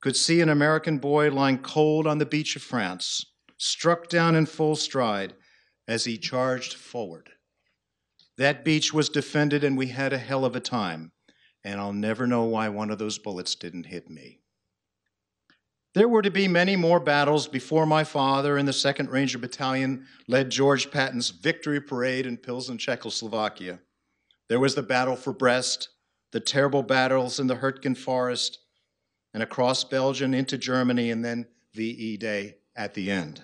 could 0.00 0.16
see 0.16 0.40
an 0.40 0.48
American 0.48 0.98
boy 0.98 1.30
lying 1.30 1.58
cold 1.58 2.06
on 2.06 2.18
the 2.18 2.26
beach 2.26 2.56
of 2.56 2.62
France, 2.62 3.24
struck 3.58 4.08
down 4.08 4.34
in 4.34 4.46
full 4.46 4.76
stride 4.76 5.34
as 5.86 6.04
he 6.04 6.16
charged 6.16 6.74
forward. 6.74 7.30
That 8.38 8.64
beach 8.64 8.94
was 8.94 9.08
defended, 9.08 9.64
and 9.64 9.76
we 9.76 9.88
had 9.88 10.12
a 10.12 10.18
hell 10.18 10.44
of 10.44 10.56
a 10.56 10.60
time, 10.60 11.12
and 11.64 11.80
I'll 11.80 11.92
never 11.92 12.26
know 12.26 12.44
why 12.44 12.68
one 12.68 12.90
of 12.90 12.98
those 12.98 13.18
bullets 13.18 13.54
didn't 13.56 13.86
hit 13.86 14.08
me. 14.08 14.40
There 15.94 16.08
were 16.08 16.22
to 16.22 16.30
be 16.30 16.46
many 16.46 16.76
more 16.76 17.00
battles 17.00 17.48
before 17.48 17.84
my 17.84 18.04
father 18.04 18.56
and 18.56 18.68
the 18.68 18.72
2nd 18.72 19.10
Ranger 19.10 19.38
Battalion 19.38 20.06
led 20.28 20.50
George 20.50 20.90
Patton's 20.92 21.30
victory 21.30 21.80
parade 21.80 22.26
in 22.26 22.36
Pilsen, 22.36 22.78
Czechoslovakia. 22.78 23.80
There 24.48 24.60
was 24.60 24.76
the 24.76 24.82
battle 24.82 25.16
for 25.16 25.32
Brest, 25.32 25.88
the 26.30 26.40
terrible 26.40 26.84
battles 26.84 27.40
in 27.40 27.48
the 27.48 27.56
Hurtgen 27.56 27.96
Forest, 27.96 28.58
and 29.34 29.42
across 29.42 29.82
Belgium 29.82 30.34
into 30.34 30.56
Germany, 30.56 31.10
and 31.10 31.24
then 31.24 31.46
VE 31.74 32.18
Day 32.18 32.56
at 32.78 32.94
the 32.94 33.10
end. 33.10 33.42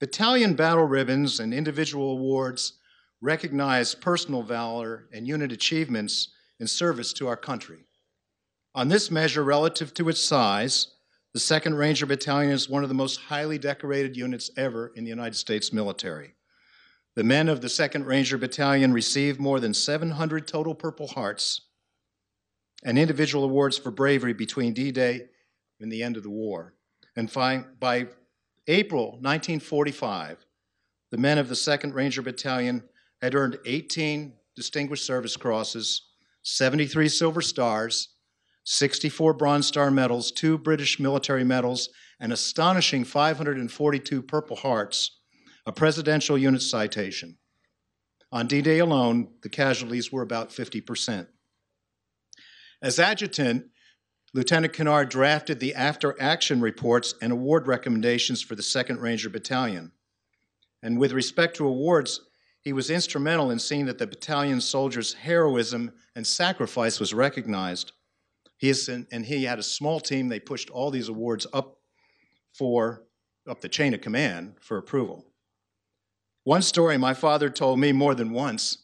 Battalion 0.00 0.54
battle 0.54 0.84
ribbons 0.84 1.38
and 1.38 1.54
individual 1.54 2.12
awards 2.12 2.78
recognize 3.20 3.94
personal 3.94 4.42
valor 4.42 5.06
and 5.12 5.28
unit 5.28 5.52
achievements 5.52 6.30
in 6.58 6.66
service 6.66 7.12
to 7.12 7.28
our 7.28 7.36
country. 7.36 7.84
On 8.74 8.88
this 8.88 9.10
measure, 9.10 9.44
relative 9.44 9.94
to 9.94 10.08
its 10.08 10.20
size, 10.20 10.88
the 11.32 11.38
2nd 11.38 11.78
Ranger 11.78 12.06
Battalion 12.06 12.52
is 12.52 12.68
one 12.68 12.82
of 12.82 12.88
the 12.88 12.94
most 12.94 13.20
highly 13.20 13.58
decorated 13.58 14.16
units 14.16 14.50
ever 14.56 14.92
in 14.96 15.04
the 15.04 15.10
United 15.10 15.36
States 15.36 15.72
military. 15.72 16.34
The 17.16 17.24
men 17.24 17.48
of 17.48 17.60
the 17.60 17.68
2nd 17.68 18.06
Ranger 18.06 18.38
Battalion 18.38 18.92
received 18.92 19.40
more 19.40 19.60
than 19.60 19.74
700 19.74 20.48
total 20.48 20.74
Purple 20.74 21.08
Hearts 21.08 21.60
and 22.82 22.98
individual 22.98 23.44
awards 23.44 23.78
for 23.78 23.90
bravery 23.90 24.32
between 24.32 24.74
D 24.74 24.90
Day 24.90 25.28
and 25.84 25.92
the 25.92 26.02
end 26.02 26.16
of 26.16 26.22
the 26.22 26.30
war. 26.30 26.74
And 27.14 27.30
by 27.32 28.08
April 28.66 29.12
1945, 29.20 30.44
the 31.10 31.18
men 31.18 31.38
of 31.38 31.48
the 31.48 31.54
2nd 31.54 31.94
Ranger 31.94 32.22
Battalion 32.22 32.82
had 33.22 33.34
earned 33.34 33.58
18 33.66 34.32
Distinguished 34.56 35.04
Service 35.04 35.36
Crosses, 35.36 36.08
73 36.42 37.08
Silver 37.08 37.42
Stars, 37.42 38.14
64 38.64 39.34
Bronze 39.34 39.66
Star 39.66 39.90
medals, 39.90 40.32
two 40.32 40.56
British 40.56 40.98
military 40.98 41.44
medals, 41.44 41.90
an 42.18 42.32
astonishing 42.32 43.04
542 43.04 44.22
Purple 44.22 44.56
Hearts 44.56 45.20
a 45.66 45.72
presidential 45.72 46.36
unit 46.36 46.62
citation. 46.62 47.38
On 48.32 48.46
D 48.46 48.60
Day 48.60 48.80
alone, 48.80 49.28
the 49.42 49.48
casualties 49.48 50.12
were 50.12 50.22
about 50.22 50.50
50%. 50.50 51.26
As 52.82 52.98
adjutant, 52.98 53.66
Lieutenant 54.34 54.72
Kennard 54.72 55.10
drafted 55.10 55.60
the 55.60 55.76
after 55.76 56.20
action 56.20 56.60
reports 56.60 57.14
and 57.22 57.32
award 57.32 57.68
recommendations 57.68 58.42
for 58.42 58.56
the 58.56 58.62
2nd 58.62 59.00
Ranger 59.00 59.30
Battalion. 59.30 59.92
And 60.82 60.98
with 60.98 61.12
respect 61.12 61.56
to 61.56 61.66
awards, 61.66 62.20
he 62.60 62.72
was 62.72 62.90
instrumental 62.90 63.52
in 63.52 63.60
seeing 63.60 63.86
that 63.86 63.98
the 63.98 64.08
battalion 64.08 64.60
soldiers' 64.60 65.14
heroism 65.14 65.92
and 66.16 66.26
sacrifice 66.26 66.98
was 66.98 67.14
recognized. 67.14 67.92
He 68.56 68.70
is, 68.70 68.88
and 68.88 69.24
he 69.24 69.44
had 69.44 69.60
a 69.60 69.62
small 69.62 70.00
team. 70.00 70.28
They 70.28 70.40
pushed 70.40 70.68
all 70.68 70.90
these 70.90 71.08
awards 71.08 71.46
up 71.52 71.78
for 72.52 73.04
up 73.48 73.60
the 73.60 73.68
chain 73.68 73.94
of 73.94 74.00
command 74.00 74.54
for 74.60 74.78
approval. 74.78 75.26
One 76.42 76.62
story 76.62 76.98
my 76.98 77.14
father 77.14 77.50
told 77.50 77.78
me 77.78 77.92
more 77.92 78.16
than 78.16 78.32
once 78.32 78.78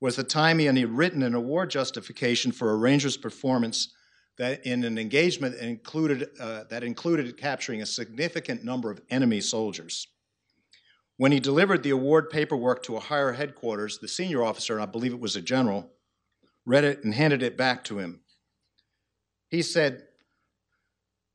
was 0.00 0.16
the 0.16 0.24
time 0.24 0.58
he 0.58 0.66
had 0.66 0.96
written 0.96 1.22
an 1.22 1.34
award 1.34 1.70
justification 1.70 2.50
for 2.50 2.72
a 2.72 2.76
ranger's 2.76 3.16
performance 3.16 3.94
that 4.40 4.64
in 4.64 4.84
an 4.84 4.96
engagement 4.96 5.54
that 5.54 5.66
included, 5.66 6.30
uh, 6.40 6.64
that 6.70 6.82
included 6.82 7.36
capturing 7.36 7.82
a 7.82 7.86
significant 7.86 8.64
number 8.64 8.90
of 8.90 8.98
enemy 9.10 9.38
soldiers. 9.38 10.08
When 11.18 11.30
he 11.30 11.40
delivered 11.40 11.82
the 11.82 11.90
award 11.90 12.30
paperwork 12.30 12.82
to 12.84 12.96
a 12.96 13.00
higher 13.00 13.32
headquarters, 13.32 13.98
the 13.98 14.08
senior 14.08 14.42
officer, 14.42 14.80
I 14.80 14.86
believe 14.86 15.12
it 15.12 15.20
was 15.20 15.36
a 15.36 15.42
general, 15.42 15.90
read 16.64 16.84
it 16.84 17.04
and 17.04 17.12
handed 17.12 17.42
it 17.42 17.58
back 17.58 17.84
to 17.84 17.98
him. 17.98 18.22
He 19.50 19.60
said, 19.60 20.04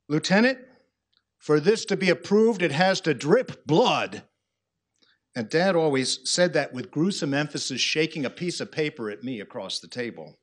Lieutenant, 0.08 0.58
for 1.38 1.60
this 1.60 1.84
to 1.84 1.96
be 1.96 2.10
approved, 2.10 2.60
it 2.60 2.72
has 2.72 3.00
to 3.02 3.14
drip 3.14 3.64
blood. 3.66 4.24
And 5.36 5.48
Dad 5.48 5.76
always 5.76 6.28
said 6.28 6.54
that 6.54 6.72
with 6.72 6.90
gruesome 6.90 7.34
emphasis, 7.34 7.80
shaking 7.80 8.24
a 8.24 8.30
piece 8.30 8.58
of 8.58 8.72
paper 8.72 9.10
at 9.10 9.22
me 9.22 9.40
across 9.40 9.78
the 9.78 9.86
table. 9.86 10.40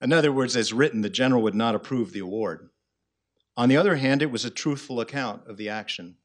In 0.00 0.12
other 0.12 0.32
words, 0.32 0.56
as 0.56 0.72
written, 0.72 1.02
the 1.02 1.10
general 1.10 1.42
would 1.42 1.54
not 1.54 1.74
approve 1.74 2.12
the 2.12 2.20
award. 2.20 2.70
On 3.56 3.68
the 3.68 3.76
other 3.76 3.96
hand, 3.96 4.22
it 4.22 4.30
was 4.30 4.44
a 4.44 4.50
truthful 4.50 5.00
account 5.00 5.46
of 5.46 5.56
the 5.56 5.68
action. 5.68 6.16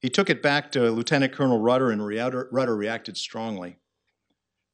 He 0.00 0.10
took 0.10 0.28
it 0.28 0.42
back 0.42 0.72
to 0.72 0.90
Lieutenant 0.90 1.32
Colonel 1.32 1.60
Rudder, 1.60 1.90
and 1.90 2.04
Rudder 2.04 2.76
reacted 2.76 3.16
strongly. 3.16 3.78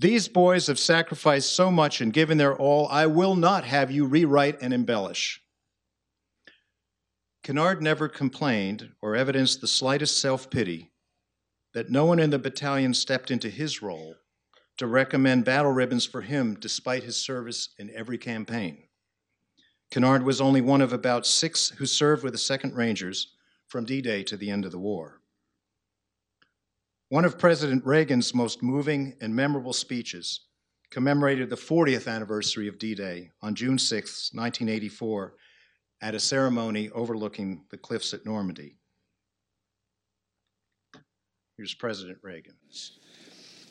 These 0.01 0.29
boys 0.29 0.69
have 0.69 0.79
sacrificed 0.79 1.53
so 1.53 1.71
much 1.71 2.01
and 2.01 2.13
given 2.13 2.39
their 2.39 2.57
all, 2.57 2.89
I 2.89 3.07
will 3.07 3.35
not 3.35 3.65
have 3.65 3.91
you 3.91 4.07
rewrite 4.07 4.63
and 4.63 4.73
embellish. 4.73 5.43
Kennard 7.43 7.83
never 7.83 8.09
complained 8.09 8.93
or 9.03 9.17
evidenced 9.17 9.61
the 9.61 9.67
slightest 9.67 10.21
self 10.21 10.51
pity 10.51 10.93
that 11.75 11.91
no 11.91 12.05
one 12.05 12.19
in 12.19 12.31
the 12.31 12.39
battalion 12.39 12.95
stepped 12.95 13.31
into 13.31 13.51
his 13.51 13.83
role 13.83 14.15
to 14.79 14.87
recommend 14.87 15.45
battle 15.45 15.73
ribbons 15.73 16.07
for 16.07 16.23
him 16.23 16.57
despite 16.59 17.03
his 17.03 17.17
service 17.17 17.71
in 17.79 17.91
every 17.95 18.17
campaign. 18.17 18.85
Kennard 19.91 20.23
was 20.23 20.41
only 20.41 20.61
one 20.61 20.81
of 20.81 20.93
about 20.93 21.27
six 21.27 21.71
who 21.71 21.87
served 21.87 22.23
with 22.23 22.33
the 22.33 22.39
2nd 22.39 22.77
Rangers 22.77 23.35
from 23.67 23.85
D 23.85 24.01
Day 24.01 24.23
to 24.25 24.37
the 24.37 24.51
end 24.51 24.65
of 24.65 24.73
the 24.73 24.79
war. 24.79 25.21
One 27.09 27.25
of 27.25 27.39
President 27.39 27.85
Reagan's 27.87 28.35
most 28.35 28.63
moving 28.63 29.15
and 29.21 29.35
memorable 29.35 29.73
speeches 29.73 30.41
commemorated 30.91 31.51
the 31.51 31.57
40th 31.57 32.07
anniversary 32.07 32.69
of 32.69 32.79
D 32.79 32.95
Day 32.95 33.31
on 33.43 33.55
June 33.55 33.79
6, 33.79 34.31
1984, 34.33 35.35
at 36.01 36.15
a 36.15 36.21
ceremony 36.21 36.91
overlooking 36.91 37.65
the 37.71 37.79
cliffs 37.79 38.15
at 38.15 38.25
Normandy. 38.25 38.77
Here's 41.57 41.75
President 41.75 42.19
Reagan. 42.23 42.55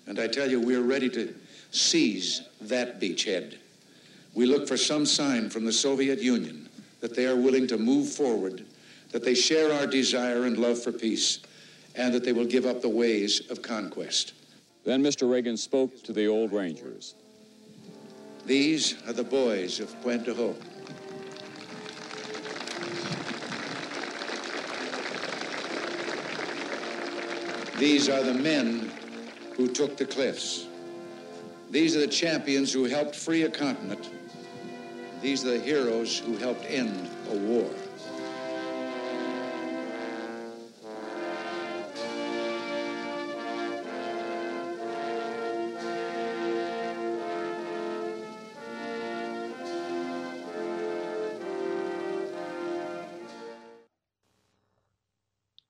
And 0.07 0.19
I 0.19 0.27
tell 0.27 0.49
you, 0.49 0.59
we're 0.59 0.81
ready 0.81 1.09
to 1.09 1.33
seize 1.71 2.41
that 2.61 2.99
beachhead. 2.99 3.57
We 4.33 4.45
look 4.45 4.67
for 4.67 4.77
some 4.77 5.05
sign 5.05 5.49
from 5.49 5.65
the 5.65 5.73
Soviet 5.73 6.21
Union 6.21 6.69
that 7.01 7.15
they 7.15 7.27
are 7.27 7.35
willing 7.35 7.67
to 7.67 7.77
move 7.77 8.09
forward 8.09 8.65
that 9.11 9.23
they 9.23 9.33
share 9.33 9.71
our 9.73 9.87
desire 9.87 10.45
and 10.45 10.57
love 10.57 10.81
for 10.81 10.91
peace, 10.91 11.39
and 11.95 12.13
that 12.13 12.23
they 12.23 12.33
will 12.33 12.45
give 12.45 12.65
up 12.65 12.81
the 12.81 12.89
ways 12.89 13.49
of 13.49 13.61
conquest. 13.61 14.33
Then 14.85 15.03
Mr. 15.03 15.29
Reagan 15.29 15.57
spoke 15.57 16.03
to 16.03 16.13
the 16.13 16.27
old 16.27 16.51
Rangers. 16.51 17.15
These 18.45 18.95
are 19.07 19.13
the 19.13 19.23
boys 19.23 19.79
of 19.79 19.93
du 20.03 20.33
Hoc. 20.33 20.55
These 27.77 28.09
are 28.09 28.23
the 28.23 28.33
men 28.33 28.86
who 29.57 29.67
took 29.67 29.97
the 29.97 30.05
cliffs. 30.05 30.67
These 31.71 31.95
are 31.97 31.99
the 31.99 32.07
champions 32.07 32.71
who 32.71 32.85
helped 32.85 33.15
free 33.15 33.43
a 33.43 33.49
continent. 33.49 34.09
These 35.21 35.43
are 35.45 35.57
the 35.57 35.59
heroes 35.59 36.19
who 36.19 36.37
helped 36.37 36.63
end 36.69 37.09
a 37.29 37.35
war. 37.35 37.69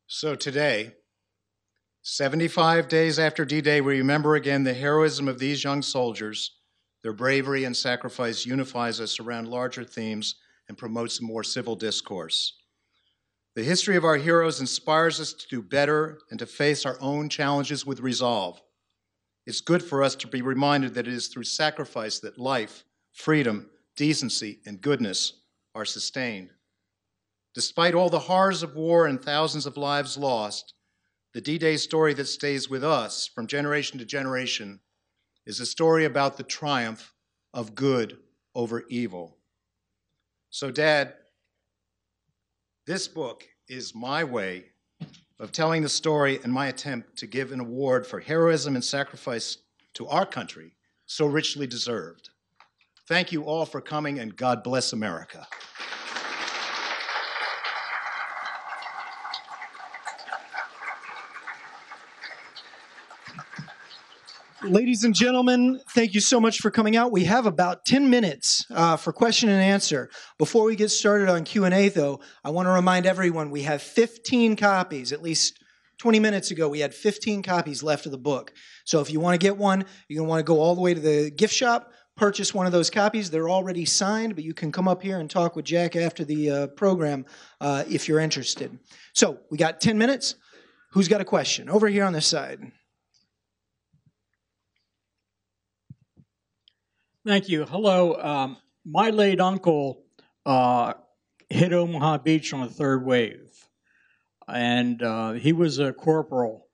So 0.10 0.36
today, 0.36 0.94
75 2.18 2.88
days 2.88 3.20
after 3.20 3.46
D 3.46 3.62
Day, 3.62 3.80
we 3.80 4.00
remember 4.00 4.34
again 4.34 4.64
the 4.64 4.74
heroism 4.74 5.28
of 5.28 5.38
these 5.38 5.64
young 5.64 5.84
soldiers. 5.84 6.56
Their 7.04 7.14
bravery 7.14 7.66
and 7.66 7.78
sacrifice 7.78 8.44
unifies 8.44 9.00
us 9.00 9.20
around 9.20 9.50
larger 9.50 9.84
themes 9.84 10.34
and 10.68 10.76
promotes 10.76 11.20
a 11.20 11.24
more 11.24 11.44
civil 11.44 11.76
discourse. 11.76 12.56
The 13.56 13.62
history 13.62 13.98
of 13.98 14.04
our 14.04 14.16
heroes 14.16 14.60
inspires 14.60 15.20
us 15.20 15.32
to 15.32 15.48
do 15.48 15.62
better 15.62 16.18
and 16.32 16.40
to 16.40 16.48
face 16.48 16.88
our 16.88 16.98
own 17.02 17.30
challenges 17.30 17.86
with 17.86 18.00
resolve. 18.00 18.60
It's 19.46 19.62
good 19.62 19.84
for 19.84 20.02
us 20.02 20.16
to 20.16 20.28
be 20.28 20.42
reminded 20.42 20.96
that 20.96 21.08
it 21.08 21.14
is 21.14 21.28
through 21.28 21.44
sacrifice 21.44 22.18
that 22.22 22.40
life, 22.40 22.84
freedom, 23.14 23.70
decency, 23.96 24.58
and 24.66 24.82
goodness 24.82 25.34
are 25.76 25.86
sustained. 25.86 26.50
Despite 27.54 27.94
all 27.94 28.10
the 28.10 28.18
horrors 28.18 28.64
of 28.64 28.76
war 28.76 29.06
and 29.06 29.22
thousands 29.22 29.68
of 29.68 29.78
lives 29.78 30.18
lost, 30.18 30.74
the 31.34 31.42
D 31.42 31.58
Day 31.58 31.78
story 31.78 32.14
that 32.16 32.28
stays 32.28 32.70
with 32.70 32.84
us 32.84 33.28
from 33.28 33.48
generation 33.48 34.00
to 34.00 34.06
generation 34.06 34.80
is 35.46 35.60
a 35.60 35.66
story 35.66 36.06
about 36.06 36.38
the 36.38 36.44
triumph 36.44 37.14
of 37.54 37.76
good 37.76 38.18
over 38.56 38.84
evil. 38.90 39.38
So, 40.50 40.72
Dad, 40.72 41.14
this 42.86 43.08
book 43.08 43.46
is 43.68 43.94
my 43.94 44.24
way 44.24 44.66
of 45.40 45.52
telling 45.52 45.84
the 45.84 45.90
story 45.90 46.40
and 46.44 46.52
my 46.52 46.68
attempt 46.68 47.18
to 47.18 47.28
give 47.28 47.52
an 47.52 47.60
award 47.60 48.08
for 48.08 48.20
heroism 48.20 48.76
and 48.76 48.84
sacrifice 48.84 49.58
to 49.94 50.08
our 50.08 50.26
country, 50.26 50.76
so 51.06 51.26
richly 51.26 51.68
deserved. 51.68 52.30
Thank 53.08 53.32
you 53.32 53.44
all 53.44 53.66
for 53.66 53.82
coming, 53.82 54.20
and 54.20 54.36
God 54.36 54.64
bless 54.64 54.94
America. 54.94 55.48
Ladies 64.70 65.06
and 65.06 65.16
gentlemen, 65.16 65.80
thank 65.92 66.14
you 66.14 66.20
so 66.20 66.42
much 66.42 66.60
for 66.60 66.70
coming 66.70 66.98
out. 66.98 67.14
We 67.14 67.24
have 67.24 67.46
about 67.46 67.86
10 67.86 68.10
minutes 68.10 68.66
uh, 68.70 68.98
for 68.98 69.14
question 69.14 69.48
and 69.48 69.62
answer. 69.62 70.10
Before 70.38 70.66
we 70.66 70.76
get 70.76 70.90
started 70.90 71.30
on 71.30 71.46
Q&A 71.46 71.88
though, 71.88 72.20
I 72.44 72.50
want 72.50 72.66
to 72.66 72.72
remind 72.72 73.06
everyone 73.06 73.50
we 73.50 73.62
have 73.62 73.82
15 73.82 74.58
copies, 74.58 75.14
at 75.14 75.22
least 75.22 75.64
20 76.00 76.20
minutes 76.20 76.52
ago, 76.52 76.68
we 76.68 76.82
had 76.82 76.94
15 76.94 77.44
copies 77.44 77.82
left 77.82 78.08
of 78.08 78.12
the 78.12 78.18
book. 78.18 78.52
So 78.84 79.00
if 79.00 79.10
you 79.10 79.22
want 79.22 79.36
to 79.36 79.46
get 79.46 79.56
one, 79.56 79.86
you're 80.10 80.18
going 80.18 80.28
to 80.28 80.30
want 80.30 80.40
to 80.40 80.44
go 80.44 80.60
all 80.60 80.76
the 80.76 80.82
way 80.82 80.94
to 80.94 81.00
the 81.00 81.32
gift 81.32 81.54
shop, 81.54 81.94
purchase 82.18 82.54
one 82.54 82.66
of 82.66 82.74
those 82.74 82.90
copies. 82.90 83.30
They're 83.32 83.50
already 83.50 83.86
signed, 83.86 84.36
but 84.36 84.44
you 84.44 84.54
can 84.54 84.74
come 84.74 84.90
up 84.90 85.02
here 85.02 85.22
and 85.22 85.30
talk 85.30 85.56
with 85.56 85.64
Jack 85.64 85.96
after 85.96 86.26
the 86.26 86.50
uh, 86.50 86.68
program 86.68 87.26
uh, 87.62 87.86
if 87.90 88.10
you're 88.10 88.20
interested. 88.20 88.78
So 89.14 89.40
we 89.50 89.58
got 89.58 89.80
10 89.80 89.98
minutes. 89.98 90.36
Who's 90.92 91.08
got 91.08 91.22
a 91.22 91.26
question? 91.26 91.70
Over 91.70 91.88
here 91.88 92.04
on 92.04 92.12
this 92.12 92.28
side. 92.28 92.74
Thank 97.28 97.50
you. 97.50 97.66
Hello. 97.66 98.16
Um, 98.16 98.58
my 98.86 99.10
late 99.10 99.42
uncle 99.42 100.06
uh, 100.46 100.94
hit 101.50 101.74
Omaha 101.74 102.20
Beach 102.20 102.54
on 102.54 102.62
the 102.62 102.74
third 102.74 103.06
wave, 103.06 103.68
and 104.48 105.04
uh, 105.04 105.34
he 105.34 105.52
was 105.52 105.78
a 105.78 105.92
corporal 105.92 106.68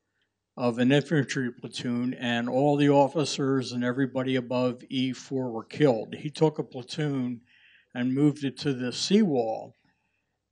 of 0.55 0.77
an 0.77 0.91
infantry 0.91 1.51
platoon, 1.51 2.13
and 2.13 2.47
all 2.47 2.77
the 2.77 2.89
officers 2.89 3.71
and 3.71 3.83
everybody 3.83 4.35
above 4.35 4.83
E4 4.91 5.51
were 5.51 5.63
killed. 5.63 6.13
He 6.13 6.29
took 6.29 6.59
a 6.59 6.63
platoon 6.63 7.41
and 7.95 8.13
moved 8.13 8.43
it 8.43 8.59
to 8.59 8.73
the 8.73 8.93
seawall, 8.93 9.73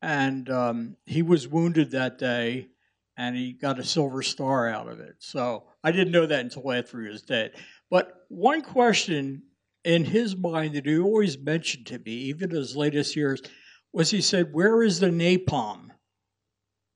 and 0.02 0.50
um, 0.50 0.98
he 1.06 1.22
was 1.22 1.48
wounded 1.48 1.92
that 1.92 2.18
day. 2.18 2.70
and 3.18 3.36
he 3.36 3.54
got 3.54 3.78
a 3.78 3.84
Silver 3.84 4.24
Star 4.24 4.68
out 4.68 4.88
of 4.90 5.00
it. 5.00 5.16
So 5.20 5.66
I 5.84 5.92
didn't 5.92 6.12
know 6.14 6.26
that 6.26 6.40
until 6.40 6.72
after 6.72 7.02
he 7.02 7.10
was 7.10 7.22
dead. 7.22 7.52
But 7.92 8.26
one 8.30 8.64
question 8.64 9.44
in 9.84 10.06
his 10.06 10.36
mind 10.36 10.76
that 10.76 10.86
he 10.86 10.98
always 10.98 11.38
mentioned 11.38 11.88
to 11.88 12.00
me, 12.00 12.12
even 12.12 12.52
in 12.52 12.56
his 12.56 12.76
latest 12.76 13.16
years, 13.16 13.42
was 13.94 14.12
he 14.12 14.22
said, 14.22 14.54
Where 14.54 14.84
is 14.84 15.00
the 15.00 15.10
napalm? 15.10 15.90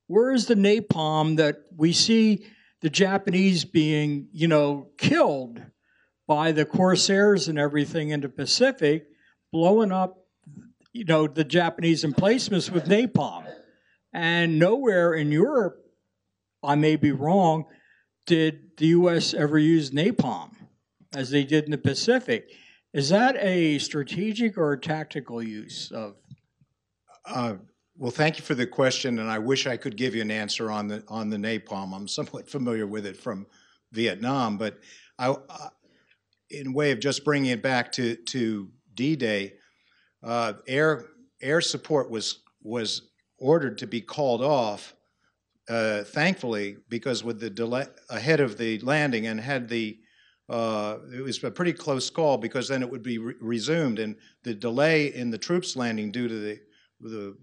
Where 0.07 0.31
is 0.31 0.45
the 0.45 0.55
napalm 0.55 1.37
that 1.37 1.57
we 1.75 1.91
see 1.91 2.45
the 2.81 2.89
Japanese 2.89 3.65
being, 3.65 4.27
you 4.31 4.47
know, 4.47 4.89
killed 4.97 5.61
by 6.27 6.51
the 6.51 6.65
Corsairs 6.65 7.47
and 7.47 7.57
everything 7.57 8.09
in 8.09 8.21
the 8.21 8.29
Pacific, 8.29 9.07
blowing 9.51 9.91
up, 9.91 10.27
you 10.93 11.05
know, 11.05 11.27
the 11.27 11.43
Japanese 11.43 12.03
emplacements 12.03 12.69
with 12.69 12.85
napalm? 12.85 13.45
And 14.13 14.59
nowhere 14.59 15.13
in 15.13 15.31
Europe, 15.31 15.77
I 16.63 16.75
may 16.75 16.95
be 16.95 17.11
wrong, 17.11 17.65
did 18.25 18.77
the 18.77 18.87
U.S. 18.87 19.33
ever 19.33 19.57
use 19.57 19.91
napalm 19.91 20.51
as 21.13 21.31
they 21.31 21.43
did 21.43 21.65
in 21.65 21.71
the 21.71 21.77
Pacific. 21.77 22.49
Is 22.95 23.09
that 23.09 23.35
a 23.41 23.77
strategic 23.79 24.57
or 24.57 24.71
a 24.71 24.79
tactical 24.79 25.43
use 25.43 25.91
of? 25.91 26.15
Uh, 27.25 27.55
well, 27.97 28.09
thank 28.09 28.37
you 28.37 28.45
for 28.45 28.55
the 28.55 28.65
question, 28.65 29.19
and 29.19 29.29
I 29.29 29.37
wish 29.37 29.67
I 29.67 29.75
could 29.75 29.97
give 29.97 30.15
you 30.15 30.21
an 30.21 30.31
answer 30.31 30.71
on 30.71 30.87
the 30.87 31.03
on 31.09 31.29
the 31.29 31.35
napalm. 31.35 31.93
I'm 31.93 32.07
somewhat 32.07 32.49
familiar 32.49 32.87
with 32.87 33.05
it 33.05 33.17
from 33.17 33.47
Vietnam, 33.91 34.57
but 34.57 34.79
I, 35.19 35.27
uh, 35.27 35.69
in 36.49 36.71
way 36.71 36.91
of 36.91 37.01
just 37.01 37.25
bringing 37.25 37.51
it 37.51 37.61
back 37.61 37.91
to 37.93 38.15
to 38.15 38.71
D-Day, 38.93 39.55
uh, 40.23 40.53
air 40.65 41.07
air 41.41 41.59
support 41.59 42.09
was 42.09 42.43
was 42.61 43.09
ordered 43.37 43.77
to 43.79 43.87
be 43.87 43.99
called 43.99 44.41
off. 44.41 44.95
Uh, 45.67 46.05
thankfully, 46.05 46.77
because 46.87 47.25
with 47.25 47.41
the 47.41 47.49
delay 47.49 47.87
ahead 48.09 48.39
of 48.39 48.57
the 48.57 48.79
landing 48.79 49.27
and 49.27 49.41
had 49.41 49.67
the 49.67 49.99
uh, 50.49 50.97
it 51.13 51.21
was 51.21 51.43
a 51.43 51.51
pretty 51.51 51.73
close 51.73 52.09
call 52.09 52.37
because 52.37 52.67
then 52.67 52.83
it 52.83 52.89
would 52.89 53.03
be 53.03 53.17
re- 53.17 53.33
resumed, 53.39 53.99
and 53.99 54.15
the 54.43 54.53
delay 54.53 55.07
in 55.13 55.31
the 55.31 55.37
troops 55.37 55.75
landing 55.75 56.11
due 56.11 56.27
to 56.27 56.39
the 56.39 56.59
the 57.01 57.37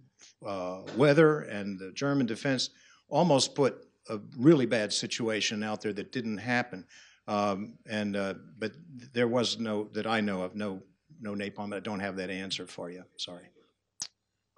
uh, 0.47 0.83
weather 0.97 1.41
and 1.43 1.79
the 1.79 1.93
German 1.93 2.27
defense 2.27 2.71
almost 3.09 3.55
put 3.55 3.87
a 4.09 4.19
really 4.37 4.67
bad 4.67 4.93
situation 4.93 5.63
out 5.63 5.81
there 5.81 5.93
that 5.93 6.13
didn't 6.13 6.39
happen. 6.39 6.87
Um, 7.29 7.75
and 7.87 8.17
uh, 8.17 8.35
but 8.59 8.73
there 9.13 9.29
was 9.29 9.59
no 9.59 9.89
that 9.93 10.07
I 10.07 10.21
know 10.21 10.43
of 10.43 10.55
no 10.55 10.83
no 11.21 11.35
napalm. 11.35 11.75
I 11.75 11.81
don't 11.81 12.01
have 12.01 12.17
that 12.17 12.31
answer 12.31 12.67
for 12.67 12.91
you. 12.91 13.05
Sorry. 13.17 13.45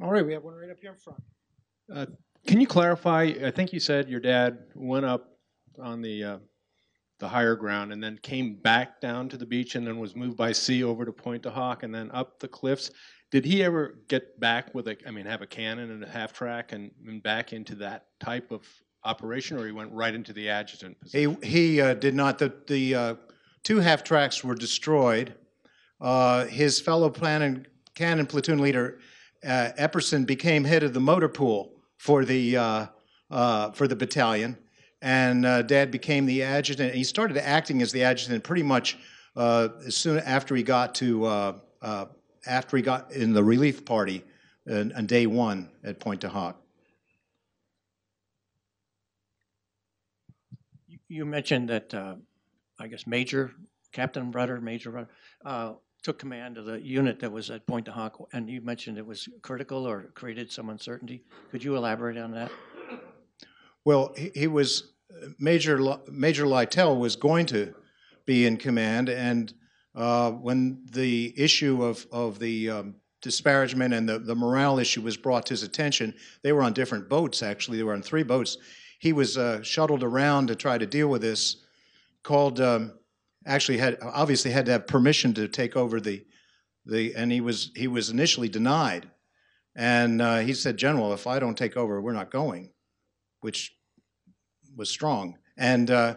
All 0.00 0.10
right, 0.10 0.24
we 0.24 0.32
have 0.32 0.42
one 0.42 0.54
right 0.54 0.70
up 0.70 0.78
here 0.80 0.90
in 0.90 0.96
front. 0.96 1.22
Uh, 1.92 2.06
can 2.46 2.60
you 2.60 2.66
clarify? 2.66 3.32
I 3.44 3.50
think 3.50 3.72
you 3.72 3.80
said 3.80 4.08
your 4.08 4.20
dad 4.20 4.58
went 4.74 5.06
up 5.06 5.38
on 5.78 6.02
the 6.02 6.24
uh, 6.24 6.38
the 7.24 7.28
higher 7.28 7.56
ground 7.56 7.90
and 7.90 8.04
then 8.04 8.18
came 8.22 8.54
back 8.54 9.00
down 9.00 9.30
to 9.30 9.38
the 9.38 9.46
beach 9.46 9.76
and 9.76 9.86
then 9.86 9.98
was 9.98 10.14
moved 10.14 10.36
by 10.36 10.52
sea 10.52 10.84
over 10.84 11.06
to 11.06 11.12
Pointe 11.12 11.42
du 11.42 11.50
Hoc 11.50 11.82
and 11.82 11.94
then 11.94 12.10
up 12.10 12.38
the 12.38 12.46
cliffs. 12.46 12.90
Did 13.30 13.46
he 13.46 13.64
ever 13.64 13.98
get 14.08 14.38
back 14.38 14.74
with 14.74 14.88
a, 14.88 14.96
I 15.06 15.10
mean, 15.10 15.24
have 15.24 15.40
a 15.40 15.46
cannon 15.46 15.90
and 15.90 16.04
a 16.04 16.08
half 16.08 16.34
track 16.34 16.72
and, 16.72 16.90
and 17.06 17.22
back 17.22 17.54
into 17.54 17.76
that 17.76 18.08
type 18.20 18.50
of 18.50 18.68
operation, 19.04 19.56
or 19.58 19.64
he 19.64 19.72
went 19.72 19.90
right 19.90 20.14
into 20.14 20.34
the 20.34 20.50
adjutant 20.50 21.00
position? 21.00 21.38
He 21.42 21.48
he 21.48 21.80
uh, 21.80 21.94
did 21.94 22.14
not. 22.14 22.38
The 22.38 22.52
the 22.66 22.94
uh, 22.94 23.14
two 23.62 23.78
half 23.78 24.04
tracks 24.04 24.44
were 24.44 24.54
destroyed. 24.54 25.34
Uh, 26.02 26.44
his 26.44 26.78
fellow 26.78 27.08
cannon, 27.08 27.66
cannon 27.94 28.26
platoon 28.26 28.58
leader 28.58 28.98
uh, 29.42 29.70
Epperson 29.78 30.26
became 30.26 30.62
head 30.64 30.82
of 30.82 30.92
the 30.92 31.00
motor 31.00 31.30
pool 31.30 31.72
for 31.96 32.26
the 32.26 32.56
uh, 32.58 32.86
uh, 33.30 33.70
for 33.72 33.88
the 33.88 33.96
battalion, 33.96 34.58
and 35.04 35.44
uh, 35.44 35.60
Dad 35.60 35.90
became 35.90 36.24
the 36.24 36.42
adjutant. 36.42 36.94
He 36.94 37.04
started 37.04 37.36
acting 37.36 37.82
as 37.82 37.92
the 37.92 38.02
adjutant 38.02 38.42
pretty 38.42 38.62
much 38.62 38.96
uh, 39.36 39.68
as 39.86 39.94
soon 39.94 40.18
after 40.20 40.56
he 40.56 40.62
got 40.62 40.94
to 40.96 41.26
uh, 41.26 42.06
after 42.46 42.78
he 42.78 42.82
got 42.82 43.12
in 43.12 43.34
the 43.34 43.44
relief 43.44 43.84
party 43.84 44.24
on 44.68 45.06
day 45.06 45.26
one 45.26 45.68
at 45.84 46.00
Pointe 46.00 46.22
du 46.22 46.28
Hoc. 46.28 46.58
You 51.08 51.26
mentioned 51.26 51.68
that 51.68 51.92
I 52.80 52.86
guess 52.86 53.06
Major 53.06 53.52
Captain 53.92 54.30
Rudder, 54.30 54.58
Major 54.62 54.90
Rudder, 54.90 55.76
took 56.02 56.18
command 56.18 56.56
of 56.56 56.64
the 56.64 56.80
unit 56.80 57.20
that 57.20 57.30
was 57.30 57.50
at 57.50 57.66
du 57.66 57.92
Hoc, 57.92 58.26
and 58.32 58.48
you 58.48 58.62
mentioned 58.62 58.96
it 58.96 59.04
was 59.04 59.28
critical 59.42 59.86
or 59.86 60.04
created 60.14 60.50
some 60.50 60.70
uncertainty. 60.70 61.24
Could 61.50 61.62
you 61.62 61.76
elaborate 61.76 62.16
on 62.16 62.30
that? 62.30 62.50
Well, 63.84 64.14
he, 64.16 64.30
he 64.34 64.46
was 64.46 64.93
Major 65.38 65.96
Major 66.10 66.46
Lytle 66.46 66.96
was 66.96 67.16
going 67.16 67.46
to 67.46 67.74
be 68.26 68.46
in 68.46 68.56
command, 68.56 69.08
and 69.08 69.52
uh, 69.94 70.30
when 70.32 70.82
the 70.90 71.32
issue 71.36 71.82
of 71.82 72.06
of 72.10 72.38
the 72.38 72.70
um, 72.70 72.94
disparagement 73.22 73.94
and 73.94 74.08
the, 74.08 74.18
the 74.18 74.34
morale 74.34 74.78
issue 74.78 75.00
was 75.00 75.16
brought 75.16 75.46
to 75.46 75.52
his 75.52 75.62
attention, 75.62 76.14
they 76.42 76.52
were 76.52 76.62
on 76.62 76.72
different 76.72 77.08
boats. 77.08 77.42
Actually, 77.42 77.78
they 77.78 77.84
were 77.84 77.94
on 77.94 78.02
three 78.02 78.22
boats. 78.22 78.58
He 78.98 79.12
was 79.12 79.38
uh, 79.38 79.62
shuttled 79.62 80.02
around 80.02 80.48
to 80.48 80.54
try 80.54 80.78
to 80.78 80.86
deal 80.86 81.08
with 81.08 81.22
this. 81.22 81.56
Called. 82.22 82.60
Um, 82.60 82.92
actually 83.46 83.78
had 83.78 83.98
obviously 84.02 84.50
had 84.50 84.66
to 84.66 84.72
have 84.72 84.86
permission 84.86 85.34
to 85.34 85.48
take 85.48 85.76
over 85.76 86.00
the 86.00 86.24
the 86.86 87.14
and 87.14 87.30
he 87.30 87.40
was 87.40 87.70
he 87.74 87.86
was 87.86 88.10
initially 88.10 88.48
denied 88.48 89.08
and 89.74 90.20
uh, 90.22 90.38
he 90.38 90.54
said 90.54 90.76
general 90.76 91.12
if 91.12 91.26
i 91.26 91.38
don't 91.38 91.58
take 91.58 91.76
over 91.76 92.00
we're 92.00 92.12
not 92.12 92.30
going 92.30 92.70
which 93.40 93.76
was 94.76 94.90
strong 94.90 95.36
and 95.56 95.90
uh, 95.90 96.14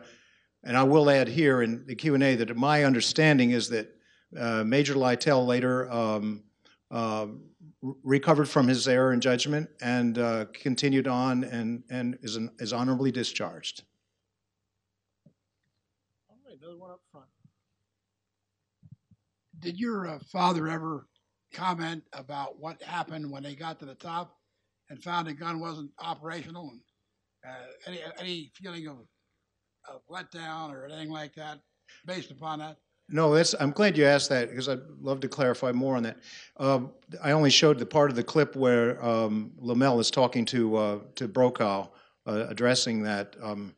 and 0.63 0.77
i 0.77 0.83
will 0.83 1.09
add 1.09 1.27
here 1.27 1.61
in 1.61 1.85
the 1.85 1.95
q&a 1.95 2.35
that 2.35 2.55
my 2.55 2.83
understanding 2.83 3.51
is 3.51 3.69
that 3.69 3.89
uh, 4.37 4.63
major 4.63 4.95
lytle 4.95 5.45
later 5.45 5.89
um, 5.91 6.43
uh, 6.91 7.27
recovered 8.03 8.47
from 8.47 8.67
his 8.67 8.87
error 8.87 9.13
in 9.13 9.21
judgment 9.21 9.69
and 9.81 10.17
uh, 10.17 10.45
continued 10.53 11.07
on 11.07 11.43
and 11.45 11.83
and 11.89 12.17
is, 12.21 12.35
an, 12.35 12.49
is 12.59 12.73
honorably 12.73 13.11
discharged 13.11 13.83
Another 16.67 16.79
one 16.79 16.91
up 16.91 17.01
front. 17.11 17.27
Did 19.59 19.79
your 19.79 20.07
uh, 20.07 20.19
father 20.31 20.67
ever 20.67 21.07
comment 21.53 22.03
about 22.11 22.59
what 22.59 22.81
happened 22.83 23.31
when 23.31 23.43
they 23.43 23.55
got 23.55 23.79
to 23.79 23.85
the 23.85 23.95
top 23.95 24.37
and 24.89 25.01
found 25.01 25.27
the 25.27 25.33
gun 25.33 25.61
wasn't 25.61 25.91
operational? 25.99 26.69
And 26.71 26.81
uh, 27.45 27.49
any 27.85 28.01
any 28.19 28.51
feeling 28.53 28.87
of, 28.87 28.97
of 29.89 30.01
letdown 30.09 30.71
or 30.71 30.85
anything 30.85 31.09
like 31.09 31.33
that 31.35 31.59
based 32.05 32.31
upon 32.31 32.59
that? 32.59 32.77
No, 33.09 33.33
that's. 33.33 33.55
I'm 33.59 33.71
glad 33.71 33.97
you 33.97 34.05
asked 34.05 34.29
that 34.29 34.49
because 34.49 34.67
I'd 34.67 34.81
love 34.99 35.21
to 35.21 35.29
clarify 35.29 35.71
more 35.71 35.95
on 35.95 36.03
that. 36.03 36.17
Um, 36.57 36.91
I 37.23 37.31
only 37.31 37.49
showed 37.49 37.79
the 37.79 37.85
part 37.85 38.09
of 38.09 38.17
the 38.17 38.23
clip 38.23 38.55
where 38.55 39.03
um, 39.03 39.51
Lomell 39.57 39.99
is 39.99 40.11
talking 40.11 40.43
to 40.45 40.75
uh, 40.75 40.99
to 41.15 41.27
Brokaw, 41.27 41.87
uh, 42.25 42.45
addressing 42.49 43.03
that 43.03 43.35
um, 43.41 43.73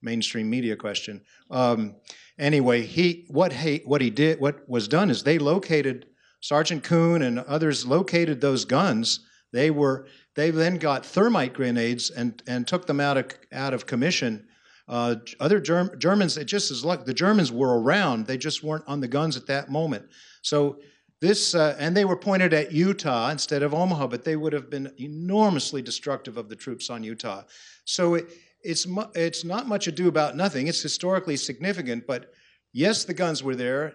mainstream 0.00 0.48
media 0.48 0.76
question. 0.76 1.20
Um, 1.50 1.96
anyway, 2.38 2.82
he 2.82 3.26
what 3.28 3.52
he 3.52 3.82
what 3.84 4.00
he 4.00 4.10
did 4.10 4.40
what 4.40 4.68
was 4.68 4.86
done 4.86 5.10
is 5.10 5.24
they 5.24 5.38
located 5.38 6.06
Sergeant 6.40 6.84
Kuhn 6.84 7.22
and 7.22 7.40
others 7.40 7.84
located 7.84 8.40
those 8.40 8.64
guns. 8.64 9.26
They 9.52 9.70
were 9.70 10.06
they 10.34 10.50
then 10.50 10.76
got 10.76 11.06
thermite 11.06 11.54
grenades 11.54 12.10
and 12.10 12.42
and 12.46 12.66
took 12.66 12.86
them 12.86 13.00
out 13.00 13.16
of 13.16 13.26
out 13.52 13.74
of 13.74 13.86
commission. 13.86 14.46
Uh, 14.86 15.16
other 15.38 15.60
Germ- 15.60 15.90
Germans, 15.98 16.38
it 16.38 16.46
just 16.46 16.70
as 16.70 16.82
luck. 16.84 17.04
The 17.04 17.14
Germans 17.14 17.52
were 17.52 17.78
around; 17.80 18.26
they 18.26 18.38
just 18.38 18.62
weren't 18.62 18.84
on 18.86 19.00
the 19.00 19.08
guns 19.08 19.36
at 19.36 19.46
that 19.46 19.70
moment. 19.70 20.06
So 20.42 20.78
this, 21.20 21.54
uh, 21.54 21.76
and 21.78 21.96
they 21.96 22.04
were 22.04 22.16
pointed 22.16 22.54
at 22.54 22.72
Utah 22.72 23.30
instead 23.30 23.62
of 23.62 23.74
Omaha, 23.74 24.06
but 24.06 24.24
they 24.24 24.36
would 24.36 24.52
have 24.52 24.70
been 24.70 24.92
enormously 24.98 25.82
destructive 25.82 26.36
of 26.36 26.48
the 26.48 26.54
troops 26.56 26.90
on 26.90 27.02
Utah. 27.02 27.42
So 27.84 28.14
it, 28.14 28.26
it's, 28.62 28.86
mu- 28.86 29.10
it's 29.14 29.44
not 29.44 29.66
much 29.66 29.88
ado 29.88 30.08
about 30.08 30.36
nothing. 30.36 30.68
It's 30.68 30.80
historically 30.80 31.36
significant, 31.36 32.06
but 32.06 32.32
yes, 32.72 33.04
the 33.04 33.14
guns 33.14 33.42
were 33.42 33.56
there. 33.56 33.94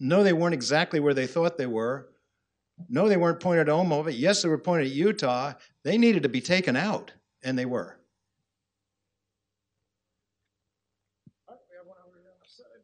No, 0.00 0.22
they 0.22 0.32
weren't 0.32 0.54
exactly 0.54 0.98
where 0.98 1.14
they 1.14 1.26
thought 1.26 1.58
they 1.58 1.66
were. 1.66 2.08
No, 2.88 3.08
they 3.08 3.16
weren't 3.16 3.40
pointed 3.40 3.68
at 3.68 3.72
Omaha, 3.72 4.02
but 4.02 4.14
yes, 4.14 4.42
they 4.42 4.48
were 4.48 4.58
pointed 4.58 4.86
at 4.88 4.92
Utah. 4.92 5.54
They 5.84 5.98
needed 5.98 6.22
to 6.22 6.28
be 6.28 6.40
taken 6.40 6.76
out, 6.76 7.12
and 7.42 7.58
they 7.58 7.66
were. 7.66 7.98
All 11.48 11.54
right, 11.54 11.60
we 11.70 11.76
have 11.76 11.86
one 11.86 11.96
over 12.06 12.18
here 12.18 12.30
on 12.30 12.38
the 12.42 12.48
side. 12.48 12.82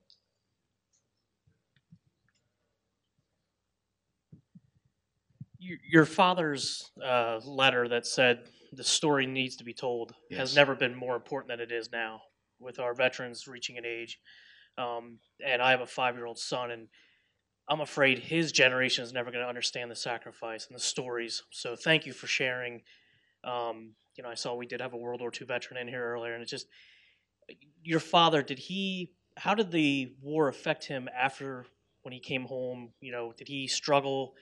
your, 5.58 5.78
your 5.90 6.04
father's 6.04 6.90
uh, 7.04 7.40
letter 7.44 7.88
that 7.88 8.06
said 8.06 8.40
the 8.72 8.84
story 8.84 9.26
needs 9.26 9.56
to 9.56 9.64
be 9.64 9.74
told 9.74 10.14
Yes. 10.30 10.40
has 10.40 10.56
never 10.56 10.74
been 10.74 10.94
more 10.94 11.16
important 11.16 11.48
than 11.50 11.60
it 11.60 11.72
is 11.72 11.90
now 11.92 12.20
with 12.60 12.78
our 12.78 12.94
veterans 12.94 13.46
reaching 13.46 13.78
an 13.78 13.84
age. 13.86 14.18
Um, 14.76 15.18
and 15.44 15.60
I 15.60 15.70
have 15.70 15.80
a 15.80 15.86
five 15.86 16.14
year 16.16 16.26
old 16.26 16.38
son, 16.38 16.70
and 16.70 16.88
I'm 17.68 17.80
afraid 17.80 18.18
his 18.18 18.52
generation 18.52 19.04
is 19.04 19.12
never 19.12 19.30
going 19.30 19.42
to 19.42 19.48
understand 19.48 19.90
the 19.90 19.96
sacrifice 19.96 20.66
and 20.66 20.74
the 20.76 20.82
stories. 20.82 21.42
So 21.50 21.76
thank 21.76 22.06
you 22.06 22.12
for 22.12 22.26
sharing 22.26 22.82
Um, 23.44 23.94
you 24.16 24.24
know, 24.24 24.30
I 24.30 24.34
saw 24.34 24.54
we 24.54 24.66
did 24.66 24.80
have 24.80 24.94
a 24.94 24.96
World 24.96 25.20
War 25.20 25.30
II 25.32 25.46
veteran 25.46 25.80
in 25.80 25.88
here 25.88 26.04
earlier, 26.04 26.34
and 26.34 26.42
it's 26.42 26.50
just 26.50 26.66
your 27.82 28.00
father. 28.00 28.42
Did 28.42 28.58
he? 28.58 29.12
How 29.36 29.54
did 29.54 29.70
the 29.70 30.12
war 30.22 30.48
affect 30.48 30.84
him 30.84 31.08
after 31.16 31.66
when 32.02 32.12
he 32.12 32.20
came 32.20 32.44
home? 32.44 32.92
You 33.00 33.12
know, 33.12 33.32
did 33.36 33.48
he 33.48 33.68
struggle? 33.68 34.34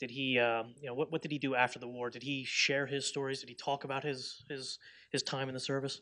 Did 0.00 0.10
he? 0.10 0.38
Uh, 0.38 0.64
you 0.80 0.88
know, 0.88 0.94
what 0.94 1.12
what 1.12 1.22
did 1.22 1.30
he 1.32 1.38
do 1.38 1.54
after 1.54 1.78
the 1.78 1.88
war? 1.88 2.10
Did 2.10 2.22
he 2.22 2.44
share 2.44 2.86
his 2.86 3.06
stories? 3.06 3.40
Did 3.40 3.48
he 3.50 3.54
talk 3.54 3.84
about 3.84 4.04
his 4.04 4.44
his 4.48 4.78
his 5.10 5.22
time 5.22 5.48
in 5.48 5.54
the 5.54 5.60
service? 5.60 6.00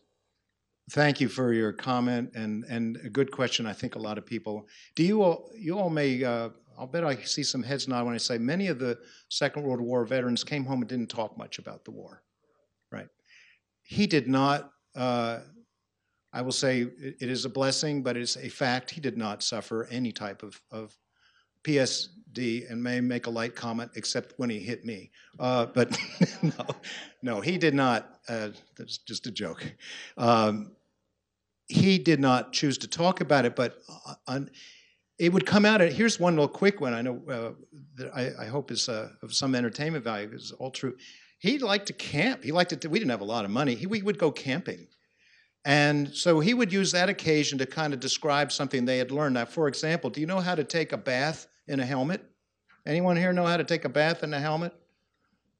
Thank 0.91 1.20
you 1.20 1.29
for 1.29 1.53
your 1.53 1.72
comment 1.72 2.31
and, 2.35 2.64
and 2.64 2.97
a 3.05 3.11
good 3.11 3.31
question. 3.31 3.66
I 3.66 3.74
think 3.74 3.95
a 3.95 3.99
lot 3.99 4.16
of 4.16 4.24
people. 4.24 4.66
Do 4.95 5.03
you 5.03 5.22
all 5.22 5.51
you 5.55 5.79
all 5.79 5.91
may? 5.91 6.24
Uh, 6.24 6.51
I'll 6.79 6.87
bet 6.87 7.05
I 7.05 7.16
see 7.16 7.43
some 7.43 7.62
heads 7.62 7.89
nod 7.89 8.07
when 8.07 8.14
I 8.14 8.18
say 8.18 8.39
many 8.39 8.68
of 8.68 8.79
the 8.79 8.99
Second 9.29 9.64
World 9.64 9.81
War 9.81 10.05
veterans 10.05 10.45
came 10.45 10.64
home 10.64 10.81
and 10.81 10.89
didn't 10.89 11.11
talk 11.11 11.37
much 11.37 11.59
about 11.59 11.85
the 11.85 11.91
war. 11.91 12.22
Right? 12.93 13.09
He 13.83 14.07
did 14.07 14.29
not. 14.29 14.70
Uh, 14.95 15.41
I 16.33 16.43
will 16.43 16.53
say 16.53 16.83
it 17.01 17.22
is 17.22 17.45
a 17.45 17.49
blessing, 17.49 18.03
but 18.03 18.16
it's 18.16 18.37
a 18.37 18.49
fact. 18.49 18.91
He 18.91 19.01
did 19.01 19.16
not 19.16 19.43
suffer 19.43 19.89
any 19.91 20.12
type 20.12 20.43
of, 20.43 20.61
of 20.70 20.97
PSD 21.64 22.70
and 22.70 22.83
may 22.83 23.01
make 23.01 23.26
a 23.26 23.31
light 23.31 23.57
comment, 23.57 23.91
except 23.97 24.35
when 24.37 24.51
he 24.51 24.61
hit 24.61 24.85
me. 24.85 25.11
Uh, 25.41 25.66
but 25.66 25.99
no, 26.43 26.66
no, 27.22 27.41
he 27.41 27.59
did 27.59 27.74
not. 27.74 28.20
Uh, 28.29 28.51
that's 28.76 28.99
just 28.99 29.26
a 29.26 29.31
joke. 29.31 29.64
Um, 30.16 30.72
he 31.66 31.99
did 31.99 32.20
not 32.20 32.53
choose 32.53 32.79
to 32.79 32.89
talk 32.89 33.20
about 33.20 33.45
it, 33.45 33.57
but 33.57 33.79
uh, 34.07 34.14
on, 34.26 34.51
it 35.18 35.32
would 35.32 35.46
come 35.46 35.64
out. 35.64 35.80
At, 35.80 35.92
here's 35.92 36.20
one 36.20 36.34
little 36.34 36.48
quick 36.48 36.80
one. 36.80 36.94
I 36.94 37.02
know 37.02 37.22
uh, 37.28 37.50
that 37.96 38.10
I, 38.14 38.44
I 38.44 38.46
hope 38.46 38.70
is 38.70 38.88
uh, 38.88 39.10
of 39.22 39.34
some 39.34 39.54
entertainment 39.54 40.04
value. 40.04 40.28
because 40.28 40.50
It's 40.50 40.52
all 40.52 40.70
true. 40.70 40.96
He 41.38 41.58
liked 41.58 41.86
to 41.86 41.92
camp. 41.92 42.44
He 42.44 42.52
liked 42.52 42.80
to. 42.80 42.88
We 42.88 42.98
didn't 42.98 43.10
have 43.10 43.20
a 43.20 43.24
lot 43.24 43.44
of 43.44 43.50
money. 43.50 43.74
He, 43.74 43.86
we 43.86 44.02
would 44.02 44.18
go 44.18 44.30
camping. 44.30 44.88
And 45.64 46.14
so 46.14 46.40
he 46.40 46.54
would 46.54 46.72
use 46.72 46.92
that 46.92 47.08
occasion 47.08 47.58
to 47.58 47.66
kind 47.66 47.92
of 47.92 48.00
describe 48.00 48.52
something 48.52 48.84
they 48.84 48.98
had 48.98 49.10
learned. 49.10 49.34
Now, 49.34 49.44
for 49.44 49.68
example, 49.68 50.08
do 50.08 50.20
you 50.20 50.26
know 50.26 50.40
how 50.40 50.54
to 50.54 50.64
take 50.64 50.92
a 50.92 50.96
bath 50.96 51.46
in 51.66 51.80
a 51.80 51.84
helmet? 51.84 52.24
Anyone 52.86 53.16
here 53.16 53.32
know 53.32 53.44
how 53.44 53.56
to 53.56 53.64
take 53.64 53.84
a 53.84 53.88
bath 53.88 54.22
in 54.22 54.32
a 54.32 54.40
helmet? 54.40 54.72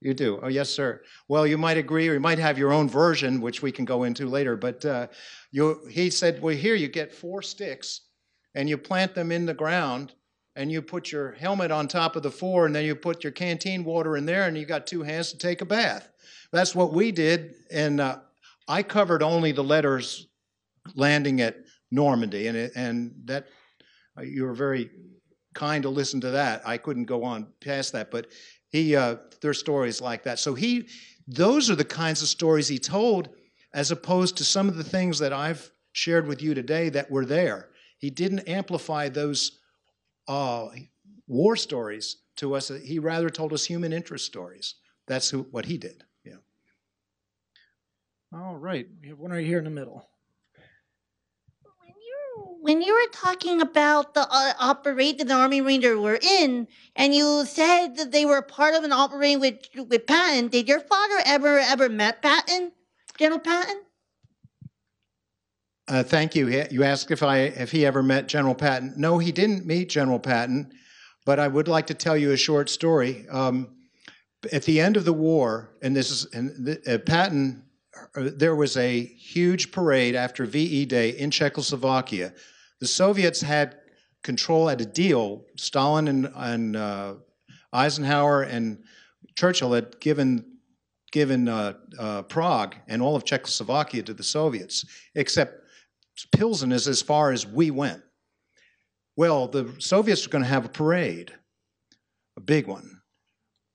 You 0.01 0.15
do. 0.15 0.41
Oh, 0.43 0.49
yes, 0.49 0.71
sir. 0.71 1.03
Well, 1.27 1.47
you 1.47 1.59
might 1.59 1.77
agree, 1.77 2.09
or 2.09 2.15
you 2.15 2.21
might 2.21 2.39
have 2.39 2.57
your 2.57 2.73
own 2.73 2.89
version, 2.89 3.41
which 3.41 3.63
we 3.63 3.73
can 3.73 3.85
go 3.85 4.05
into 4.05 4.27
later. 4.27 4.57
But 4.57 4.85
uh, 4.85 5.09
you, 5.51 5.81
he 5.91 6.09
said, 6.09 6.41
well, 6.41 6.55
here 6.55 6.77
you 6.77 6.89
get 6.89 7.13
four 7.13 7.43
sticks, 7.43 8.03
and 8.59 8.69
you 8.69 8.77
plant 8.77 9.15
them 9.15 9.31
in 9.31 9.47
the 9.47 9.55
ground, 9.55 10.15
and 10.57 10.73
you 10.73 10.83
put 10.83 11.13
your 11.13 11.31
helmet 11.31 11.71
on 11.71 11.87
top 11.87 12.17
of 12.17 12.25
the 12.25 12.31
four, 12.31 12.67
and 12.67 12.75
then 12.75 12.85
you 12.85 12.97
put 12.97 13.23
your 13.23 13.31
canteen 13.31 13.85
water 13.85 14.17
in 14.17 14.27
there, 14.27 14.49
and 14.49 14.59
you 14.59 14.67
got 14.67 14.85
two 14.85 15.05
hands 15.05 15.31
to 15.31 15.39
take 15.39 15.61
a 15.61 15.65
bath. 15.65 16.09
That's 16.51 16.75
what 16.75 16.93
we 16.93 17.13
did, 17.13 17.55
and 17.71 18.01
uh, 18.01 18.19
I 18.67 18.83
covered 18.83 19.23
only 19.23 19.53
the 19.53 19.63
letters 19.63 20.27
landing 20.97 21.41
at 21.41 21.55
Normandy, 21.93 22.49
and 22.49 22.57
it, 22.57 22.73
and 22.75 23.15
that 23.27 23.47
uh, 24.19 24.23
you 24.23 24.43
were 24.43 24.55
very 24.55 24.91
kind 25.55 25.85
to 25.85 25.89
listen 25.89 26.21
to 26.23 26.31
that. 26.31 26.67
I 26.67 26.79
couldn't 26.79 27.05
go 27.05 27.23
on 27.23 27.47
past 27.61 27.93
that, 27.93 28.11
but 28.11 28.27
he 28.71 28.97
uh, 28.97 29.19
there's 29.41 29.61
stories 29.61 30.01
like 30.01 30.25
that. 30.25 30.41
So 30.41 30.55
he, 30.55 30.89
those 31.29 31.71
are 31.71 31.77
the 31.77 31.85
kinds 31.85 32.23
of 32.23 32.29
stories 32.29 32.67
he 32.67 32.81
told, 32.81 33.29
as 33.73 33.93
opposed 33.93 34.37
to 34.39 34.45
some 34.45 34.69
of 34.69 34.77
the 34.77 34.83
things 34.83 35.21
that 35.21 35.33
I've 35.33 35.71
shared 35.93 36.27
with 36.27 36.43
you 36.43 36.55
today 36.55 36.89
that 36.89 37.09
were 37.09 37.25
there. 37.25 37.68
He 37.99 38.11
didn't 38.11 38.49
amplify 38.49 39.09
those 39.09 39.59
uh, 40.27 40.69
war 41.27 41.57
stories 41.57 42.19
to 42.37 42.55
us. 42.55 42.71
He 42.85 42.99
rather 42.99 43.29
told 43.29 43.53
us 43.53 43.65
human 43.65 43.93
interest 43.93 44.25
stories. 44.25 44.77
That's 45.07 45.31
who, 45.31 45.43
what 45.51 45.67
he 45.67 45.79
did. 45.79 46.05
Yeah. 46.25 46.35
All 48.33 48.57
right, 48.57 48.87
we 49.03 49.09
have 49.09 49.19
one 49.19 49.31
right 49.31 49.45
here 49.45 49.59
in 49.59 49.65
the 49.65 49.71
middle. 49.71 50.09
when 52.61 52.83
you 52.83 52.93
were 52.93 53.11
talking 53.13 53.63
about 53.63 54.15
the 54.15 54.27
uh, 54.31 54.53
operation 54.61 55.27
the 55.27 55.35
Army 55.35 55.61
Ranger 55.61 55.99
were 55.99 56.19
in, 56.21 56.69
and 56.97 57.15
you 57.15 57.45
said 57.47 57.97
that 57.97 58.13
they 58.13 58.25
were 58.25 58.43
part 58.43 58.75
of 58.75 58.85
an 58.85 58.93
operation 58.93 59.41
with 59.41 59.59
with 59.89 60.07
Patton, 60.07 60.49
did 60.49 60.69
your 60.69 60.81
father 60.81 61.19
ever 61.25 61.59
ever 61.59 61.89
met 61.89 62.21
Patton, 62.21 62.73
General 63.19 63.41
Patton? 63.41 63.81
Uh, 65.89 66.03
thank 66.03 66.35
you. 66.35 66.49
You 66.71 66.85
asked 66.85 67.11
if 67.11 67.23
I 67.23 67.39
if 67.39 67.71
he 67.71 67.87
ever 67.87 68.03
met 68.03 68.29
General 68.29 68.55
Patton. 68.55 68.95
No, 68.97 69.19
he 69.19 69.33
didn't 69.33 69.65
meet 69.65 69.89
General 69.89 70.19
Patton, 70.19 70.71
but 71.25 71.39
I 71.39 71.49
would 71.49 71.67
like 71.67 71.87
to 71.87 71.95
tell 71.95 72.17
you 72.17 72.33
a 72.33 72.37
short 72.37 72.69
story. 72.69 73.27
Um, 73.31 73.69
at 74.53 74.65
the 74.65 74.81
end 74.81 74.97
of 74.99 75.07
the 75.07 75.13
war, 75.15 75.71
and 75.81 75.97
this 75.97 76.11
is 76.11 76.27
and 76.35 76.67
th- 76.67 76.87
uh, 76.87 76.99
Patton, 76.99 77.65
uh, 78.15 78.29
there 78.37 78.55
was 78.55 78.77
a 78.77 79.03
huge 79.03 79.73
parade 79.73 80.15
after 80.15 80.45
VE 80.45 80.85
Day 80.85 81.11
in 81.11 81.31
Czechoslovakia. 81.31 82.35
The 82.81 82.87
Soviets 82.87 83.41
had 83.41 83.79
control, 84.23 84.69
at 84.69 84.81
a 84.81 84.87
deal. 84.87 85.47
Stalin 85.57 86.09
and, 86.09 86.31
and 86.37 86.77
uh, 86.77 87.15
Eisenhower 87.73 88.43
and 88.43 88.83
Churchill 89.37 89.73
had 89.73 89.99
given 90.01 90.45
given 91.11 91.49
uh, 91.49 91.73
uh, 91.99 92.21
Prague 92.23 92.75
and 92.87 93.01
all 93.01 93.17
of 93.17 93.25
Czechoslovakia 93.25 94.03
to 94.03 94.13
the 94.13 94.23
Soviets, 94.23 94.85
except 95.15 95.63
Pilsen 96.27 96.73
is 96.73 96.89
as 96.89 97.03
far 97.03 97.33
as 97.33 97.47
we 97.47 97.71
went. 97.71 98.03
Well, 99.17 99.49
the 99.49 99.75
Soviets 99.79 100.27
are 100.27 100.31
going 100.31 100.45
to 100.45 100.51
have 100.51 100.65
a 100.65 100.71
parade, 100.71 101.33
a 102.37 102.41
big 102.41 102.67
one. 102.67 103.01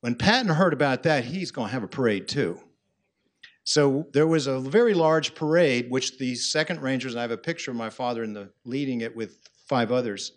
When 0.01 0.15
Patton 0.15 0.49
heard 0.49 0.73
about 0.73 1.03
that, 1.03 1.25
he's 1.25 1.51
going 1.51 1.67
to 1.67 1.73
have 1.73 1.83
a 1.83 1.87
parade 1.87 2.27
too. 2.27 2.59
So 3.65 4.07
there 4.11 4.27
was 4.27 4.47
a 4.47 4.59
very 4.59 4.93
large 4.93 5.35
parade, 5.35 5.89
which 5.89 6.17
the 6.17 6.35
Second 6.35 6.81
Rangers, 6.81 7.13
and 7.13 7.19
I 7.19 7.23
have 7.23 7.31
a 7.31 7.37
picture 7.37 7.71
of 7.71 7.77
my 7.77 7.89
father 7.89 8.23
in 8.23 8.33
the 8.33 8.51
leading 8.65 9.01
it 9.01 9.15
with 9.15 9.37
five 9.67 9.91
others, 9.91 10.33